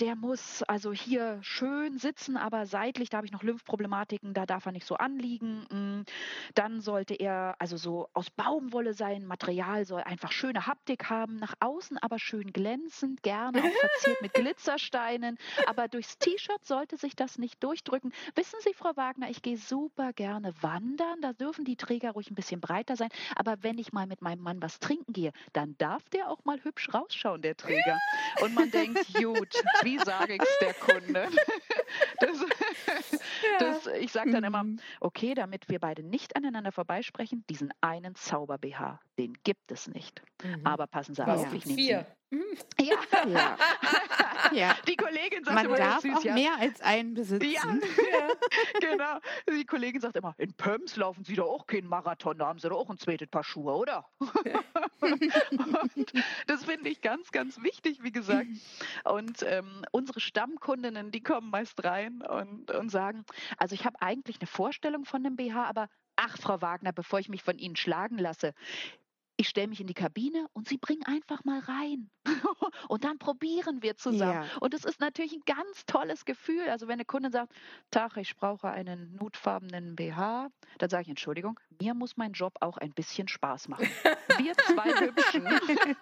der 0.00 0.16
muss 0.16 0.62
also 0.64 0.92
hier 0.92 1.38
schön 1.42 1.98
sitzen, 1.98 2.36
aber 2.36 2.66
seitlich, 2.66 3.10
da 3.10 3.18
habe 3.18 3.26
ich 3.26 3.32
noch 3.32 3.42
Lymphproblematiken, 3.42 4.34
da 4.34 4.46
darf 4.46 4.66
er 4.66 4.72
nicht 4.72 4.86
so 4.86 4.96
anliegen. 4.96 5.66
Mm, 5.70 6.04
dann 6.54 6.80
sollte 6.80 7.14
er 7.14 7.56
also 7.58 7.76
so 7.76 8.08
aus 8.12 8.30
Baumwolle 8.30 8.94
sein, 8.94 9.26
Material 9.26 9.84
soll 9.84 10.02
einfach 10.02 10.32
schöne 10.32 10.66
Haptik 10.66 11.10
haben, 11.10 11.36
nach 11.36 11.54
außen 11.60 11.98
aber 11.98 12.18
schön 12.18 12.52
glänzend, 12.52 13.22
gerne 13.22 13.60
auch 13.60 13.72
verziert 13.80 14.22
mit 14.22 14.34
Glitzersteinen, 14.34 15.38
aber 15.66 15.88
durchs 15.88 16.18
T-Shirt 16.18 16.64
sollte 16.64 16.96
sich 16.96 17.16
das 17.16 17.38
nicht 17.38 17.62
durchdrücken. 17.62 18.12
Wissen 18.34 18.58
Sie, 18.60 18.74
Frau 18.74 18.96
Wagner, 18.96 19.30
ich 19.30 19.42
gehe 19.42 19.56
super 19.56 20.12
gerne 20.12 20.52
wandern, 20.60 21.20
da 21.20 21.32
dürfen 21.32 21.64
die 21.64 21.76
Träger 21.76 22.12
ruhig 22.12 22.30
ein 22.30 22.34
bisschen 22.34 22.60
breiter 22.60 22.96
sein, 22.96 23.10
aber 23.36 23.62
wenn 23.62 23.78
ich 23.78 23.92
mal 23.92 24.06
mit 24.06 24.22
meinem 24.22 24.42
Mann 24.42 24.62
was 24.62 24.78
trinken 24.80 25.12
gehe, 25.12 25.32
dann 25.52 25.76
darf 25.78 26.08
der 26.10 26.30
auch 26.30 26.44
mal 26.44 26.62
hübsch 26.62 26.92
rausschauen, 26.92 27.42
der 27.42 27.56
Träger. 27.56 27.98
Und 28.42 28.54
man 28.54 28.70
denkt, 28.70 29.14
gut, 29.14 29.62
wie 29.84 29.98
sage 29.98 30.34
ich 30.34 30.42
es 30.42 30.58
der 30.60 30.74
Kunde? 30.74 31.28
Das, 32.20 32.40
ja. 32.40 33.58
das, 33.58 33.86
ich 33.98 34.10
sage 34.10 34.30
dann 34.32 34.44
immer, 34.44 34.64
mhm. 34.64 34.80
okay, 35.00 35.34
damit 35.34 35.68
wir 35.68 35.78
beide 35.78 36.02
nicht 36.02 36.36
aneinander 36.36 36.72
vorbeisprechen, 36.72 37.44
diesen 37.48 37.72
einen 37.80 38.14
Zauber-BH, 38.14 39.00
den 39.18 39.34
gibt 39.44 39.70
es 39.70 39.88
nicht. 39.88 40.22
Mhm. 40.42 40.60
Aber 40.64 40.86
passen 40.86 41.14
Sie 41.14 41.22
auf, 41.22 41.52
ich 41.52 41.66
nehme 41.66 41.80
Sie. 41.80 42.06
Ja. 42.80 42.96
ja. 43.26 43.58
ja. 44.52 44.76
Die 44.86 44.96
Kollegin 44.96 45.44
sagt 45.44 45.54
Man 45.54 45.66
immer, 45.66 45.76
darf 45.76 46.00
süß, 46.00 46.16
auch 46.16 46.24
ja. 46.24 46.34
mehr 46.34 46.56
als 46.58 46.80
einen 46.80 47.14
besitzen. 47.14 47.42
Ja, 47.44 48.28
genau. 48.80 49.18
Die 49.50 49.64
Kollegin 49.64 50.00
sagt 50.00 50.16
immer, 50.16 50.34
in 50.38 50.52
Pöms 50.54 50.96
laufen 50.96 51.24
Sie 51.24 51.34
doch 51.34 51.48
auch 51.48 51.66
keinen 51.66 51.88
Marathon, 51.88 52.38
da 52.38 52.46
haben 52.46 52.58
Sie 52.58 52.68
doch 52.68 52.78
auch 52.78 52.90
ein 52.90 52.98
zweites 52.98 53.28
Paar 53.28 53.44
Schuhe, 53.44 53.74
oder? 53.74 54.06
Und 55.00 56.12
das 56.46 56.64
finde 56.64 56.90
ich 56.90 57.00
ganz, 57.00 57.30
ganz 57.30 57.62
wichtig, 57.62 58.02
wie 58.02 58.12
gesagt. 58.12 58.48
Und 59.04 59.42
ähm, 59.42 59.84
unsere 59.92 60.20
Stammkundinnen, 60.20 61.10
die 61.10 61.22
kommen 61.22 61.50
meist 61.50 61.82
rein 61.84 62.22
und, 62.22 62.70
und 62.70 62.90
sagen, 62.90 63.24
also 63.58 63.74
ich 63.74 63.84
habe 63.84 64.00
eigentlich 64.00 64.40
eine 64.40 64.46
Vorstellung 64.46 65.04
von 65.04 65.22
dem 65.22 65.36
BH, 65.36 65.64
aber 65.64 65.88
ach, 66.16 66.36
Frau 66.38 66.60
Wagner, 66.60 66.92
bevor 66.92 67.18
ich 67.18 67.28
mich 67.28 67.42
von 67.42 67.58
Ihnen 67.58 67.76
schlagen 67.76 68.18
lasse, 68.18 68.54
ich 69.44 69.50
stelle 69.50 69.68
mich 69.68 69.80
in 69.80 69.86
die 69.86 69.94
Kabine 69.94 70.46
und 70.54 70.68
sie 70.68 70.78
bringen 70.78 71.02
einfach 71.04 71.44
mal 71.44 71.60
rein. 71.60 72.10
und 72.88 73.04
dann 73.04 73.18
probieren 73.18 73.82
wir 73.82 73.94
zusammen. 73.94 74.48
Ja. 74.48 74.58
Und 74.60 74.72
es 74.72 74.86
ist 74.86 75.00
natürlich 75.00 75.34
ein 75.34 75.42
ganz 75.44 75.84
tolles 75.84 76.24
Gefühl. 76.24 76.66
Also 76.70 76.88
wenn 76.88 76.94
eine 76.94 77.04
Kundin 77.04 77.30
sagt, 77.30 77.52
Tag, 77.90 78.16
ich 78.16 78.36
brauche 78.36 78.70
einen 78.70 79.14
nutfarbenen 79.16 79.96
BH, 79.96 80.48
dann 80.78 80.88
sage 80.88 81.02
ich, 81.02 81.08
Entschuldigung, 81.10 81.60
mir 81.78 81.92
muss 81.92 82.16
mein 82.16 82.32
Job 82.32 82.54
auch 82.60 82.78
ein 82.78 82.92
bisschen 82.92 83.28
Spaß 83.28 83.68
machen. 83.68 83.86
Wir 84.38 84.54
zwei 84.54 84.90
Hübschen. 85.00 85.46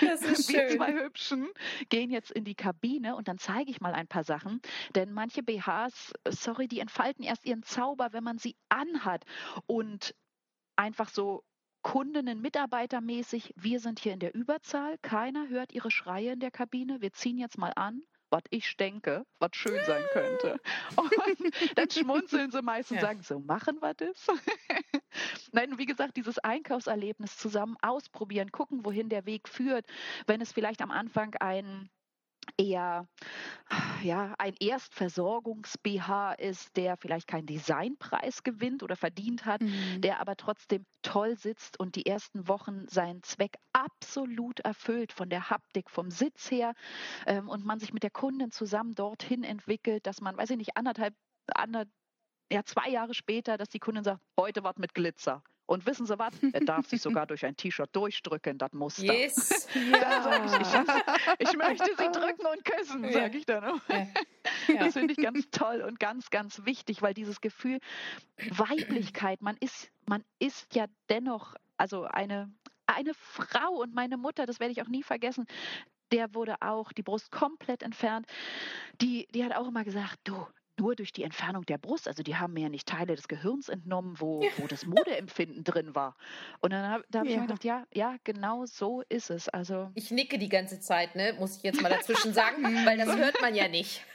Das 0.00 0.22
ist 0.22 0.50
schön. 0.50 0.68
Wir 0.68 0.76
zwei 0.76 0.92
Hübschen 0.92 1.48
gehen 1.88 2.10
jetzt 2.10 2.32
in 2.32 2.44
die 2.44 2.56
Kabine 2.56 3.14
und 3.14 3.28
dann 3.28 3.38
zeige 3.38 3.70
ich 3.70 3.80
mal 3.80 3.94
ein 3.94 4.08
paar 4.08 4.24
Sachen. 4.24 4.60
Denn 4.96 5.12
manche 5.12 5.44
BHs, 5.44 6.12
sorry, 6.28 6.66
die 6.66 6.80
entfalten 6.80 7.24
erst 7.24 7.46
ihren 7.46 7.62
Zauber, 7.62 8.12
wenn 8.12 8.24
man 8.24 8.38
sie 8.38 8.56
anhat. 8.68 9.24
Und 9.66 10.14
einfach 10.76 11.08
so 11.08 11.44
Kundinnen, 11.82 12.40
Mitarbeitermäßig, 12.40 13.54
wir 13.56 13.80
sind 13.80 14.00
hier 14.00 14.12
in 14.12 14.20
der 14.20 14.34
Überzahl, 14.34 14.98
keiner 14.98 15.48
hört 15.48 15.72
ihre 15.72 15.90
Schreie 15.90 16.32
in 16.32 16.40
der 16.40 16.50
Kabine, 16.50 17.00
wir 17.00 17.12
ziehen 17.12 17.38
jetzt 17.38 17.58
mal 17.58 17.72
an, 17.76 18.02
was 18.30 18.42
ich 18.50 18.76
denke, 18.76 19.26
was 19.38 19.50
schön 19.54 19.84
sein 19.84 20.02
könnte. 20.12 20.60
Und 20.96 21.12
dann 21.74 21.90
schmunzeln 21.90 22.50
sie 22.50 22.62
meistens 22.62 22.98
und 22.98 23.02
ja. 23.02 23.08
sagen, 23.08 23.22
so 23.22 23.40
machen 23.40 23.80
wir 23.80 23.94
das. 23.94 24.26
Nein, 25.52 25.78
wie 25.78 25.86
gesagt, 25.86 26.16
dieses 26.16 26.38
Einkaufserlebnis 26.38 27.36
zusammen 27.36 27.76
ausprobieren, 27.82 28.52
gucken, 28.52 28.84
wohin 28.84 29.08
der 29.08 29.26
Weg 29.26 29.48
führt. 29.48 29.86
Wenn 30.26 30.40
es 30.40 30.52
vielleicht 30.52 30.82
am 30.82 30.90
Anfang 30.90 31.34
ein 31.36 31.90
eher 32.60 33.08
ja, 34.02 34.34
ein 34.38 34.54
Erstversorgungs-BH 34.58 36.34
ist, 36.34 36.76
der 36.76 36.96
vielleicht 36.96 37.26
keinen 37.26 37.46
Designpreis 37.46 38.42
gewinnt 38.42 38.82
oder 38.82 38.96
verdient 38.96 39.46
hat, 39.46 39.60
mhm. 39.60 40.00
der 40.00 40.20
aber 40.20 40.36
trotzdem 40.36 40.84
toll 41.02 41.36
sitzt 41.36 41.78
und 41.78 41.96
die 41.96 42.06
ersten 42.06 42.48
Wochen 42.48 42.86
seinen 42.88 43.22
Zweck 43.22 43.56
absolut 43.72 44.60
erfüllt, 44.60 45.12
von 45.12 45.30
der 45.30 45.50
Haptik, 45.50 45.90
vom 45.90 46.10
Sitz 46.10 46.50
her 46.50 46.74
ähm, 47.26 47.48
und 47.48 47.64
man 47.64 47.78
sich 47.78 47.92
mit 47.92 48.02
der 48.02 48.10
Kundin 48.10 48.50
zusammen 48.50 48.94
dorthin 48.94 49.44
entwickelt, 49.44 50.06
dass 50.06 50.20
man, 50.20 50.36
weiß 50.36 50.50
ich 50.50 50.56
nicht, 50.56 50.76
anderthalb, 50.76 51.14
anderthalb 51.54 51.88
ja, 52.52 52.64
zwei 52.64 52.88
Jahre 52.88 53.14
später, 53.14 53.56
dass 53.56 53.68
die 53.68 53.78
Kundin 53.78 54.02
sagt, 54.02 54.20
heute 54.36 54.64
was 54.64 54.76
mit 54.76 54.94
Glitzer. 54.94 55.42
Und 55.70 55.86
wissen 55.86 56.04
Sie 56.04 56.18
was? 56.18 56.34
Er 56.52 56.62
darf 56.62 56.88
sich 56.88 57.00
sogar 57.00 57.28
durch 57.28 57.46
ein 57.46 57.56
T-Shirt 57.56 57.94
durchdrücken, 57.94 58.58
das 58.58 58.72
Muster. 58.72 59.04
Yes. 59.04 59.68
Ja. 59.74 60.44
Ich, 60.44 60.52
ich, 60.52 61.48
ich, 61.48 61.56
möchte 61.56 61.90
Sie 61.96 62.10
drücken 62.10 62.44
und 62.44 62.64
küssen, 62.64 63.04
ja. 63.04 63.12
sage 63.12 63.38
ich 63.38 63.46
dann. 63.46 63.80
Ja. 63.88 64.06
Ja. 64.66 64.84
Das 64.84 64.94
finde 64.94 65.12
ich 65.12 65.18
ganz 65.18 65.48
toll 65.50 65.82
und 65.82 66.00
ganz, 66.00 66.30
ganz 66.30 66.64
wichtig, 66.64 67.02
weil 67.02 67.14
dieses 67.14 67.40
Gefühl 67.40 67.78
Weiblichkeit, 68.50 69.42
man 69.42 69.56
ist, 69.58 69.90
man 70.06 70.24
ist 70.38 70.74
ja 70.74 70.86
dennoch, 71.08 71.54
also 71.76 72.04
eine, 72.04 72.52
eine 72.86 73.12
Frau 73.14 73.74
und 73.74 73.94
meine 73.94 74.16
Mutter, 74.16 74.46
das 74.46 74.58
werde 74.58 74.72
ich 74.72 74.82
auch 74.82 74.88
nie 74.88 75.02
vergessen, 75.02 75.46
der 76.10 76.34
wurde 76.34 76.56
auch 76.60 76.92
die 76.92 77.02
Brust 77.02 77.30
komplett 77.30 77.82
entfernt. 77.82 78.26
Die, 79.00 79.28
die 79.32 79.44
hat 79.44 79.54
auch 79.54 79.68
immer 79.68 79.84
gesagt, 79.84 80.18
du, 80.24 80.46
nur 80.80 80.96
durch 80.96 81.12
die 81.12 81.22
Entfernung 81.22 81.64
der 81.66 81.78
Brust. 81.78 82.08
Also 82.08 82.22
die 82.22 82.36
haben 82.36 82.54
mir 82.54 82.62
ja 82.62 82.68
nicht 82.68 82.88
Teile 82.88 83.14
des 83.14 83.28
Gehirns 83.28 83.68
entnommen, 83.68 84.16
wo, 84.18 84.40
wo 84.58 84.66
das 84.66 84.86
Modeempfinden 84.86 85.62
drin 85.62 85.94
war. 85.94 86.16
Und 86.60 86.72
dann 86.72 86.88
habe 86.88 87.04
hab 87.14 87.24
ja. 87.24 87.30
ich 87.30 87.36
mir 87.36 87.46
gedacht, 87.46 87.64
ja, 87.64 87.86
ja, 87.92 88.16
genau 88.24 88.66
so 88.66 89.02
ist 89.08 89.30
es. 89.30 89.48
Also 89.48 89.90
ich 89.94 90.10
nicke 90.10 90.38
die 90.38 90.48
ganze 90.48 90.80
Zeit, 90.80 91.14
ne? 91.14 91.34
Muss 91.38 91.58
ich 91.58 91.62
jetzt 91.62 91.82
mal 91.82 91.90
dazwischen 91.90 92.32
sagen, 92.32 92.62
weil 92.86 92.96
das 92.96 93.14
hört 93.16 93.40
man 93.40 93.54
ja 93.54 93.68
nicht. 93.68 94.04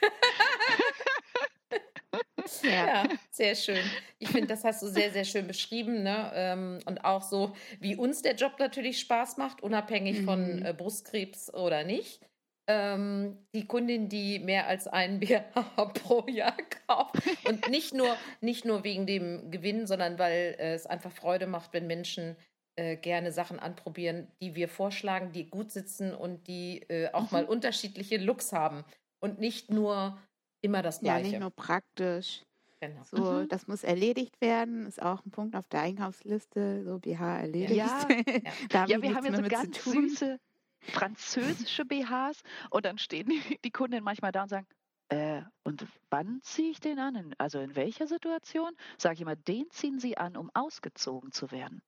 Ja, 2.62 3.08
sehr 3.30 3.54
schön. 3.56 3.82
Ich 4.18 4.28
finde, 4.28 4.46
das 4.46 4.62
hast 4.62 4.80
du 4.82 4.86
sehr, 4.86 5.10
sehr 5.10 5.24
schön 5.24 5.46
beschrieben. 5.46 6.04
Ne? 6.04 6.30
Ähm, 6.34 6.78
und 6.86 7.04
auch 7.04 7.22
so, 7.22 7.54
wie 7.80 7.96
uns 7.96 8.22
der 8.22 8.34
Job 8.34 8.54
natürlich 8.58 9.00
Spaß 9.00 9.36
macht, 9.36 9.62
unabhängig 9.62 10.20
mhm. 10.20 10.24
von 10.24 10.64
äh, 10.64 10.72
Brustkrebs 10.72 11.52
oder 11.52 11.84
nicht. 11.84 12.20
Ähm, 12.68 13.46
die 13.54 13.66
Kundin, 13.66 14.08
die 14.08 14.40
mehr 14.40 14.66
als 14.66 14.88
einen 14.88 15.20
BH 15.20 15.84
pro 15.94 16.26
Jahr 16.26 16.56
kauft. 16.86 17.22
Und 17.46 17.68
nicht 17.68 17.94
nur, 17.94 18.16
nicht 18.40 18.64
nur 18.64 18.82
wegen 18.82 19.06
dem 19.06 19.50
Gewinn, 19.50 19.86
sondern 19.86 20.18
weil 20.18 20.56
äh, 20.58 20.74
es 20.74 20.86
einfach 20.86 21.12
Freude 21.12 21.46
macht, 21.46 21.72
wenn 21.72 21.86
Menschen 21.86 22.36
äh, 22.74 22.96
gerne 22.96 23.32
Sachen 23.32 23.58
anprobieren, 23.58 24.28
die 24.40 24.54
wir 24.54 24.68
vorschlagen, 24.68 25.32
die 25.32 25.48
gut 25.48 25.70
sitzen 25.70 26.14
und 26.14 26.46
die 26.48 26.82
äh, 26.88 27.10
auch 27.12 27.22
mhm. 27.22 27.28
mal 27.32 27.44
unterschiedliche 27.44 28.18
Looks 28.18 28.52
haben. 28.52 28.84
Und 29.20 29.40
nicht 29.40 29.70
nur 29.70 30.18
immer 30.60 30.82
das 30.82 31.00
Gleiche. 31.00 31.24
Ja, 31.24 31.30
nicht 31.30 31.40
nur 31.40 31.50
praktisch. 31.50 32.42
Genau. 32.80 33.02
So, 33.04 33.16
mhm. 33.16 33.48
das 33.48 33.66
muss 33.66 33.84
erledigt 33.84 34.40
werden, 34.40 34.86
ist 34.86 35.00
auch 35.00 35.24
ein 35.24 35.30
Punkt 35.30 35.56
auf 35.56 35.66
der 35.68 35.80
Einkaufsliste, 35.80 36.84
so 36.84 36.98
BH 36.98 37.38
erledigt. 37.40 37.76
Ja, 37.76 38.08
ja. 38.72 38.86
ja 38.86 39.02
wir 39.02 39.14
haben 39.14 39.24
ja 39.24 39.36
so 39.36 39.42
ganz 39.42 39.82
süße 39.82 40.38
französische 40.86 41.84
BHs 41.84 42.42
und 42.70 42.84
dann 42.84 42.98
stehen 42.98 43.28
die, 43.28 43.58
die 43.64 43.70
Kunden 43.70 44.02
manchmal 44.02 44.32
da 44.32 44.42
und 44.42 44.48
sagen, 44.48 44.66
äh, 45.08 45.42
und 45.62 45.86
wann 46.10 46.40
ziehe 46.42 46.70
ich 46.70 46.80
den 46.80 46.98
an? 46.98 47.34
Also 47.38 47.60
in 47.60 47.76
welcher 47.76 48.06
Situation? 48.06 48.72
Sage 48.98 49.14
ich 49.14 49.20
immer, 49.20 49.36
den 49.36 49.70
ziehen 49.70 50.00
Sie 50.00 50.16
an, 50.18 50.36
um 50.36 50.50
ausgezogen 50.52 51.30
zu 51.30 51.50
werden. 51.52 51.82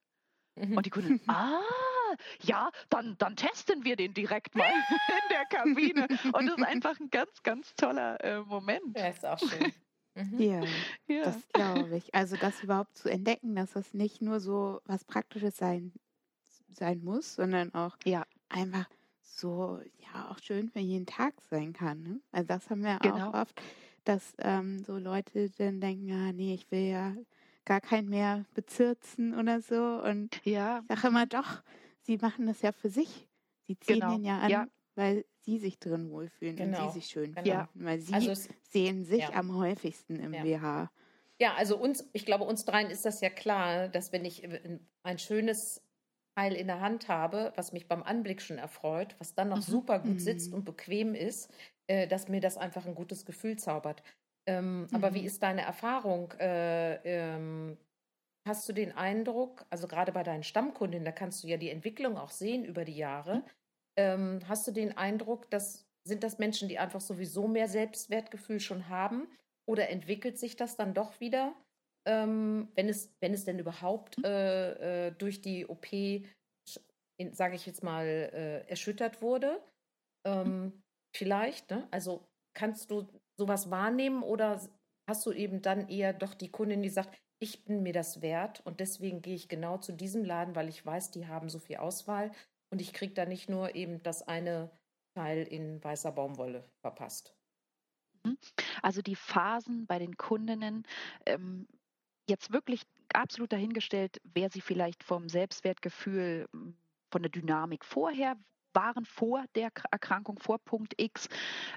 Mhm. 0.54 0.76
Und 0.76 0.86
die 0.86 0.90
Kunden, 0.90 1.20
ah, 1.28 1.60
ja, 2.42 2.70
dann, 2.88 3.16
dann 3.18 3.36
testen 3.36 3.84
wir 3.84 3.96
den 3.96 4.14
direkt 4.14 4.54
mal 4.54 4.70
in 5.08 5.28
der 5.30 5.44
Kabine. 5.46 6.06
Und 6.32 6.46
das 6.46 6.58
ist 6.58 6.64
einfach 6.66 7.00
ein 7.00 7.10
ganz, 7.10 7.42
ganz 7.42 7.74
toller 7.74 8.22
äh, 8.22 8.40
Moment. 8.40 8.96
Ja, 8.96 9.08
ist 9.08 9.24
auch 9.24 9.38
schön. 9.38 9.72
Mhm. 10.14 10.40
Ja, 10.40 10.64
ja, 11.06 11.24
das 11.24 11.48
glaube 11.52 11.96
ich. 11.96 12.14
Also 12.14 12.36
das 12.36 12.62
überhaupt 12.62 12.96
zu 12.96 13.08
entdecken, 13.08 13.54
dass 13.54 13.72
das 13.72 13.94
nicht 13.94 14.20
nur 14.20 14.40
so 14.40 14.80
was 14.84 15.04
Praktisches 15.04 15.56
sein, 15.56 15.92
sein 16.70 17.02
muss, 17.02 17.34
sondern 17.34 17.72
auch 17.74 17.96
ja. 18.04 18.24
Einfach 18.48 18.88
so, 19.20 19.80
ja, 19.98 20.30
auch 20.30 20.38
schön 20.40 20.68
für 20.68 20.80
jeden 20.80 21.06
Tag 21.06 21.34
sein 21.50 21.72
kann. 21.72 22.02
Ne? 22.02 22.20
Also 22.32 22.48
das 22.48 22.70
haben 22.70 22.82
wir 22.82 22.98
genau. 22.98 23.30
auch 23.30 23.34
oft, 23.34 23.60
dass 24.04 24.34
ähm, 24.38 24.82
so 24.84 24.96
Leute 24.98 25.50
dann 25.58 25.80
denken, 25.80 26.08
ja, 26.08 26.32
nee, 26.32 26.54
ich 26.54 26.70
will 26.70 26.88
ja 26.88 27.14
gar 27.64 27.80
keinen 27.80 28.08
mehr 28.08 28.44
bezirzen 28.54 29.38
oder 29.38 29.60
so. 29.60 29.76
Und 30.02 30.40
ja. 30.44 30.80
ich 30.80 30.88
sage 30.88 31.08
immer, 31.08 31.26
doch, 31.26 31.62
sie 32.02 32.16
machen 32.16 32.46
das 32.46 32.62
ja 32.62 32.72
für 32.72 32.88
sich. 32.88 33.28
Sie 33.66 33.78
ziehen 33.78 34.00
genau. 34.00 34.12
den 34.12 34.24
ja 34.24 34.38
an, 34.38 34.50
ja. 34.50 34.68
weil 34.94 35.24
sie 35.42 35.58
sich 35.58 35.78
drin 35.78 36.10
wohlfühlen 36.10 36.56
genau. 36.56 36.86
und 36.86 36.92
sie 36.92 37.00
sich 37.00 37.10
schön 37.10 37.34
genau. 37.34 37.66
finden. 37.66 37.84
Weil 37.86 38.00
sie 38.00 38.14
also 38.14 38.30
es, 38.30 38.48
sehen 38.70 39.04
sich 39.04 39.20
ja. 39.20 39.34
am 39.34 39.54
häufigsten 39.54 40.16
im. 40.16 40.32
BH. 40.32 40.90
Ja, 41.40 41.54
also 41.54 41.76
uns, 41.76 42.08
ich 42.12 42.26
glaube, 42.26 42.44
uns 42.44 42.64
dreien 42.64 42.90
ist 42.90 43.04
das 43.04 43.20
ja 43.20 43.30
klar, 43.30 43.88
dass 43.88 44.12
wenn 44.12 44.24
ich 44.24 44.42
äh, 44.42 44.80
ein 45.04 45.18
schönes 45.18 45.82
Teil 46.38 46.54
in 46.54 46.68
der 46.68 46.80
Hand 46.80 47.08
habe, 47.08 47.52
was 47.56 47.72
mich 47.72 47.88
beim 47.88 48.02
Anblick 48.02 48.40
schon 48.40 48.58
erfreut, 48.58 49.16
was 49.18 49.34
dann 49.34 49.48
noch 49.48 49.56
mhm. 49.56 49.62
super 49.62 49.98
gut 49.98 50.20
sitzt 50.20 50.50
mhm. 50.50 50.58
und 50.58 50.64
bequem 50.64 51.14
ist, 51.14 51.52
äh, 51.88 52.06
dass 52.06 52.28
mir 52.28 52.40
das 52.40 52.56
einfach 52.56 52.86
ein 52.86 52.94
gutes 52.94 53.26
Gefühl 53.26 53.56
zaubert. 53.56 54.04
Ähm, 54.46 54.82
mhm. 54.82 54.88
Aber 54.92 55.14
wie 55.14 55.20
mhm. 55.20 55.26
ist 55.26 55.42
deine 55.42 55.62
Erfahrung? 55.62 56.32
Äh, 56.38 56.94
ähm, 57.04 57.76
hast 58.46 58.68
du 58.68 58.72
den 58.72 58.92
Eindruck, 58.92 59.66
also 59.68 59.88
gerade 59.88 60.12
bei 60.12 60.22
deinen 60.22 60.44
Stammkundinnen, 60.44 61.04
da 61.04 61.12
kannst 61.12 61.42
du 61.42 61.48
ja 61.48 61.56
die 61.56 61.70
Entwicklung 61.70 62.16
auch 62.16 62.30
sehen 62.30 62.64
über 62.64 62.84
die 62.84 62.96
Jahre. 62.96 63.36
Mhm. 63.36 63.42
Ähm, 63.96 64.40
hast 64.46 64.66
du 64.68 64.70
den 64.70 64.96
Eindruck, 64.96 65.50
dass 65.50 65.88
sind 66.04 66.22
das 66.22 66.38
Menschen, 66.38 66.68
die 66.68 66.78
einfach 66.78 67.00
sowieso 67.00 67.48
mehr 67.48 67.68
Selbstwertgefühl 67.68 68.60
schon 68.60 68.88
haben? 68.88 69.28
Oder 69.66 69.90
entwickelt 69.90 70.38
sich 70.38 70.56
das 70.56 70.76
dann 70.76 70.94
doch 70.94 71.20
wieder, 71.20 71.52
ähm, 72.08 72.68
wenn, 72.74 72.88
es, 72.88 73.14
wenn 73.20 73.34
es 73.34 73.44
denn 73.44 73.58
überhaupt 73.58 74.16
äh, 74.24 75.08
äh, 75.08 75.10
durch 75.12 75.42
die 75.42 75.66
OP, 75.66 75.86
sage 77.32 77.54
ich 77.54 77.66
jetzt 77.66 77.82
mal, 77.82 78.06
äh, 78.06 78.66
erschüttert 78.68 79.20
wurde? 79.20 79.62
Ähm, 80.26 80.82
vielleicht, 81.14 81.70
ne? 81.70 81.86
Also 81.90 82.26
kannst 82.54 82.90
du 82.90 83.06
sowas 83.38 83.70
wahrnehmen 83.70 84.22
oder 84.22 84.60
hast 85.06 85.26
du 85.26 85.32
eben 85.32 85.60
dann 85.60 85.88
eher 85.88 86.14
doch 86.14 86.34
die 86.34 86.50
Kundin, 86.50 86.82
die 86.82 86.88
sagt, 86.88 87.16
ich 87.40 87.64
bin 87.64 87.82
mir 87.82 87.92
das 87.92 88.22
wert 88.22 88.64
und 88.64 88.80
deswegen 88.80 89.22
gehe 89.22 89.34
ich 89.34 89.48
genau 89.48 89.78
zu 89.78 89.92
diesem 89.92 90.24
Laden, 90.24 90.56
weil 90.56 90.68
ich 90.68 90.84
weiß, 90.84 91.12
die 91.12 91.28
haben 91.28 91.50
so 91.50 91.58
viel 91.58 91.76
Auswahl 91.76 92.32
und 92.72 92.80
ich 92.80 92.92
kriege 92.92 93.14
da 93.14 93.26
nicht 93.26 93.48
nur 93.48 93.74
eben 93.74 94.02
das 94.02 94.26
eine 94.26 94.70
Teil 95.14 95.44
in 95.44 95.82
weißer 95.84 96.10
Baumwolle 96.10 96.64
verpasst. 96.80 97.34
Mhm. 98.24 98.38
Also 98.82 99.02
die 99.02 99.14
Phasen 99.14 99.86
bei 99.86 99.98
den 99.98 100.16
Kundinnen, 100.16 100.84
ähm, 101.26 101.68
jetzt 102.28 102.52
wirklich 102.52 102.82
absolut 103.12 103.52
dahingestellt, 103.52 104.20
wer 104.24 104.50
sie 104.50 104.60
vielleicht 104.60 105.02
vom 105.02 105.28
Selbstwertgefühl, 105.28 106.48
von 107.10 107.22
der 107.22 107.30
Dynamik 107.30 107.84
vorher 107.84 108.36
waren 108.74 109.04
vor 109.06 109.44
der 109.54 109.70
Erkrankung, 109.90 110.38
vor 110.38 110.58
Punkt 110.58 110.94
X. 110.98 111.28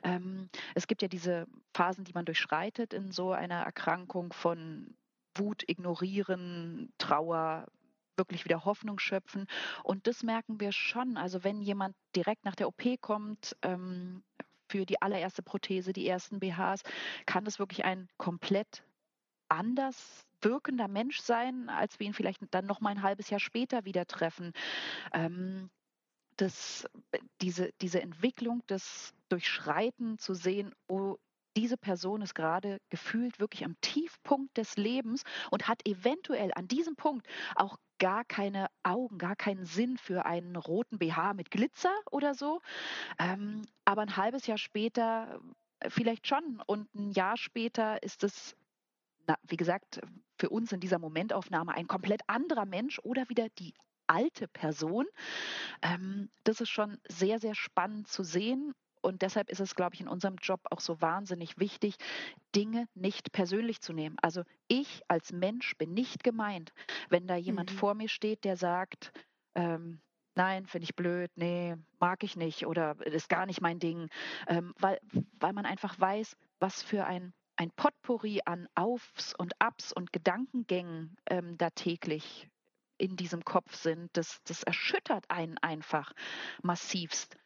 Ähm, 0.04 0.50
es 0.76 0.88
gibt 0.88 1.02
ja 1.02 1.08
diese 1.08 1.48
Phasen, 1.74 2.04
die 2.04 2.14
man 2.14 2.26
durchschreitet 2.26 2.94
in 2.94 3.12
so 3.12 3.32
einer 3.32 3.62
Erkrankung 3.64 4.34
von 4.34 4.96
Wut 5.36 5.64
ignorieren, 5.68 6.94
Trauer, 6.98 7.66
wirklich 8.18 8.46
wieder 8.46 8.66
Hoffnung 8.66 9.00
schöpfen. 9.00 9.48
Und 9.84 10.06
das 10.06 10.22
merken 10.22 10.60
wir 10.60 10.72
schon. 10.72 11.18
Also 11.18 11.44
wenn 11.44 11.62
jemand 11.62 11.96
direkt 12.16 12.46
nach 12.46 12.56
der 12.56 12.68
OP 12.68 12.84
kommt, 13.00 13.56
ähm, 13.62 14.24
für 14.70 14.86
die 14.86 15.02
allererste 15.02 15.42
Prothese, 15.42 15.94
die 15.94 16.08
ersten 16.08 16.40
BHs, 16.40 16.84
kann 17.26 17.46
das 17.46 17.60
wirklich 17.60 17.84
ein 17.84 18.10
komplett 18.18 18.84
anders 19.50 20.26
wirkender 20.44 20.88
Mensch 20.88 21.20
sein, 21.22 21.70
als 21.70 22.00
wir 22.00 22.08
ihn 22.08 22.14
vielleicht 22.14 22.42
dann 22.52 22.66
noch 22.66 22.82
mal 22.82 22.90
ein 22.90 23.04
halbes 23.04 23.30
Jahr 23.30 23.40
später 23.40 23.86
wieder 23.86 24.06
treffen. 24.06 24.54
Ähm, 25.14 25.70
das, 26.38 26.88
diese, 27.42 27.72
diese 27.82 28.02
Entwicklung, 28.02 28.64
das 28.68 29.14
Durchschreiten 29.30 30.18
zu 30.18 30.34
sehen, 30.34 30.74
oh, 30.88 31.18
diese 31.58 31.78
Person 31.78 32.22
ist 32.22 32.34
gerade 32.34 32.80
gefühlt 32.90 33.40
wirklich 33.40 33.66
am 33.66 33.76
Tiefpunkt 33.82 34.56
des 34.58 34.78
Lebens 34.78 35.24
und 35.50 35.68
hat 35.68 35.86
eventuell 35.86 36.52
an 36.56 36.68
diesem 36.68 36.96
Punkt 36.96 37.28
auch 37.56 37.78
gar 38.00 38.24
keine 38.24 38.68
Augen, 38.84 39.18
gar 39.18 39.36
keinen 39.36 39.66
Sinn 39.66 39.98
für 39.98 40.26
einen 40.26 40.56
roten 40.56 40.98
BH 40.98 41.34
mit 41.34 41.52
Glitzer 41.52 41.94
oder 42.10 42.34
so. 42.34 42.62
Ähm, 43.20 43.64
aber 43.86 44.02
ein 44.02 44.18
halbes 44.18 44.48
Jahr 44.48 44.58
später 44.58 45.40
vielleicht 45.88 46.28
schon 46.28 46.62
und 46.66 46.94
ein 46.96 47.12
Jahr 47.12 47.38
später 47.38 48.02
ist 48.04 48.24
es, 48.24 48.56
na, 49.28 49.36
wie 49.48 49.58
gesagt, 49.58 50.02
für 50.38 50.50
uns 50.50 50.72
in 50.72 50.80
dieser 50.80 51.00
Momentaufnahme 51.00 51.74
ein 51.74 51.88
komplett 51.88 52.22
anderer 52.28 52.66
Mensch 52.66 53.00
oder 53.00 53.30
wieder 53.30 53.48
die 53.60 53.74
alte 54.08 54.48
Person. 54.48 55.06
Ähm, 55.82 56.30
das 56.44 56.62
ist 56.62 56.70
schon 56.70 57.00
sehr, 57.08 57.40
sehr 57.40 57.56
spannend 57.56 58.08
zu 58.08 58.24
sehen. 58.24 58.74
Und 59.02 59.24
deshalb 59.24 59.50
ist 59.50 59.60
es, 59.60 59.76
glaube 59.76 59.96
ich, 59.96 60.02
in 60.02 60.08
unserem 60.08 60.36
Job 60.36 60.62
auch 60.70 60.80
so 60.80 61.02
wahnsinnig 61.02 61.58
wichtig, 61.58 61.96
Dinge 62.56 62.88
nicht 62.94 63.32
persönlich 63.32 63.82
zu 63.82 63.94
nehmen. 63.94 64.16
Also 64.22 64.44
ich 64.68 65.02
als 65.08 65.32
Mensch 65.32 65.76
bin 65.78 65.94
nicht 65.94 66.24
gemeint, 66.24 66.72
wenn 67.10 67.26
da 67.26 67.36
jemand 67.36 67.72
mhm. 67.72 67.78
vor 67.78 67.96
mir 67.96 68.10
steht, 68.10 68.44
der 68.44 68.58
sagt, 68.58 69.12
ähm, 69.56 70.02
nein, 70.36 70.68
finde 70.68 70.84
ich 70.84 70.96
blöd, 70.96 71.32
nee, 71.36 71.76
mag 72.00 72.24
ich 72.24 72.36
nicht 72.36 72.68
oder 72.68 72.96
ist 73.06 73.30
gar 73.30 73.46
nicht 73.46 73.62
mein 73.62 73.80
Ding, 73.80 74.10
ähm, 74.48 74.74
weil, 74.78 75.00
weil 75.40 75.54
man 75.54 75.66
einfach 75.66 76.00
weiß, 76.00 76.38
was 76.60 76.84
für 76.84 77.06
ein, 77.06 77.34
ein 77.62 77.70
Potpourri 77.70 78.42
an 78.44 78.68
Aufs 78.74 79.36
und 79.36 79.54
Abs 79.60 79.94
und 79.94 80.12
Gedankengängen 80.12 81.16
ähm, 81.30 81.60
da 81.60 81.70
täglich 81.70 82.50
in 82.98 83.16
diesem 83.16 83.46
Kopf 83.46 83.76
sind, 83.76 84.10
das, 84.14 84.42
das 84.46 84.64
erschüttert 84.64 85.26
einen 85.30 85.60
einfach 85.60 86.12
massivst. 86.64 87.38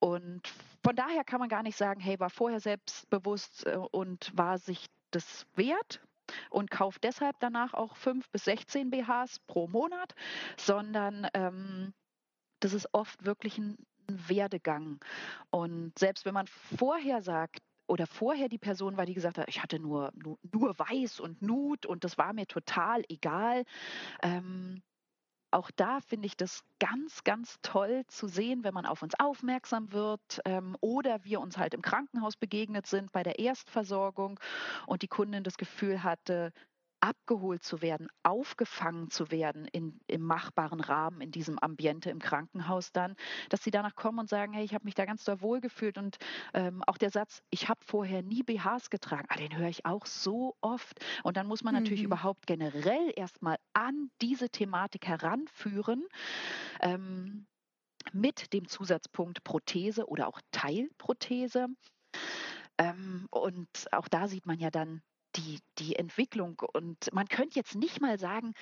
Und 0.00 0.46
von 0.82 0.94
daher 0.94 1.24
kann 1.24 1.40
man 1.40 1.48
gar 1.48 1.62
nicht 1.62 1.78
sagen, 1.78 1.98
hey, 1.98 2.20
war 2.20 2.28
vorher 2.28 2.60
selbstbewusst 2.60 3.66
äh, 3.66 3.76
und 3.76 4.36
war 4.36 4.58
sich 4.58 4.86
das 5.12 5.46
wert 5.54 6.02
und 6.50 6.70
kauft 6.70 7.02
deshalb 7.02 7.36
danach 7.40 7.72
auch 7.72 7.96
fünf 7.96 8.28
bis 8.30 8.44
16 8.44 8.90
BHs 8.90 9.40
pro 9.46 9.66
Monat, 9.66 10.14
sondern 10.58 11.26
ähm, 11.32 11.94
das 12.60 12.74
ist 12.74 12.88
oft 12.92 13.24
wirklich 13.24 13.56
ein, 13.56 13.78
ein 14.10 14.28
Werdegang. 14.28 15.00
Und 15.48 15.98
selbst 15.98 16.26
wenn 16.26 16.34
man 16.34 16.48
vorher 16.48 17.22
sagt, 17.22 17.60
oder 17.86 18.06
vorher 18.06 18.48
die 18.48 18.58
Person 18.58 18.96
war, 18.96 19.06
die 19.06 19.14
gesagt 19.14 19.38
hat, 19.38 19.48
ich 19.48 19.62
hatte 19.62 19.78
nur, 19.78 20.12
nur, 20.14 20.38
nur 20.52 20.78
weiß 20.78 21.20
und 21.20 21.42
Nut 21.42 21.86
und 21.86 22.04
das 22.04 22.18
war 22.18 22.32
mir 22.32 22.46
total 22.46 23.02
egal. 23.08 23.64
Ähm, 24.22 24.82
auch 25.54 25.70
da 25.70 26.00
finde 26.00 26.26
ich 26.26 26.36
das 26.36 26.64
ganz, 26.80 27.22
ganz 27.22 27.58
toll 27.62 28.02
zu 28.08 28.26
sehen, 28.26 28.64
wenn 28.64 28.74
man 28.74 28.86
auf 28.86 29.02
uns 29.02 29.14
aufmerksam 29.20 29.92
wird 29.92 30.40
ähm, 30.44 30.76
oder 30.80 31.24
wir 31.24 31.40
uns 31.40 31.56
halt 31.56 31.74
im 31.74 31.82
Krankenhaus 31.82 32.36
begegnet 32.36 32.86
sind 32.86 33.12
bei 33.12 33.22
der 33.22 33.38
Erstversorgung 33.38 34.40
und 34.86 35.02
die 35.02 35.08
Kundin 35.08 35.44
das 35.44 35.56
Gefühl 35.56 36.02
hatte, 36.02 36.52
abgeholt 37.04 37.62
zu 37.62 37.82
werden, 37.82 38.08
aufgefangen 38.22 39.10
zu 39.10 39.30
werden 39.30 39.66
in, 39.66 40.00
im 40.06 40.22
machbaren 40.22 40.80
Rahmen, 40.80 41.20
in 41.20 41.30
diesem 41.30 41.58
Ambiente 41.58 42.08
im 42.08 42.18
Krankenhaus 42.18 42.92
dann, 42.92 43.14
dass 43.50 43.62
sie 43.62 43.70
danach 43.70 43.94
kommen 43.94 44.20
und 44.20 44.30
sagen, 44.30 44.54
hey, 44.54 44.64
ich 44.64 44.72
habe 44.72 44.86
mich 44.86 44.94
da 44.94 45.04
ganz 45.04 45.22
doll 45.22 45.42
wohl 45.42 45.60
gefühlt 45.60 45.98
und 45.98 46.16
ähm, 46.54 46.82
auch 46.86 46.96
der 46.96 47.10
Satz, 47.10 47.42
ich 47.50 47.68
habe 47.68 47.80
vorher 47.84 48.22
nie 48.22 48.42
BHs 48.42 48.88
getragen, 48.88 49.26
ah, 49.28 49.36
den 49.36 49.54
höre 49.54 49.68
ich 49.68 49.84
auch 49.84 50.06
so 50.06 50.56
oft 50.62 50.98
und 51.24 51.36
dann 51.36 51.46
muss 51.46 51.62
man 51.62 51.74
natürlich 51.74 52.00
mhm. 52.00 52.06
überhaupt 52.06 52.46
generell 52.46 53.12
erstmal 53.14 53.58
an 53.74 54.10
diese 54.22 54.48
Thematik 54.48 55.06
heranführen. 55.06 56.06
Ähm, 56.80 57.46
mit 58.12 58.52
dem 58.52 58.68
Zusatzpunkt 58.68 59.44
Prothese 59.44 60.06
oder 60.06 60.28
auch 60.28 60.40
Teilprothese. 60.52 61.68
Ähm, 62.76 63.26
und 63.30 63.68
auch 63.92 64.08
da 64.08 64.28
sieht 64.28 64.44
man 64.44 64.58
ja 64.58 64.70
dann 64.70 65.02
die, 65.36 65.60
die 65.78 65.96
Entwicklung. 65.96 66.60
Und 66.72 67.12
man 67.12 67.28
könnte 67.28 67.56
jetzt 67.56 67.74
nicht 67.74 68.00
mal 68.00 68.18
sagen, 68.18 68.54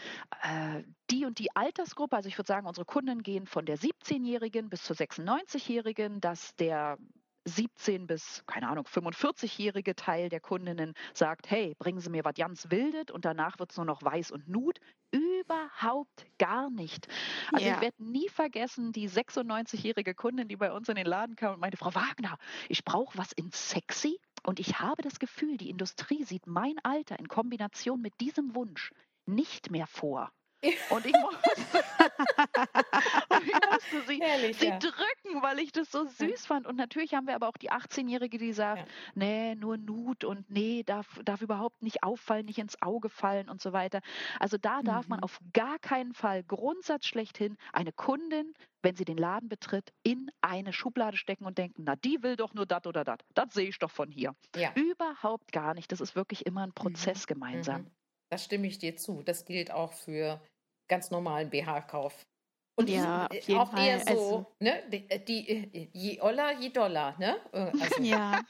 äh, 0.42 0.82
die 1.10 1.24
und 1.24 1.38
die 1.38 1.54
Altersgruppe, 1.54 2.16
also 2.16 2.28
ich 2.28 2.38
würde 2.38 2.48
sagen, 2.48 2.66
unsere 2.66 2.86
Kunden 2.86 3.22
gehen 3.22 3.46
von 3.46 3.66
der 3.66 3.78
17-Jährigen 3.78 4.68
bis 4.68 4.84
zur 4.84 4.96
96-Jährigen, 4.96 6.20
dass 6.20 6.54
der 6.56 6.98
17 7.44 8.06
bis, 8.06 8.44
keine 8.46 8.68
Ahnung, 8.68 8.84
45-jährige 8.84 9.96
Teil 9.96 10.28
der 10.28 10.40
Kundinnen 10.40 10.94
sagt, 11.12 11.50
hey, 11.50 11.74
bringen 11.78 12.00
Sie 12.00 12.10
mir 12.10 12.24
was 12.24 12.34
ganz 12.34 12.70
Wildet 12.70 13.10
und 13.10 13.24
danach 13.24 13.58
wird 13.58 13.72
es 13.72 13.76
nur 13.76 13.86
noch 13.86 14.02
weiß 14.02 14.30
und 14.30 14.48
Nut. 14.48 14.78
Überhaupt 15.10 16.24
gar 16.38 16.70
nicht. 16.70 17.08
Also 17.52 17.66
ja. 17.66 17.74
ich 17.74 17.80
werde 17.80 18.02
nie 18.02 18.28
vergessen, 18.28 18.92
die 18.92 19.10
96-jährige 19.10 20.14
Kundin, 20.14 20.48
die 20.48 20.56
bei 20.56 20.72
uns 20.72 20.88
in 20.88 20.94
den 20.94 21.06
Laden 21.06 21.36
kam 21.36 21.54
und 21.54 21.60
meinte, 21.60 21.76
Frau 21.76 21.94
Wagner, 21.94 22.38
ich 22.68 22.84
brauche 22.84 23.18
was 23.18 23.32
in 23.32 23.50
sexy 23.50 24.18
und 24.44 24.60
ich 24.60 24.80
habe 24.80 25.02
das 25.02 25.18
Gefühl, 25.18 25.56
die 25.56 25.70
Industrie 25.70 26.24
sieht 26.24 26.46
mein 26.46 26.78
Alter 26.82 27.18
in 27.18 27.28
Kombination 27.28 28.00
mit 28.00 28.20
diesem 28.20 28.54
Wunsch 28.54 28.92
nicht 29.26 29.70
mehr 29.70 29.86
vor. 29.86 30.32
Und 30.90 31.06
ich 31.06 31.12
musste, 31.12 31.50
und 33.28 33.46
ich 33.46 33.70
musste 33.70 34.06
sie, 34.06 34.20
Herrlich, 34.20 34.58
sie 34.58 34.66
ja. 34.66 34.78
drücken, 34.78 35.42
weil 35.42 35.58
ich 35.58 35.72
das 35.72 35.90
so 35.90 36.04
süß 36.04 36.20
ja. 36.20 36.36
fand. 36.36 36.66
Und 36.66 36.76
natürlich 36.76 37.14
haben 37.14 37.26
wir 37.26 37.34
aber 37.34 37.48
auch 37.48 37.56
die 37.56 37.72
18-Jährige, 37.72 38.38
die 38.38 38.52
sagt, 38.52 38.80
ja. 38.80 38.94
nee, 39.14 39.54
nur 39.56 39.76
Nut 39.76 40.24
und 40.24 40.48
nee, 40.50 40.82
darf, 40.84 41.20
darf 41.24 41.42
überhaupt 41.42 41.82
nicht 41.82 42.02
auffallen, 42.04 42.46
nicht 42.46 42.58
ins 42.58 42.80
Auge 42.80 43.08
fallen 43.08 43.48
und 43.48 43.60
so 43.60 43.72
weiter. 43.72 44.00
Also 44.38 44.56
da 44.56 44.82
darf 44.82 45.08
man 45.08 45.18
mhm. 45.18 45.24
auf 45.24 45.40
gar 45.52 45.78
keinen 45.80 46.14
Fall 46.14 46.44
Grundsatz 46.44 47.06
schlechthin 47.06 47.56
eine 47.72 47.92
Kundin, 47.92 48.54
wenn 48.82 48.96
sie 48.96 49.04
den 49.04 49.16
Laden 49.16 49.48
betritt, 49.48 49.92
in 50.02 50.30
eine 50.40 50.72
Schublade 50.72 51.16
stecken 51.16 51.44
und 51.44 51.58
denken, 51.58 51.82
na, 51.84 51.96
die 51.96 52.22
will 52.22 52.36
doch 52.36 52.54
nur 52.54 52.66
das 52.66 52.86
oder 52.86 53.04
das. 53.04 53.18
Das 53.34 53.52
sehe 53.54 53.68
ich 53.68 53.78
doch 53.78 53.90
von 53.90 54.10
hier. 54.10 54.34
Überhaupt 54.74 55.52
gar 55.52 55.74
nicht. 55.74 55.90
Das 55.92 56.00
ist 56.00 56.14
wirklich 56.14 56.46
immer 56.46 56.62
ein 56.62 56.70
mhm. 56.70 56.74
Prozess 56.74 57.22
mhm. 57.22 57.34
gemeinsam. 57.34 57.82
Mhm. 57.82 57.90
Das 58.30 58.44
stimme 58.44 58.66
ich 58.66 58.78
dir 58.78 58.96
zu. 58.96 59.22
Das 59.22 59.44
gilt 59.44 59.70
auch 59.70 59.92
für 59.92 60.40
ganz 60.92 61.10
normalen 61.10 61.48
BH-Kauf. 61.48 62.26
Und 62.74 62.90
ja, 62.90 63.26
ich, 63.32 63.54
auch 63.54 63.70
Fall. 63.70 63.86
eher 63.86 64.00
so, 64.00 64.06
also, 64.08 64.46
ne, 64.60 64.82
die, 64.90 65.08
äh, 65.08 65.24
die, 65.24 65.48
äh, 65.48 65.88
je 65.92 66.20
Oller, 66.20 66.58
je 66.60 66.68
Dollar, 66.68 67.18
ne? 67.18 67.36
Äh, 67.52 67.58
also. 67.58 68.02
Ja, 68.02 68.40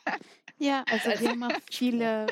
ja, 0.59 0.85
also, 0.91 1.11
also 1.11 1.23
wir 1.23 1.31
haben 1.31 1.43
auch 1.45 1.61
viele, 1.71 2.27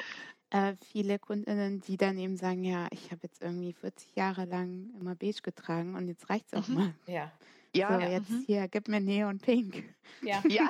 äh, 0.51 0.75
viele 0.93 1.21
Kundinnen, 1.21 1.81
die 1.81 1.97
dann 1.97 2.19
eben 2.19 2.37
sagen, 2.37 2.65
ja, 2.65 2.89
ich 2.91 3.13
habe 3.13 3.21
jetzt 3.23 3.41
irgendwie 3.41 3.73
40 3.73 4.17
Jahre 4.17 4.47
lang 4.47 4.91
immer 5.01 5.15
beige 5.15 5.43
getragen 5.43 5.95
und 5.95 6.09
jetzt 6.09 6.29
reicht 6.29 6.47
es 6.53 6.59
auch 6.59 6.67
mhm. 6.67 6.75
mal. 6.75 6.95
Ja. 7.07 7.31
Ja, 7.73 8.01
so, 8.01 8.07
jetzt 8.07 8.31
mhm. 8.31 8.45
hier, 8.47 8.67
gib 8.67 8.89
mir 8.89 9.01
Neon 9.01 9.39
Pink. 9.39 9.95
Ja. 10.23 10.43
ja. 10.49 10.69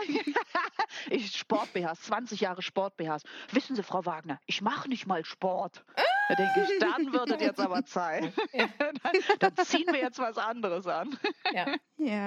ich 1.08 1.34
Sport 1.34 1.72
BHs, 1.72 2.02
20 2.02 2.40
Jahre 2.42 2.60
Sport 2.60 2.98
BHs. 2.98 3.22
Wissen 3.52 3.74
Sie, 3.74 3.82
Frau 3.82 4.04
Wagner, 4.04 4.38
ich 4.44 4.60
mache 4.60 4.86
nicht 4.88 5.06
mal 5.06 5.24
Sport. 5.24 5.82
Da 6.30 6.36
denke 6.36 6.60
ich, 6.62 6.78
dann 6.78 7.12
wird 7.12 7.30
es 7.32 7.40
jetzt 7.40 7.58
aber 7.58 7.84
Zeit. 7.84 8.32
Ja. 8.52 8.68
dann, 8.78 9.12
dann, 9.40 9.66
ziehen 9.66 9.86
wir 9.88 9.98
jetzt 9.98 10.20
was 10.20 10.38
anderes 10.38 10.86
an. 10.86 11.18
Ja. 11.52 11.74
Ja, 11.96 12.26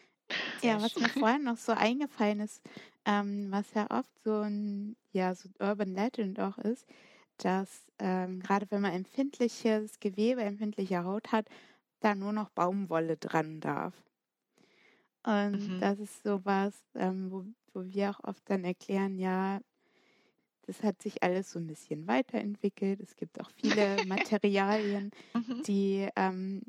ja 0.62 0.82
was 0.82 0.96
mir 0.96 1.08
vorhin 1.08 1.44
noch 1.44 1.56
so 1.56 1.70
eingefallen 1.70 2.40
ist, 2.40 2.60
ähm, 3.04 3.46
was 3.50 3.72
ja 3.74 3.88
oft 3.92 4.10
so 4.24 4.40
ein, 4.40 4.96
ja, 5.12 5.36
so 5.36 5.48
Urban 5.60 5.94
Legend 5.94 6.40
auch 6.40 6.58
ist, 6.58 6.84
dass 7.36 7.86
ähm, 8.00 8.40
gerade 8.40 8.66
wenn 8.70 8.80
man 8.80 8.92
empfindliches 8.92 10.00
Gewebe, 10.00 10.42
empfindliche 10.42 11.04
Haut 11.04 11.30
hat, 11.30 11.46
da 12.00 12.16
nur 12.16 12.32
noch 12.32 12.50
Baumwolle 12.50 13.18
dran 13.18 13.60
darf. 13.60 13.94
Und 15.22 15.76
mhm. 15.76 15.80
das 15.80 16.00
ist 16.00 16.24
sowas, 16.24 16.74
ähm, 16.96 17.30
wo, 17.30 17.44
wo 17.72 17.84
wir 17.84 18.10
auch 18.10 18.24
oft 18.24 18.42
dann 18.50 18.64
erklären, 18.64 19.16
ja, 19.16 19.60
das 20.66 20.82
hat 20.82 21.02
sich 21.02 21.22
alles 21.22 21.50
so 21.50 21.58
ein 21.58 21.66
bisschen 21.66 22.06
weiterentwickelt. 22.06 23.00
Es 23.00 23.16
gibt 23.16 23.40
auch 23.40 23.50
viele 23.56 24.04
Materialien, 24.06 25.10
mhm. 25.34 25.62
die 25.66 26.08
ähm, 26.16 26.62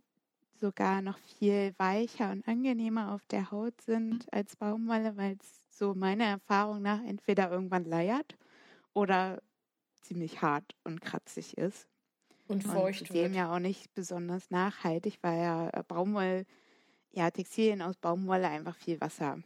sogar 0.59 1.01
noch 1.01 1.17
viel 1.17 1.73
weicher 1.77 2.31
und 2.31 2.47
angenehmer 2.47 3.11
auf 3.11 3.25
der 3.27 3.51
Haut 3.51 3.79
sind 3.81 4.13
mhm. 4.13 4.29
als 4.31 4.55
Baumwolle, 4.55 5.17
weil 5.17 5.37
es 5.39 5.61
so 5.77 5.93
meiner 5.93 6.25
Erfahrung 6.25 6.81
nach 6.81 7.03
entweder 7.03 7.51
irgendwann 7.51 7.85
leiert 7.85 8.37
oder 8.93 9.41
ziemlich 10.01 10.41
hart 10.41 10.75
und 10.83 11.01
kratzig 11.01 11.57
ist. 11.57 11.87
Und 12.47 12.63
feucht 12.63 13.01
und 13.01 13.13
dem 13.13 13.33
ja 13.33 13.53
auch 13.53 13.59
nicht 13.59 13.93
besonders 13.93 14.51
nachhaltig, 14.51 15.17
weil 15.21 15.41
ja 15.41 15.69
äh, 15.69 15.83
Baumwolle, 15.87 16.45
ja, 17.11 17.31
Textilien 17.31 17.81
aus 17.81 17.97
Baumwolle 17.97 18.47
einfach 18.47 18.75
viel 18.75 18.99
Wasser 18.99 19.39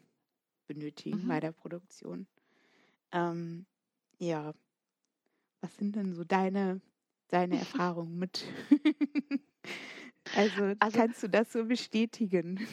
benötigen 0.67 1.23
mhm. 1.23 1.27
bei 1.27 1.39
der 1.39 1.51
Produktion. 1.51 2.27
Ähm, 3.11 3.65
ja, 4.19 4.53
was 5.61 5.75
sind 5.77 5.95
denn 5.95 6.13
so 6.13 6.23
deine, 6.23 6.81
deine 7.29 7.59
Erfahrungen 7.59 8.17
mit? 8.17 8.45
also, 10.35 10.73
also 10.79 10.97
kannst 10.97 11.23
du 11.23 11.29
das 11.29 11.51
so 11.51 11.65
bestätigen? 11.65 12.67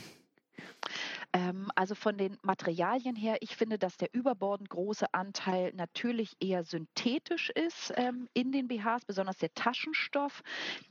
Ähm, 1.33 1.69
also 1.75 1.95
von 1.97 2.17
den 2.17 2.39
Materialien 2.43 3.17
her, 3.17 3.39
ich 3.41 3.57
finde, 3.57 3.79
dass 3.79 3.97
der 3.97 4.09
überbordend 4.15 4.71
große 4.71 5.13
Anteil 5.13 5.73
natürlich 5.75 6.37
eher 6.41 6.65
synthetisch 6.65 7.51
ist 7.51 7.93
ähm, 7.97 8.29
in 8.35 8.53
den 8.53 8.69
BHs, 8.69 9.05
besonders 9.05 9.39
der 9.39 9.53
Taschenstoff. 9.53 10.43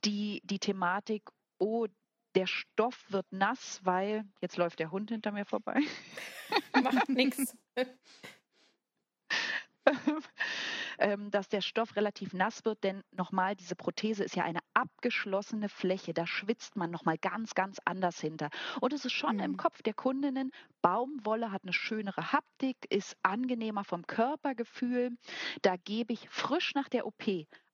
Die, 0.03 0.41
die 0.43 0.59
Thematik, 0.59 1.29
oh, 1.59 1.87
der 2.35 2.47
Stoff 2.47 3.05
wird 3.09 3.31
nass, 3.31 3.79
weil 3.83 4.25
jetzt 4.41 4.57
läuft 4.57 4.79
der 4.79 4.91
Hund 4.91 5.11
hinter 5.11 5.31
mir 5.31 5.45
vorbei. 5.45 5.79
Macht 6.83 7.07
nichts. 7.09 7.55
Ähm, 11.03 11.31
dass 11.31 11.49
der 11.49 11.59
Stoff 11.59 11.97
relativ 11.97 12.31
nass 12.33 12.63
wird, 12.63 12.81
denn 12.85 13.03
nochmal, 13.11 13.57
diese 13.57 13.75
Prothese 13.75 14.23
ist 14.23 14.37
ja 14.37 14.45
eine 14.45 14.61
abgeschlossene 14.73 15.67
Fläche, 15.67 16.13
da 16.13 16.25
schwitzt 16.25 16.77
man 16.77 16.91
nochmal 16.91 17.17
ganz, 17.17 17.55
ganz 17.55 17.79
anders 17.83 18.21
hinter. 18.21 18.49
Und 18.79 18.93
es 18.93 19.03
ist 19.03 19.11
schon 19.11 19.35
mhm. 19.35 19.43
im 19.43 19.57
Kopf 19.57 19.81
der 19.81 19.93
Kundinnen, 19.93 20.51
Baumwolle 20.81 21.51
hat 21.51 21.63
eine 21.63 21.73
schönere 21.73 22.31
Haptik, 22.31 22.77
ist 22.89 23.17
angenehmer 23.21 23.83
vom 23.83 24.07
Körpergefühl. 24.07 25.17
Da 25.61 25.75
gebe 25.75 26.13
ich 26.13 26.29
frisch 26.29 26.73
nach 26.73 26.87
der 26.87 27.05
OP 27.05 27.25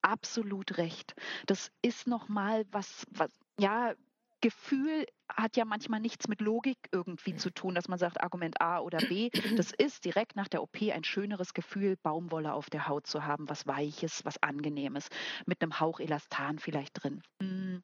absolut 0.01 0.79
recht. 0.79 1.13
Das 1.45 1.71
ist 1.83 2.07
nochmal 2.07 2.65
was, 2.71 3.05
was, 3.11 3.29
ja, 3.59 3.93
Gefühl 4.41 5.05
hat 5.31 5.57
ja 5.57 5.65
manchmal 5.65 5.99
nichts 5.99 6.27
mit 6.27 6.41
Logik 6.41 6.77
irgendwie 6.91 7.35
zu 7.35 7.51
tun, 7.51 7.75
dass 7.75 7.87
man 7.87 7.99
sagt 7.99 8.21
Argument 8.21 8.59
A 8.61 8.79
oder 8.79 8.99
B. 8.99 9.29
Das 9.67 9.71
ist 9.71 10.05
direkt 10.05 10.35
nach 10.35 10.47
der 10.47 10.61
OP 10.63 10.81
ein 10.81 11.03
schöneres 11.03 11.53
Gefühl, 11.53 11.97
Baumwolle 11.97 12.53
auf 12.53 12.69
der 12.69 12.87
Haut 12.87 13.07
zu 13.07 13.25
haben, 13.25 13.49
was 13.49 13.67
Weiches, 13.67 14.25
was 14.25 14.41
Angenehmes, 14.41 15.09
mit 15.45 15.61
einem 15.61 15.79
Hauch 15.79 15.99
Elastan 15.99 16.59
vielleicht 16.59 17.03
drin. 17.03 17.21
Hm. 17.41 17.83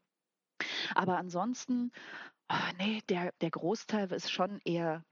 Aber 0.95 1.17
ansonsten, 1.17 1.91
oh 2.49 2.71
nee, 2.77 3.01
der, 3.09 3.33
der 3.41 3.51
Großteil 3.51 4.11
ist 4.11 4.31
schon 4.31 4.59
eher 4.63 5.03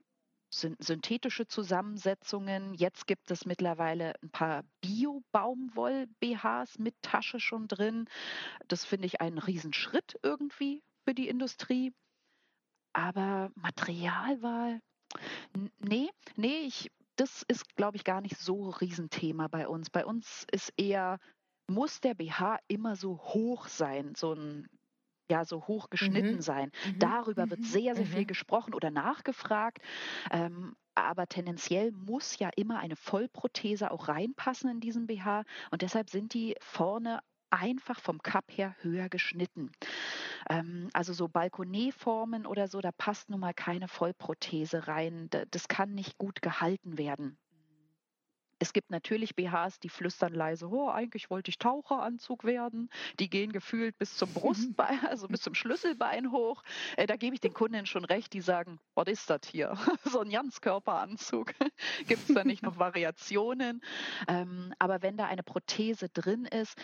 synthetische 0.50 1.46
Zusammensetzungen. 1.46 2.74
Jetzt 2.74 3.06
gibt 3.06 3.30
es 3.30 3.44
mittlerweile 3.44 4.14
ein 4.22 4.30
paar 4.30 4.62
Bio-Baumwoll-BHs 4.80 6.78
mit 6.78 6.94
Tasche 7.02 7.40
schon 7.40 7.66
drin. 7.66 8.06
Das 8.68 8.84
finde 8.84 9.06
ich 9.06 9.20
einen 9.20 9.38
Riesenschritt 9.38 10.16
irgendwie 10.22 10.82
für 11.04 11.14
die 11.14 11.28
Industrie. 11.28 11.92
Aber 12.92 13.50
Materialwahl, 13.54 14.80
nee, 15.80 16.10
nee, 16.36 16.60
ich, 16.66 16.90
das 17.16 17.42
ist, 17.48 17.76
glaube 17.76 17.96
ich, 17.96 18.04
gar 18.04 18.20
nicht 18.20 18.38
so 18.38 18.68
ein 18.68 18.74
Riesenthema 18.74 19.48
bei 19.48 19.68
uns. 19.68 19.90
Bei 19.90 20.06
uns 20.06 20.46
ist 20.50 20.72
eher, 20.76 21.18
muss 21.66 22.00
der 22.00 22.14
BH 22.14 22.58
immer 22.68 22.96
so 22.96 23.18
hoch 23.18 23.68
sein, 23.68 24.14
so 24.14 24.34
ein 24.34 24.68
ja, 25.30 25.44
so 25.44 25.66
hoch 25.66 25.88
geschnitten 25.88 26.36
mhm. 26.36 26.42
sein. 26.42 26.70
Mhm. 26.86 26.98
Darüber 26.98 27.46
mhm. 27.46 27.50
wird 27.52 27.64
sehr, 27.64 27.94
sehr 27.94 28.06
viel 28.06 28.22
mhm. 28.22 28.26
gesprochen 28.26 28.74
oder 28.74 28.90
nachgefragt. 28.90 29.78
Ähm, 30.30 30.76
aber 30.94 31.26
tendenziell 31.26 31.92
muss 31.92 32.38
ja 32.38 32.50
immer 32.56 32.78
eine 32.78 32.94
Vollprothese 32.94 33.90
auch 33.90 34.08
reinpassen 34.08 34.70
in 34.70 34.80
diesen 34.80 35.06
BH. 35.06 35.44
Und 35.70 35.82
deshalb 35.82 36.10
sind 36.10 36.34
die 36.34 36.56
vorne 36.60 37.20
einfach 37.54 38.00
vom 38.00 38.22
Cup 38.22 38.44
her 38.48 38.74
höher 38.80 39.08
geschnitten. 39.08 39.72
Ähm, 40.48 40.88
also 40.92 41.12
so 41.12 41.28
Balkonetformen 41.28 42.46
oder 42.46 42.68
so, 42.68 42.80
da 42.80 42.92
passt 42.92 43.30
nun 43.30 43.40
mal 43.40 43.54
keine 43.54 43.88
Vollprothese 43.88 44.88
rein. 44.88 45.28
Das 45.50 45.68
kann 45.68 45.94
nicht 45.94 46.18
gut 46.18 46.42
gehalten 46.42 46.98
werden. 46.98 47.38
Es 48.58 48.72
gibt 48.72 48.90
natürlich 48.90 49.34
BHs, 49.34 49.80
die 49.80 49.88
flüstern 49.88 50.32
leise, 50.32 50.70
oh, 50.70 50.88
eigentlich 50.88 51.28
wollte 51.28 51.50
ich 51.50 51.58
Taucheranzug 51.58 52.44
werden. 52.44 52.88
Die 53.18 53.28
gehen 53.28 53.52
gefühlt 53.52 53.98
bis 53.98 54.16
zum 54.16 54.32
Brustbein, 54.34 55.04
also 55.06 55.28
bis 55.28 55.42
zum 55.42 55.54
Schlüsselbein 55.54 56.30
hoch. 56.32 56.62
Äh, 56.96 57.06
da 57.06 57.16
gebe 57.16 57.34
ich 57.34 57.40
den 57.40 57.52
Kunden 57.52 57.84
schon 57.86 58.04
recht, 58.04 58.32
die 58.32 58.40
sagen, 58.40 58.78
was 58.94 59.08
ist 59.08 59.28
das 59.28 59.40
hier? 59.46 59.76
so 60.04 60.20
ein 60.20 60.30
Ganzkörperanzug. 60.30 61.52
gibt 62.06 62.28
es 62.28 62.34
da 62.34 62.44
nicht 62.44 62.62
noch 62.62 62.78
Variationen? 62.78 63.82
Ähm, 64.28 64.72
aber 64.78 65.02
wenn 65.02 65.16
da 65.16 65.26
eine 65.26 65.42
Prothese 65.42 66.08
drin 66.08 66.46
ist, 66.46 66.80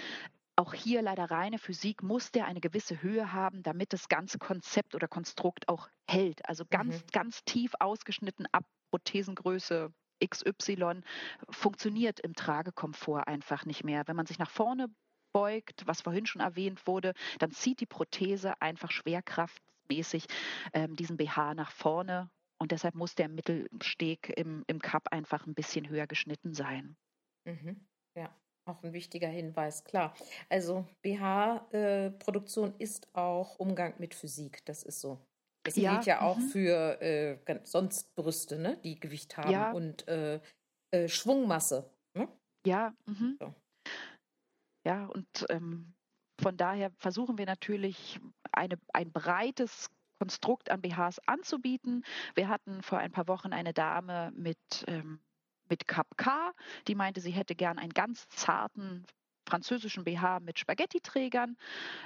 auch 0.61 0.75
hier 0.75 1.03
leider 1.03 1.31
reine 1.31 1.59
Physik, 1.59 2.03
muss 2.03 2.31
der 2.31 2.47
eine 2.47 2.61
gewisse 2.61 3.03
Höhe 3.03 3.33
haben, 3.33 3.63
damit 3.63 3.93
das 3.93 4.09
ganze 4.09 4.39
Konzept 4.39 4.95
oder 4.95 5.09
Konstrukt 5.09 5.69
auch 5.69 5.89
hält. 6.07 6.47
Also 6.49 6.65
ganz, 6.69 6.97
mhm. 6.97 7.07
ganz 7.13 7.45
tief 7.45 7.73
ausgeschnitten 7.81 8.47
ab 8.53 8.65
Prothesengröße 8.91 9.93
XY 10.23 11.01
funktioniert 11.49 12.21
im 12.21 12.35
Tragekomfort 12.35 13.27
einfach 13.27 13.65
nicht 13.65 13.85
mehr. 13.85 14.07
Wenn 14.07 14.17
man 14.17 14.27
sich 14.27 14.39
nach 14.39 14.51
vorne 14.51 14.89
beugt, 15.33 15.87
was 15.87 16.03
vorhin 16.03 16.27
schon 16.27 16.43
erwähnt 16.43 16.87
wurde, 16.87 17.15
dann 17.39 17.53
zieht 17.53 17.81
die 17.81 17.87
Prothese 17.87 18.61
einfach 18.61 18.91
schwerkraftmäßig 18.91 20.27
ähm, 20.75 20.95
diesen 20.95 21.17
BH 21.17 21.55
nach 21.55 21.71
vorne 21.71 22.31
und 22.59 22.73
deshalb 22.73 22.95
muss 22.95 23.15
der 23.15 23.29
Mittelsteg 23.29 24.31
im, 24.37 24.65
im 24.67 24.81
Cup 24.81 25.09
einfach 25.11 25.47
ein 25.47 25.55
bisschen 25.55 25.89
höher 25.89 26.07
geschnitten 26.07 26.53
sein. 26.53 26.97
Mhm. 27.45 27.87
Ja, 28.15 28.35
auch 28.65 28.83
ein 28.83 28.93
wichtiger 28.93 29.29
Hinweis, 29.29 29.85
klar. 29.85 30.15
Also 30.49 30.87
BH-Produktion 31.03 32.75
äh, 32.79 32.83
ist 32.83 33.09
auch 33.15 33.59
Umgang 33.59 33.95
mit 33.99 34.15
Physik, 34.15 34.65
das 34.65 34.83
ist 34.83 35.01
so. 35.01 35.19
Das 35.65 35.77
ja, 35.77 35.95
gilt 35.95 36.07
ja 36.07 36.23
auch 36.23 36.39
mhm. 36.39 36.49
für 36.49 37.03
äh, 37.03 37.61
sonst 37.65 38.15
Brüste, 38.15 38.59
ne, 38.59 38.79
die 38.83 38.99
Gewicht 38.99 39.37
haben 39.37 39.51
ja. 39.51 39.73
und 39.73 40.09
äh, 40.09 40.41
äh, 40.91 41.09
Schwungmasse. 41.09 41.91
Ne? 42.15 42.29
Ja, 42.67 42.95
mhm. 43.07 43.37
so. 43.39 43.55
ja, 44.87 45.07
und 45.07 45.47
ähm, 45.51 45.93
von 46.41 46.57
daher 46.57 46.91
versuchen 46.97 47.37
wir 47.37 47.47
natürlich 47.47 48.19
eine, 48.53 48.79
ein 48.95 49.13
breites 49.13 49.91
Konstrukt 50.19 50.71
an 50.71 50.81
BHs 50.81 51.21
anzubieten. 51.27 52.05
Wir 52.35 52.49
hatten 52.49 52.83
vor 52.83 52.99
ein 52.99 53.13
paar 53.13 53.29
Wochen 53.29 53.53
eine 53.53 53.73
Dame 53.73 54.33
mit, 54.35 54.59
ähm, 54.87 55.21
mit 55.71 55.89
Cup 55.89 56.17
K, 56.17 56.53
die 56.89 56.95
meinte, 56.95 57.21
sie 57.21 57.31
hätte 57.31 57.55
gern 57.55 57.79
einen 57.79 57.95
ganz 57.95 58.29
zarten 58.29 59.07
französischen 59.47 60.05
BH 60.05 60.41
mit 60.41 60.59
Spaghetti-Trägern. 60.59 61.57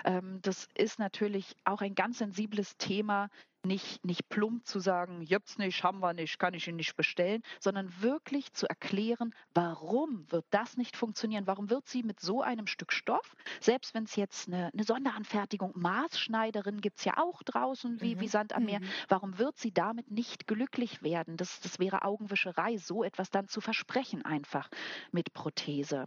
Ähm, 0.04 0.40
das 0.42 0.68
ist 0.74 0.98
natürlich 0.98 1.56
auch 1.64 1.80
ein 1.82 1.94
ganz 1.94 2.18
sensibles 2.18 2.76
Thema, 2.76 3.28
nicht, 3.64 4.04
nicht 4.04 4.28
plump 4.28 4.66
zu 4.66 4.78
sagen, 4.80 5.24
gibt's 5.24 5.58
nicht, 5.58 5.82
haben 5.82 6.00
wir 6.00 6.12
nicht, 6.12 6.38
kann 6.38 6.54
ich 6.54 6.68
ihn 6.68 6.76
nicht 6.76 6.96
bestellen, 6.96 7.42
sondern 7.60 7.92
wirklich 8.00 8.52
zu 8.52 8.68
erklären, 8.68 9.34
warum 9.54 10.30
wird 10.30 10.46
das 10.50 10.76
nicht 10.76 10.96
funktionieren? 10.96 11.46
Warum 11.46 11.70
wird 11.70 11.86
sie 11.88 12.02
mit 12.02 12.20
so 12.20 12.42
einem 12.42 12.66
Stück 12.66 12.92
Stoff, 12.92 13.34
selbst 13.60 13.94
wenn 13.94 14.04
es 14.04 14.16
jetzt 14.16 14.48
eine, 14.48 14.70
eine, 14.72 14.84
Sonderanfertigung, 14.84 15.72
Maßschneiderin 15.74 16.80
gibt 16.80 16.98
es 16.98 17.04
ja 17.04 17.18
auch 17.18 17.42
draußen 17.42 18.00
wie, 18.00 18.16
mhm. 18.16 18.20
wie 18.20 18.28
Sand 18.28 18.54
am 18.54 18.64
Meer, 18.64 18.80
mhm. 18.80 18.88
warum 19.08 19.38
wird 19.38 19.58
sie 19.58 19.72
damit 19.72 20.10
nicht 20.10 20.46
glücklich 20.46 21.02
werden? 21.02 21.36
Das, 21.36 21.60
das 21.60 21.78
wäre 21.78 22.02
Augenwischerei, 22.02 22.76
so 22.76 23.04
etwas 23.04 23.30
dann 23.30 23.48
zu 23.48 23.60
versprechen 23.60 24.24
einfach 24.24 24.68
mit 25.12 25.32
Prothese. 25.32 26.06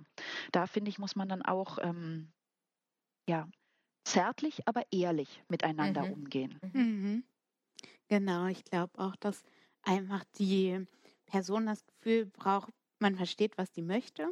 Da 0.52 0.68
finde 0.68 0.90
ich, 0.90 1.00
muss 1.00 1.16
man 1.16 1.30
dann 1.30 1.42
auch 1.42 1.78
ähm, 1.82 2.32
ja, 3.28 3.48
zärtlich, 4.04 4.68
aber 4.68 4.84
ehrlich 4.92 5.44
miteinander 5.50 6.04
mhm. 6.06 6.14
umgehen. 6.14 6.60
Mhm. 6.74 7.24
Mhm. 8.10 8.16
Genau, 8.16 8.48
ich 8.48 8.64
glaube 8.64 8.98
auch, 8.98 9.16
dass 9.16 9.44
einfach 9.84 10.24
die 10.38 10.86
Person 11.26 11.66
das 11.66 11.86
Gefühl 11.86 12.26
braucht, 12.26 12.70
man 13.00 13.16
versteht, 13.16 13.58
was 13.58 13.72
die 13.72 13.82
möchte. 13.82 14.30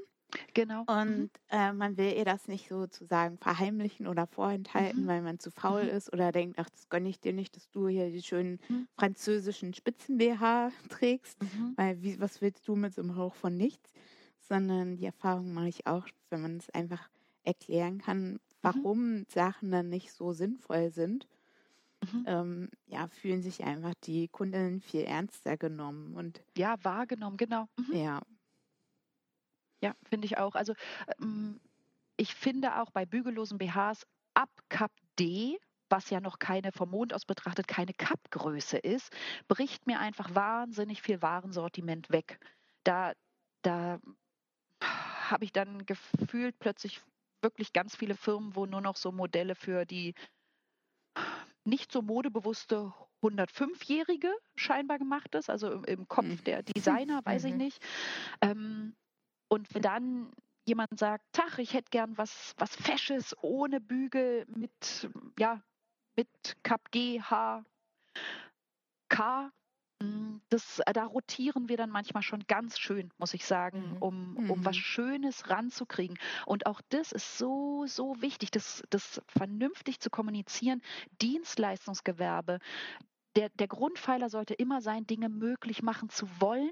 Genau. 0.54 0.82
Und 0.88 1.22
mhm. 1.22 1.30
äh, 1.50 1.74
man 1.74 1.98
will 1.98 2.14
ihr 2.14 2.26
das 2.26 2.48
nicht 2.48 2.68
sozusagen 2.68 3.38
verheimlichen 3.38 4.08
oder 4.08 4.28
vorenthalten, 4.28 5.04
mhm. 5.04 5.08
weil 5.08 5.22
man 5.22 5.40
zu 5.40 5.52
faul 5.52 5.84
mhm. 5.84 5.90
ist 5.90 6.12
oder 6.12 6.32
denkt, 6.32 6.60
ach, 6.60 6.70
das 6.70 6.90
gönne 6.90 7.10
ich 7.10 7.20
dir 7.20 7.34
nicht, 7.34 7.56
dass 7.56 7.70
du 7.70 7.88
hier 7.88 8.10
die 8.10 8.22
schönen 8.22 8.60
mhm. 8.68 8.88
französischen 8.96 9.74
Spitzen-BH 9.74 10.72
trägst, 10.90 11.42
mhm. 11.42 11.74
weil 11.76 12.02
wie, 12.02 12.20
was 12.20 12.42
willst 12.42 12.68
du 12.68 12.76
mit 12.76 12.94
so 12.94 13.02
einem 13.02 13.16
Hauch 13.16 13.36
von 13.36 13.56
nichts? 13.56 13.94
Sondern 14.40 14.98
die 14.98 15.06
Erfahrung 15.06 15.54
mache 15.54 15.70
ich 15.70 15.88
auch, 15.88 16.08
wenn 16.30 16.42
man 16.42 16.58
es 16.58 16.70
einfach 16.72 17.10
erklären 17.44 18.00
kann, 18.00 18.34
mhm. 18.34 18.40
warum 18.62 19.26
Sachen 19.30 19.72
dann 19.72 19.90
nicht 19.90 20.12
so 20.12 20.34
sinnvoll 20.34 20.92
sind 20.92 21.28
mhm. 22.12 22.24
ähm, 22.28 22.70
ja, 22.88 23.08
fühlen 23.08 23.42
sich 23.42 23.64
einfach 23.64 23.94
die 24.04 24.28
Kundinnen 24.28 24.82
viel 24.82 25.04
ernster 25.04 25.58
genommen 25.58 26.16
und 26.16 26.42
ja, 26.58 26.76
wahrgenommen, 26.84 27.38
genau. 27.38 27.68
Mhm. 27.78 27.96
Ja. 27.96 28.22
Ja, 29.82 29.96
finde 30.04 30.26
ich 30.26 30.38
auch. 30.38 30.56
Also 30.56 30.74
ähm, 31.20 31.60
ich 32.18 32.34
finde 32.34 32.82
auch 32.82 32.92
bei 32.92 33.06
bügellosen 33.06 33.58
BHs 33.58 34.06
ab 34.34 34.50
Cup 34.70 34.92
D 35.20 35.60
was 35.90 36.10
ja 36.10 36.20
noch 36.20 36.40
keine 36.40 36.72
vom 36.72 36.90
Mond 36.90 37.14
aus 37.14 37.26
betrachtet 37.26 37.68
keine 37.68 37.94
Cup-Größe 37.94 38.78
ist, 38.78 39.16
bricht 39.48 39.88
mir 39.88 40.00
einfach 40.00 40.34
wahnsinnig 40.34 41.02
viel 41.02 41.22
Warensortiment 41.22 42.10
weg. 42.10 42.40
Da, 42.84 43.14
da 43.62 44.00
habe 44.82 45.46
ich 45.46 45.52
dann 45.52 45.86
gefühlt 45.86 46.58
plötzlich 46.60 47.02
wirklich 47.42 47.74
ganz 47.74 47.96
viele 47.96 48.16
Firmen, 48.16 48.56
wo 48.56 48.66
nur 48.66 48.82
noch 48.82 48.96
so 48.96 49.12
Modelle 49.12 49.56
für 49.56 49.86
die 49.86 50.16
nicht 51.66 51.92
so 51.92 52.02
modebewusste 52.02 52.94
105-Jährige 53.22 54.32
scheinbar 54.56 55.00
gemacht 55.00 55.34
ist, 55.36 55.50
also 55.50 55.72
im, 55.72 55.84
im 55.86 56.08
Kopf 56.08 56.26
mhm. 56.26 56.44
der 56.44 56.64
Designer, 56.76 57.22
weiß 57.24 57.46
ich 57.46 57.54
mhm. 57.54 57.58
nicht. 57.58 57.84
Ähm, 58.42 58.96
und 59.48 59.74
wenn 59.74 59.82
dann 59.82 60.32
jemand 60.66 60.98
sagt, 60.98 61.26
Tach, 61.32 61.58
ich 61.60 61.74
hätte 61.74 61.90
gern 61.92 62.18
was, 62.18 62.54
was 62.58 62.76
Fesches 62.76 63.36
ohne 63.42 63.80
Bügel 63.80 64.46
mit, 64.48 65.10
ja, 65.40 65.62
mit 66.16 66.28
Kap 66.64 66.92
G, 66.92 67.22
H, 67.22 67.64
K, 69.10 69.52
das, 70.50 70.80
äh, 70.80 70.94
da 70.94 71.06
rotieren 71.06 71.70
wir 71.70 71.78
dann 71.78 71.90
manchmal 71.90 72.24
schon 72.24 72.44
ganz 72.48 72.80
schön, 72.80 73.12
muss 73.18 73.34
ich 73.34 73.46
sagen, 73.46 73.96
mhm. 73.96 73.98
um, 73.98 74.38
um 74.38 74.60
mhm. 74.60 74.66
was 74.66 74.78
Schönes 74.78 75.50
ranzukriegen. 75.50 76.18
Und 76.46 76.66
auch 76.66 76.82
das 76.90 77.12
ist 77.12 77.38
so, 77.38 77.86
so 77.88 78.22
wichtig, 78.22 78.52
das, 78.52 78.84
das 78.90 79.22
vernünftig 79.28 80.00
zu 80.00 80.10
kommunizieren. 80.10 80.82
Dienstleistungsgewerbe, 81.22 82.60
der, 83.36 83.50
der 83.50 83.68
Grundpfeiler 83.68 84.30
sollte 84.30 84.54
immer 84.54 84.82
sein, 84.82 85.08
Dinge 85.08 85.30
möglich 85.30 85.84
machen 85.84 86.10
zu 86.10 86.28
wollen 86.40 86.72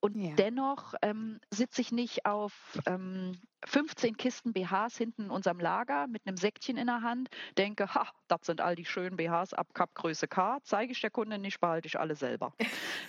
und 0.00 0.16
ja. 0.16 0.34
dennoch 0.34 0.94
ähm, 1.02 1.40
sitze 1.50 1.80
ich 1.80 1.92
nicht 1.92 2.26
auf 2.26 2.78
ähm, 2.86 3.38
15 3.66 4.16
Kisten 4.16 4.52
BHs 4.52 4.96
hinten 4.96 5.24
in 5.24 5.30
unserem 5.30 5.60
Lager 5.60 6.06
mit 6.06 6.26
einem 6.26 6.36
Säckchen 6.36 6.76
in 6.76 6.86
der 6.86 7.02
Hand, 7.02 7.28
denke, 7.58 7.94
ha, 7.94 8.08
das 8.28 8.40
sind 8.44 8.60
all 8.60 8.74
die 8.74 8.86
schönen 8.86 9.16
BHs 9.16 9.52
ab 9.52 9.74
Cup-Größe 9.74 10.28
K, 10.28 10.58
zeige 10.62 10.92
ich 10.92 11.00
der 11.00 11.10
Kundin 11.10 11.42
nicht, 11.42 11.60
behalte 11.60 11.86
ich 11.86 11.98
alle 11.98 12.14
selber. 12.14 12.54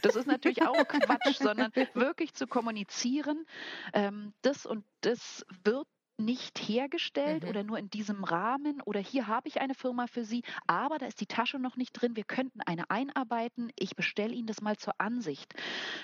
Das 0.01 0.15
ist 0.15 0.27
natürlich 0.27 0.63
auch 0.63 0.87
Quatsch, 0.87 1.37
sondern 1.37 1.71
wirklich 1.93 2.33
zu 2.33 2.47
kommunizieren, 2.47 3.45
ähm, 3.93 4.33
das 4.41 4.65
und 4.65 4.83
das 5.01 5.45
wird 5.63 5.87
nicht 6.25 6.57
hergestellt 6.59 7.43
mhm. 7.43 7.49
oder 7.49 7.63
nur 7.63 7.77
in 7.77 7.89
diesem 7.89 8.23
Rahmen 8.23 8.81
oder 8.81 8.99
hier 8.99 9.27
habe 9.27 9.47
ich 9.47 9.61
eine 9.61 9.75
Firma 9.75 10.07
für 10.07 10.23
Sie, 10.23 10.43
aber 10.67 10.97
da 10.97 11.05
ist 11.05 11.21
die 11.21 11.27
Tasche 11.27 11.59
noch 11.59 11.75
nicht 11.75 11.93
drin. 11.93 12.15
Wir 12.15 12.23
könnten 12.23 12.61
eine 12.61 12.89
einarbeiten. 12.89 13.71
Ich 13.77 13.95
bestelle 13.95 14.33
Ihnen 14.33 14.47
das 14.47 14.61
mal 14.61 14.77
zur 14.77 14.99
Ansicht, 14.99 15.53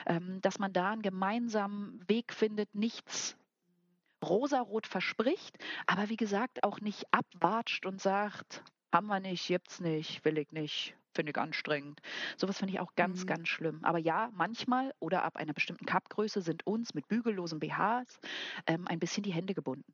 ähm, 0.06 0.40
dass 0.42 0.60
man 0.60 0.74
da 0.74 0.92
einen 0.92 1.02
gemeinsamen 1.02 2.02
Weg 2.08 2.34
findet, 2.34 2.74
nichts 2.76 3.38
rosarot 4.24 4.88
verspricht, 4.88 5.58
aber 5.86 6.10
wie 6.10 6.18
gesagt 6.18 6.64
auch 6.64 6.80
nicht 6.82 7.06
abwatscht 7.12 7.86
und 7.86 8.02
sagt, 8.02 8.64
haben 8.92 9.08
wir 9.08 9.20
nicht, 9.20 9.48
gibt's 9.48 9.80
nicht, 9.80 10.24
will 10.26 10.38
ich 10.38 10.52
nicht, 10.52 10.96
finde 11.14 11.32
ich 11.32 11.38
anstrengend. 11.38 12.02
Sowas 12.38 12.58
finde 12.58 12.74
ich 12.74 12.80
auch 12.80 12.96
ganz, 12.96 13.24
mhm. 13.24 13.28
ganz 13.28 13.48
schlimm. 13.48 13.80
Aber 13.84 14.00
ja, 14.00 14.30
manchmal 14.34 14.94
oder 15.00 15.24
ab 15.24 15.36
einer 15.36 15.54
bestimmten 15.54 15.86
Cup-Größe 15.86 16.42
sind 16.42 16.66
uns 16.66 16.94
mit 16.94 17.08
bügellosen 17.08 17.60
BHs 17.60 18.20
ähm, 18.66 18.88
ein 18.88 19.00
bisschen 19.00 19.24
die 19.24 19.34
Hände 19.34 19.54
gebunden 19.54 19.94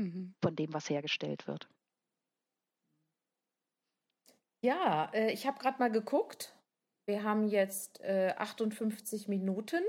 mhm. 0.00 0.34
von 0.42 0.56
dem, 0.56 0.72
was 0.72 0.88
hergestellt 0.88 1.46
wird. 1.46 1.68
Ja, 4.62 5.10
äh, 5.12 5.32
ich 5.32 5.46
habe 5.46 5.58
gerade 5.58 5.78
mal 5.78 5.90
geguckt. 5.90 6.54
Wir 7.06 7.22
haben 7.22 7.48
jetzt 7.48 8.00
äh, 8.00 8.34
58 8.36 9.28
Minuten 9.28 9.82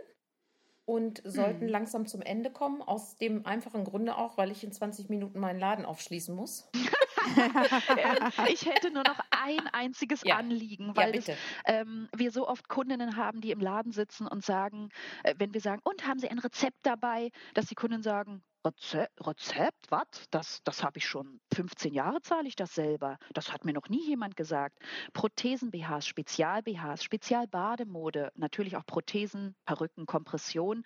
und 0.85 1.21
sollten 1.25 1.65
mhm. 1.65 1.71
langsam 1.71 2.05
zum 2.07 2.21
Ende 2.21 2.51
kommen. 2.51 2.81
Aus 2.81 3.15
dem 3.17 3.45
einfachen 3.45 3.83
Grunde 3.83 4.17
auch, 4.17 4.37
weil 4.37 4.51
ich 4.51 4.63
in 4.63 4.71
20 4.71 5.09
Minuten 5.09 5.39
meinen 5.39 5.59
Laden 5.59 5.85
aufschließen 5.85 6.33
muss. 6.35 6.69
ich 8.47 8.65
hätte 8.65 8.91
nur 8.91 9.03
noch 9.03 9.19
ein 9.29 9.67
einziges 9.71 10.23
ja. 10.23 10.37
Anliegen, 10.37 10.95
weil 10.95 11.15
ja, 11.15 11.21
das, 11.21 11.37
ähm, 11.65 12.09
wir 12.15 12.31
so 12.31 12.47
oft 12.47 12.67
Kundinnen 12.67 13.15
haben, 13.15 13.41
die 13.41 13.51
im 13.51 13.59
Laden 13.59 13.91
sitzen 13.91 14.27
und 14.27 14.43
sagen, 14.43 14.89
äh, 15.23 15.35
wenn 15.37 15.53
wir 15.53 15.61
sagen, 15.61 15.81
und 15.83 16.07
haben 16.07 16.19
Sie 16.19 16.29
ein 16.29 16.39
Rezept 16.39 16.79
dabei, 16.83 17.29
dass 17.53 17.67
die 17.67 17.75
Kunden 17.75 18.01
sagen, 18.01 18.43
Rezept, 18.63 19.89
was? 19.89 20.05
Das, 20.29 20.61
das 20.63 20.83
habe 20.83 20.99
ich 20.99 21.05
schon 21.07 21.39
15 21.53 21.93
Jahre 21.93 22.21
zahle 22.21 22.47
ich 22.47 22.55
das 22.55 22.75
selber. 22.75 23.17
Das 23.33 23.51
hat 23.51 23.65
mir 23.65 23.73
noch 23.73 23.89
nie 23.89 24.05
jemand 24.07 24.35
gesagt. 24.35 24.77
Prothesen-BHs, 25.13 26.05
Spezial-BHs, 26.05 27.03
Spezial-Bademode, 27.03 28.31
natürlich 28.35 28.77
auch 28.77 28.85
Prothesen, 28.85 29.55
Perücken, 29.65 30.05
Kompression, 30.05 30.83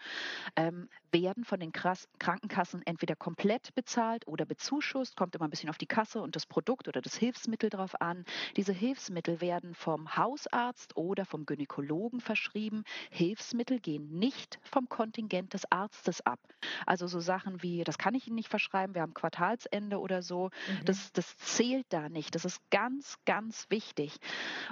ähm, 0.56 0.90
werden 1.12 1.44
von 1.44 1.60
den 1.60 1.72
Krass 1.72 2.08
Krankenkassen 2.20 2.82
entweder 2.86 3.16
komplett 3.16 3.74
bezahlt 3.76 4.28
oder 4.28 4.46
bezuschusst. 4.46 5.16
Kommt 5.16 5.36
immer 5.36 5.46
ein 5.46 5.50
bisschen 5.50 5.70
auf 5.70 5.78
die 5.78 5.86
Kasse 5.86 6.22
und 6.22 6.36
das 6.36 6.46
Produkt 6.46 6.88
oder 6.88 7.02
das 7.02 7.16
Hilfsmittel 7.16 7.70
drauf 7.70 8.00
an. 8.02 8.26
Diese 8.56 8.74
Hilfsmittel 8.74 9.42
werden 9.42 9.76
vom 9.76 10.16
Hausarzt 10.16 10.96
oder 10.96 11.26
vom 11.26 11.46
Gynäkologen 11.46 12.22
verschrieben. 12.22 12.84
Hilfsmittel 13.12 13.80
gehen 13.80 14.18
nicht 14.18 14.60
vom 14.64 14.88
Kontingent 14.88 15.54
des 15.54 15.70
Arztes 15.72 16.26
ab. 16.26 16.40
Also 16.86 17.08
so 17.08 17.20
Sachen 17.20 17.62
wie 17.62 17.65
wie, 17.66 17.84
das 17.84 17.98
kann 17.98 18.14
ich 18.14 18.28
Ihnen 18.28 18.36
nicht 18.36 18.50
verschreiben, 18.50 18.94
wir 18.94 19.02
haben 19.02 19.14
Quartalsende 19.14 20.00
oder 20.00 20.22
so. 20.22 20.50
Mhm. 20.68 20.86
Das, 20.86 21.12
das 21.14 21.38
zählt 21.38 21.88
da 21.90 22.10
nicht. 22.10 22.36
Das 22.36 22.46
ist 22.46 22.60
ganz, 22.70 23.18
ganz 23.26 23.66
wichtig. 23.70 24.18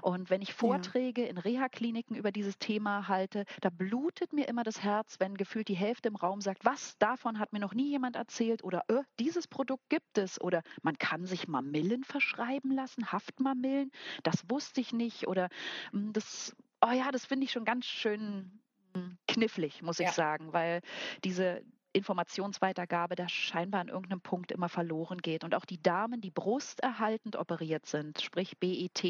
Und 0.01 0.29
wenn 0.29 0.41
ich 0.41 0.53
Vorträge 0.53 1.23
ja. 1.23 1.29
in 1.29 1.37
Reha-Kliniken 1.37 2.15
über 2.15 2.31
dieses 2.31 2.59
Thema 2.59 3.07
halte, 3.07 3.45
da 3.61 3.69
blutet 3.69 4.31
mir 4.33 4.47
immer 4.47 4.63
das 4.63 4.83
Herz, 4.83 5.19
wenn 5.19 5.35
gefühlt 5.35 5.67
die 5.67 5.75
Hälfte 5.75 6.09
im 6.09 6.15
Raum 6.15 6.41
sagt, 6.41 6.65
was, 6.65 6.97
davon 6.99 7.39
hat 7.39 7.51
mir 7.51 7.59
noch 7.59 7.73
nie 7.73 7.89
jemand 7.89 8.15
erzählt 8.15 8.63
oder 8.63 8.83
äh, 8.87 9.01
dieses 9.19 9.47
Produkt 9.47 9.89
gibt 9.89 10.17
es 10.17 10.39
oder 10.39 10.61
man 10.83 10.97
kann 10.97 11.25
sich 11.25 11.47
Mamillen 11.47 12.03
verschreiben 12.03 12.71
lassen, 12.71 13.11
Haftmamillen, 13.11 13.91
das 14.21 14.43
wusste 14.49 14.81
ich 14.81 14.93
nicht 14.93 15.27
oder 15.27 15.49
hm, 15.91 16.13
das, 16.13 16.55
oh 16.81 16.91
ja, 16.91 17.11
das 17.11 17.25
finde 17.25 17.45
ich 17.45 17.51
schon 17.51 17.65
ganz 17.65 17.85
schön 17.85 18.61
hm, 18.93 19.17
knifflig, 19.27 19.81
muss 19.81 19.99
ich 19.99 20.07
ja. 20.07 20.13
sagen, 20.13 20.53
weil 20.53 20.81
diese, 21.23 21.63
Informationsweitergabe 21.93 23.15
da 23.15 23.29
scheinbar 23.29 23.81
an 23.81 23.87
irgendeinem 23.87 24.21
Punkt 24.21 24.51
immer 24.51 24.69
verloren 24.69 25.19
geht. 25.19 25.43
Und 25.43 25.55
auch 25.55 25.65
die 25.65 25.81
Damen, 25.81 26.21
die 26.21 26.31
brusterhaltend 26.31 27.35
operiert 27.35 27.85
sind, 27.85 28.21
sprich 28.21 28.57
BET, 28.57 29.03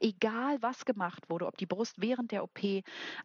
egal 0.00 0.58
was 0.60 0.84
gemacht 0.84 1.28
wurde, 1.28 1.46
ob 1.46 1.56
die 1.58 1.66
Brust 1.66 2.00
während 2.00 2.32
der 2.32 2.42
OP 2.42 2.60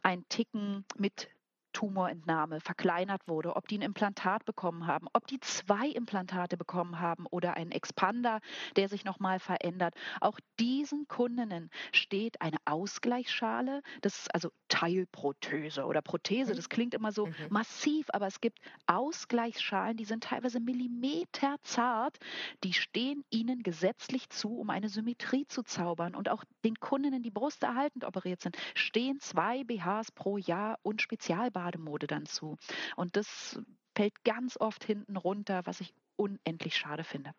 ein 0.03 0.27
Ticken 0.29 0.85
mit 0.97 1.29
Tumorentnahme 1.73 2.59
verkleinert 2.59 3.27
wurde, 3.27 3.55
ob 3.55 3.67
die 3.67 3.77
ein 3.77 3.81
Implantat 3.81 4.45
bekommen 4.45 4.87
haben, 4.87 5.07
ob 5.13 5.27
die 5.27 5.39
zwei 5.39 5.87
Implantate 5.87 6.57
bekommen 6.57 6.99
haben 6.99 7.25
oder 7.27 7.55
einen 7.55 7.71
Expander, 7.71 8.39
der 8.75 8.89
sich 8.89 9.05
nochmal 9.05 9.39
verändert. 9.39 9.93
Auch 10.21 10.39
diesen 10.59 11.07
Kundinnen 11.07 11.69
steht 11.91 12.41
eine 12.41 12.57
Ausgleichsschale, 12.65 13.81
das 14.01 14.19
ist 14.19 14.33
also 14.33 14.49
Teilprothese 14.69 15.85
oder 15.85 16.01
Prothese, 16.01 16.55
das 16.55 16.69
klingt 16.69 16.93
immer 16.93 17.11
so 17.11 17.27
mhm. 17.27 17.33
massiv, 17.49 18.07
aber 18.11 18.27
es 18.27 18.41
gibt 18.41 18.59
Ausgleichsschalen, 18.87 19.97
die 19.97 20.05
sind 20.05 20.23
teilweise 20.23 20.59
millimeterzart, 20.59 22.17
die 22.63 22.73
stehen 22.73 23.23
ihnen 23.29 23.61
gesetzlich 23.61 24.29
zu, 24.29 24.57
um 24.57 24.69
eine 24.69 24.89
Symmetrie 24.89 25.45
zu 25.47 25.63
zaubern. 25.63 26.15
Und 26.15 26.29
auch 26.29 26.43
den 26.63 26.79
Kundinnen, 26.79 27.21
die 27.21 27.31
brusterhaltend 27.31 28.03
operiert 28.03 28.41
sind, 28.41 28.57
stehen 28.73 29.19
zwei 29.19 29.63
BHs 29.63 30.11
pro 30.11 30.37
Jahr 30.37 30.79
und 30.81 31.01
Spezialbad 31.01 31.66
Bademode 31.67 32.07
dann 32.07 32.25
zu. 32.25 32.57
Und 32.95 33.15
das 33.15 33.59
fällt 33.95 34.23
ganz 34.23 34.57
oft 34.57 34.83
hinten 34.83 35.17
runter, 35.17 35.61
was 35.65 35.81
ich 35.81 35.93
unendlich 36.15 36.77
schade 36.77 37.03
finde. 37.03 37.31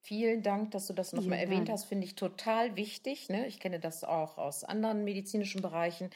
Vielen 0.00 0.42
Dank, 0.42 0.70
dass 0.70 0.86
du 0.86 0.92
das 0.92 1.12
nochmal 1.12 1.38
erwähnt 1.38 1.68
hast, 1.68 1.84
finde 1.84 2.06
ich 2.06 2.14
total 2.14 2.76
wichtig. 2.76 3.28
Ne? 3.28 3.46
Ich 3.46 3.58
kenne 3.58 3.80
das 3.80 4.04
auch 4.04 4.38
aus 4.38 4.64
anderen 4.64 5.04
medizinischen 5.04 5.60
Bereichen. 5.60 6.10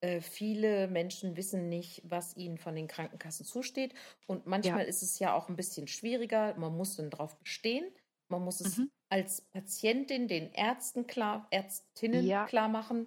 Äh, 0.00 0.20
viele 0.20 0.88
Menschen 0.88 1.36
wissen 1.36 1.68
nicht, 1.68 2.02
was 2.04 2.36
ihnen 2.36 2.56
von 2.58 2.74
den 2.74 2.88
Krankenkassen 2.88 3.44
zusteht. 3.44 3.94
Und 4.26 4.46
manchmal 4.46 4.82
ja. 4.82 4.86
ist 4.86 5.02
es 5.02 5.18
ja 5.18 5.34
auch 5.34 5.48
ein 5.48 5.56
bisschen 5.56 5.86
schwieriger. 5.86 6.54
Man 6.56 6.76
muss 6.76 6.96
dann 6.96 7.10
darauf 7.10 7.38
bestehen. 7.38 7.84
Man 8.28 8.42
muss 8.42 8.60
es 8.60 8.78
mhm. 8.78 8.90
als 9.10 9.42
Patientin 9.42 10.28
den 10.28 10.50
Ärzten 10.52 11.06
klar, 11.06 11.46
Ärztinnen 11.50 12.26
ja. 12.26 12.46
klar 12.46 12.68
machen, 12.68 13.06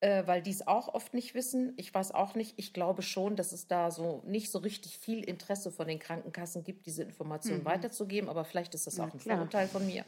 äh, 0.00 0.26
weil 0.26 0.42
die 0.42 0.50
es 0.50 0.66
auch 0.66 0.88
oft 0.94 1.14
nicht 1.14 1.34
wissen. 1.34 1.74
Ich 1.76 1.92
weiß 1.92 2.12
auch 2.12 2.34
nicht. 2.34 2.54
Ich 2.58 2.72
glaube 2.72 3.02
schon, 3.02 3.36
dass 3.36 3.52
es 3.52 3.66
da 3.66 3.90
so 3.90 4.22
nicht 4.24 4.50
so 4.50 4.58
richtig 4.58 4.98
viel 4.98 5.22
Interesse 5.22 5.70
von 5.70 5.86
den 5.86 5.98
Krankenkassen 5.98 6.64
gibt, 6.64 6.86
diese 6.86 7.02
Informationen 7.02 7.60
mhm. 7.60 7.66
weiterzugeben. 7.66 8.30
Aber 8.30 8.44
vielleicht 8.44 8.74
ist 8.74 8.86
das 8.86 8.96
ja, 8.96 9.04
auch 9.04 9.12
ein 9.12 9.20
klar. 9.20 9.36
Vorurteil 9.36 9.68
von 9.68 9.84
mir. 9.86 10.04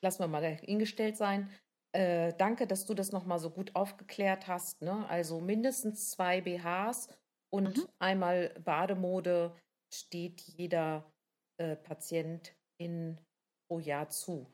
Lassen 0.00 0.20
wir 0.20 0.28
mal 0.28 0.42
dahingestellt 0.42 1.16
sein. 1.16 1.50
Äh, 1.92 2.34
danke, 2.38 2.66
dass 2.66 2.86
du 2.86 2.94
das 2.94 3.12
nochmal 3.12 3.40
so 3.40 3.50
gut 3.50 3.74
aufgeklärt 3.74 4.46
hast. 4.46 4.82
Ne? 4.82 5.08
Also 5.08 5.40
mindestens 5.40 6.10
zwei 6.10 6.40
BHs 6.40 7.08
und 7.50 7.76
mhm. 7.76 7.88
einmal 7.98 8.50
Bademode 8.64 9.56
steht 9.92 10.40
jeder 10.42 11.10
äh, 11.56 11.76
Patient 11.76 12.54
in 12.78 13.18
pro 13.66 13.80
Jahr 13.80 14.08
zu. 14.10 14.46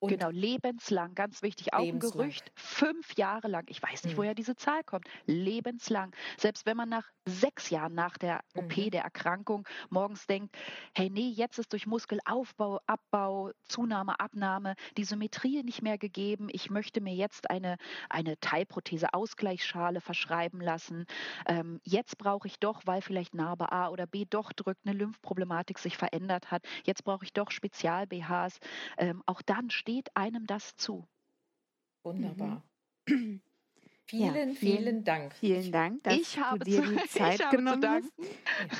Und 0.00 0.08
genau, 0.08 0.30
lebenslang, 0.30 1.14
ganz 1.14 1.42
wichtig, 1.42 1.74
auch 1.74 1.80
ein 1.80 2.00
Gerücht, 2.00 2.50
fünf 2.54 3.16
Jahre 3.16 3.48
lang, 3.48 3.64
ich 3.68 3.82
weiß 3.82 4.04
nicht, 4.04 4.14
mhm. 4.14 4.18
woher 4.18 4.34
diese 4.34 4.56
Zahl 4.56 4.82
kommt, 4.82 5.06
lebenslang. 5.26 6.16
Selbst 6.38 6.64
wenn 6.64 6.78
man 6.78 6.88
nach 6.88 7.06
sechs 7.26 7.68
Jahren 7.68 7.94
nach 7.94 8.16
der 8.16 8.40
OP, 8.54 8.74
mhm. 8.74 8.90
der 8.92 9.02
Erkrankung, 9.02 9.68
morgens 9.90 10.26
denkt, 10.26 10.56
hey, 10.96 11.10
nee, 11.10 11.28
jetzt 11.28 11.58
ist 11.58 11.72
durch 11.72 11.86
Muskelaufbau, 11.86 12.80
Abbau, 12.86 13.50
Zunahme, 13.68 14.18
Abnahme 14.18 14.74
die 14.96 15.04
Symmetrie 15.04 15.62
nicht 15.62 15.82
mehr 15.82 15.98
gegeben, 15.98 16.48
ich 16.50 16.70
möchte 16.70 17.02
mir 17.02 17.14
jetzt 17.14 17.50
eine, 17.50 17.76
eine 18.08 18.40
Teilprothese, 18.40 19.12
Ausgleichsschale 19.12 20.00
verschreiben 20.00 20.62
lassen. 20.62 21.04
Ähm, 21.46 21.78
jetzt 21.84 22.16
brauche 22.16 22.48
ich 22.48 22.58
doch, 22.58 22.80
weil 22.86 23.02
vielleicht 23.02 23.34
Narbe 23.34 23.70
A 23.70 23.90
oder 23.90 24.06
B 24.06 24.24
doch 24.24 24.54
drückt, 24.54 24.86
eine 24.86 24.96
Lymphproblematik 24.96 25.78
sich 25.78 25.98
verändert 25.98 26.50
hat, 26.50 26.64
jetzt 26.84 27.04
brauche 27.04 27.26
ich 27.26 27.34
doch 27.34 27.50
Spezial-BHs. 27.50 28.60
Ähm, 28.96 29.22
auch 29.26 29.42
dann 29.42 29.68
steht 29.68 29.89
steht 29.90 30.16
einem 30.16 30.46
das 30.46 30.76
zu. 30.76 31.08
Wunderbar. 32.04 32.62
Mhm. 33.08 33.42
Vielen, 34.04 34.48
ja, 34.50 34.54
vielen, 34.54 35.04
Dank. 35.04 35.34
Vielen 35.34 35.70
Dank, 35.70 36.02
dass 36.02 36.14
ich 36.14 36.34
du 36.34 36.58
dir 36.58 36.82
zu, 36.82 36.90
die 36.90 37.06
Zeit 37.08 37.50
genommen 37.50 37.88
hast. 37.88 38.12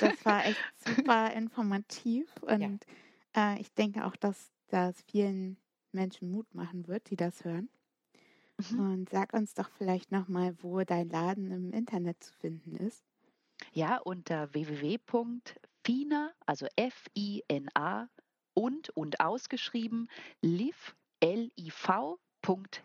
Das 0.01 0.25
war 0.25 0.45
echt 0.45 0.61
super 0.77 1.31
informativ 1.35 2.27
und 2.41 2.85
ja. 3.35 3.53
äh, 3.53 3.61
ich 3.61 3.73
denke 3.73 4.05
auch, 4.05 4.15
dass 4.17 4.51
das 4.67 5.01
vielen 5.03 5.57
Menschen 5.93 6.31
Mut 6.31 6.53
machen 6.53 6.87
wird, 6.87 7.09
die 7.09 7.15
das 7.15 7.45
hören. 7.45 7.69
Mhm. 8.57 8.79
Und 8.79 9.09
sag 9.09 9.33
uns 9.33 9.53
doch 9.53 9.69
vielleicht 9.77 10.11
nochmal, 10.11 10.55
wo 10.61 10.81
dein 10.81 11.09
Laden 11.09 11.51
im 11.51 11.71
Internet 11.71 12.21
zu 12.23 12.33
finden 12.33 12.75
ist. 12.75 13.03
Ja, 13.73 13.97
unter 13.99 14.53
www.fina, 14.53 16.31
also 16.45 16.67
F-I-N-A 16.75 18.09
und 18.53 18.89
und 18.89 19.19
ausgeschrieben 19.21 20.09
liv 20.41 20.95
liv.de. 21.21 22.81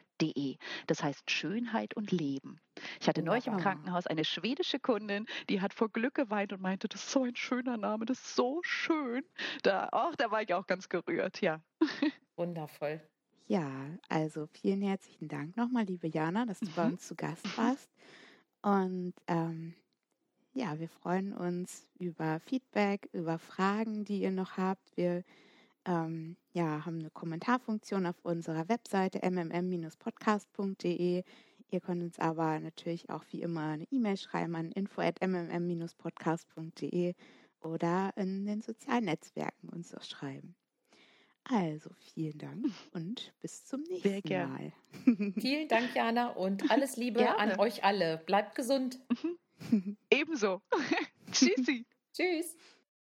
Das 0.86 1.02
heißt 1.02 1.30
Schönheit 1.30 1.94
und 1.94 2.12
Leben. 2.12 2.60
Ich 3.00 3.08
hatte 3.08 3.22
neulich 3.22 3.46
im 3.46 3.56
Krankenhaus 3.56 4.06
eine 4.06 4.24
schwedische 4.24 4.78
Kundin, 4.78 5.26
die 5.48 5.60
hat 5.60 5.74
vor 5.74 5.90
Glück 5.90 6.14
geweint 6.14 6.52
und 6.52 6.60
meinte, 6.60 6.88
das 6.88 7.02
ist 7.02 7.10
so 7.10 7.24
ein 7.24 7.36
schöner 7.36 7.76
Name, 7.76 8.04
das 8.04 8.18
ist 8.18 8.36
so 8.36 8.60
schön. 8.62 9.24
Da, 9.62 9.88
ach, 9.92 10.14
da 10.16 10.30
war 10.30 10.42
ich 10.42 10.52
auch 10.54 10.66
ganz 10.66 10.88
gerührt, 10.88 11.40
ja. 11.40 11.62
Wundervoll. 12.36 13.00
Ja, 13.48 13.70
also 14.08 14.46
vielen 14.46 14.82
herzlichen 14.82 15.28
Dank 15.28 15.56
nochmal, 15.56 15.84
liebe 15.84 16.08
Jana, 16.08 16.46
dass 16.46 16.58
du 16.60 16.66
mhm. 16.66 16.74
bei 16.74 16.86
uns 16.86 17.06
zu 17.06 17.14
Gast 17.14 17.56
warst. 17.56 17.88
Und 18.62 19.14
ähm, 19.28 19.74
ja, 20.52 20.78
wir 20.80 20.88
freuen 20.88 21.32
uns 21.32 21.86
über 21.98 22.40
Feedback, 22.40 23.08
über 23.12 23.38
Fragen, 23.38 24.04
die 24.04 24.22
ihr 24.22 24.32
noch 24.32 24.56
habt. 24.56 24.96
Wir 24.96 25.22
ähm, 25.86 26.36
ja, 26.52 26.84
haben 26.84 26.98
eine 26.98 27.10
Kommentarfunktion 27.10 28.04
auf 28.06 28.16
unserer 28.22 28.68
Webseite 28.68 29.20
mmm-podcast.de. 29.22 31.22
Ihr 31.70 31.80
könnt 31.80 32.02
uns 32.02 32.18
aber 32.18 32.58
natürlich 32.60 33.08
auch 33.10 33.24
wie 33.30 33.42
immer 33.42 33.68
eine 33.68 33.86
E-Mail 33.90 34.16
schreiben 34.16 34.56
an 34.56 34.72
info@mmm-podcast.de 34.72 37.14
oder 37.60 38.12
in 38.16 38.46
den 38.46 38.62
sozialen 38.62 39.04
Netzwerken 39.06 39.68
uns 39.70 39.88
das 39.90 40.08
schreiben. 40.08 40.54
Also 41.48 41.90
vielen 41.98 42.38
Dank 42.38 42.66
und 42.92 43.32
bis 43.40 43.64
zum 43.64 43.82
nächsten 43.82 44.28
Mal. 44.28 44.72
Vielen 45.38 45.68
Dank, 45.68 45.94
Jana, 45.94 46.30
und 46.30 46.68
alles 46.70 46.96
Liebe 46.96 47.20
Gerne. 47.20 47.38
an 47.38 47.60
euch 47.60 47.84
alle. 47.84 48.18
Bleibt 48.18 48.56
gesund. 48.56 48.98
Ebenso. 50.10 50.60
Tschüssi. 51.30 51.86
Tschüss. 52.12 52.56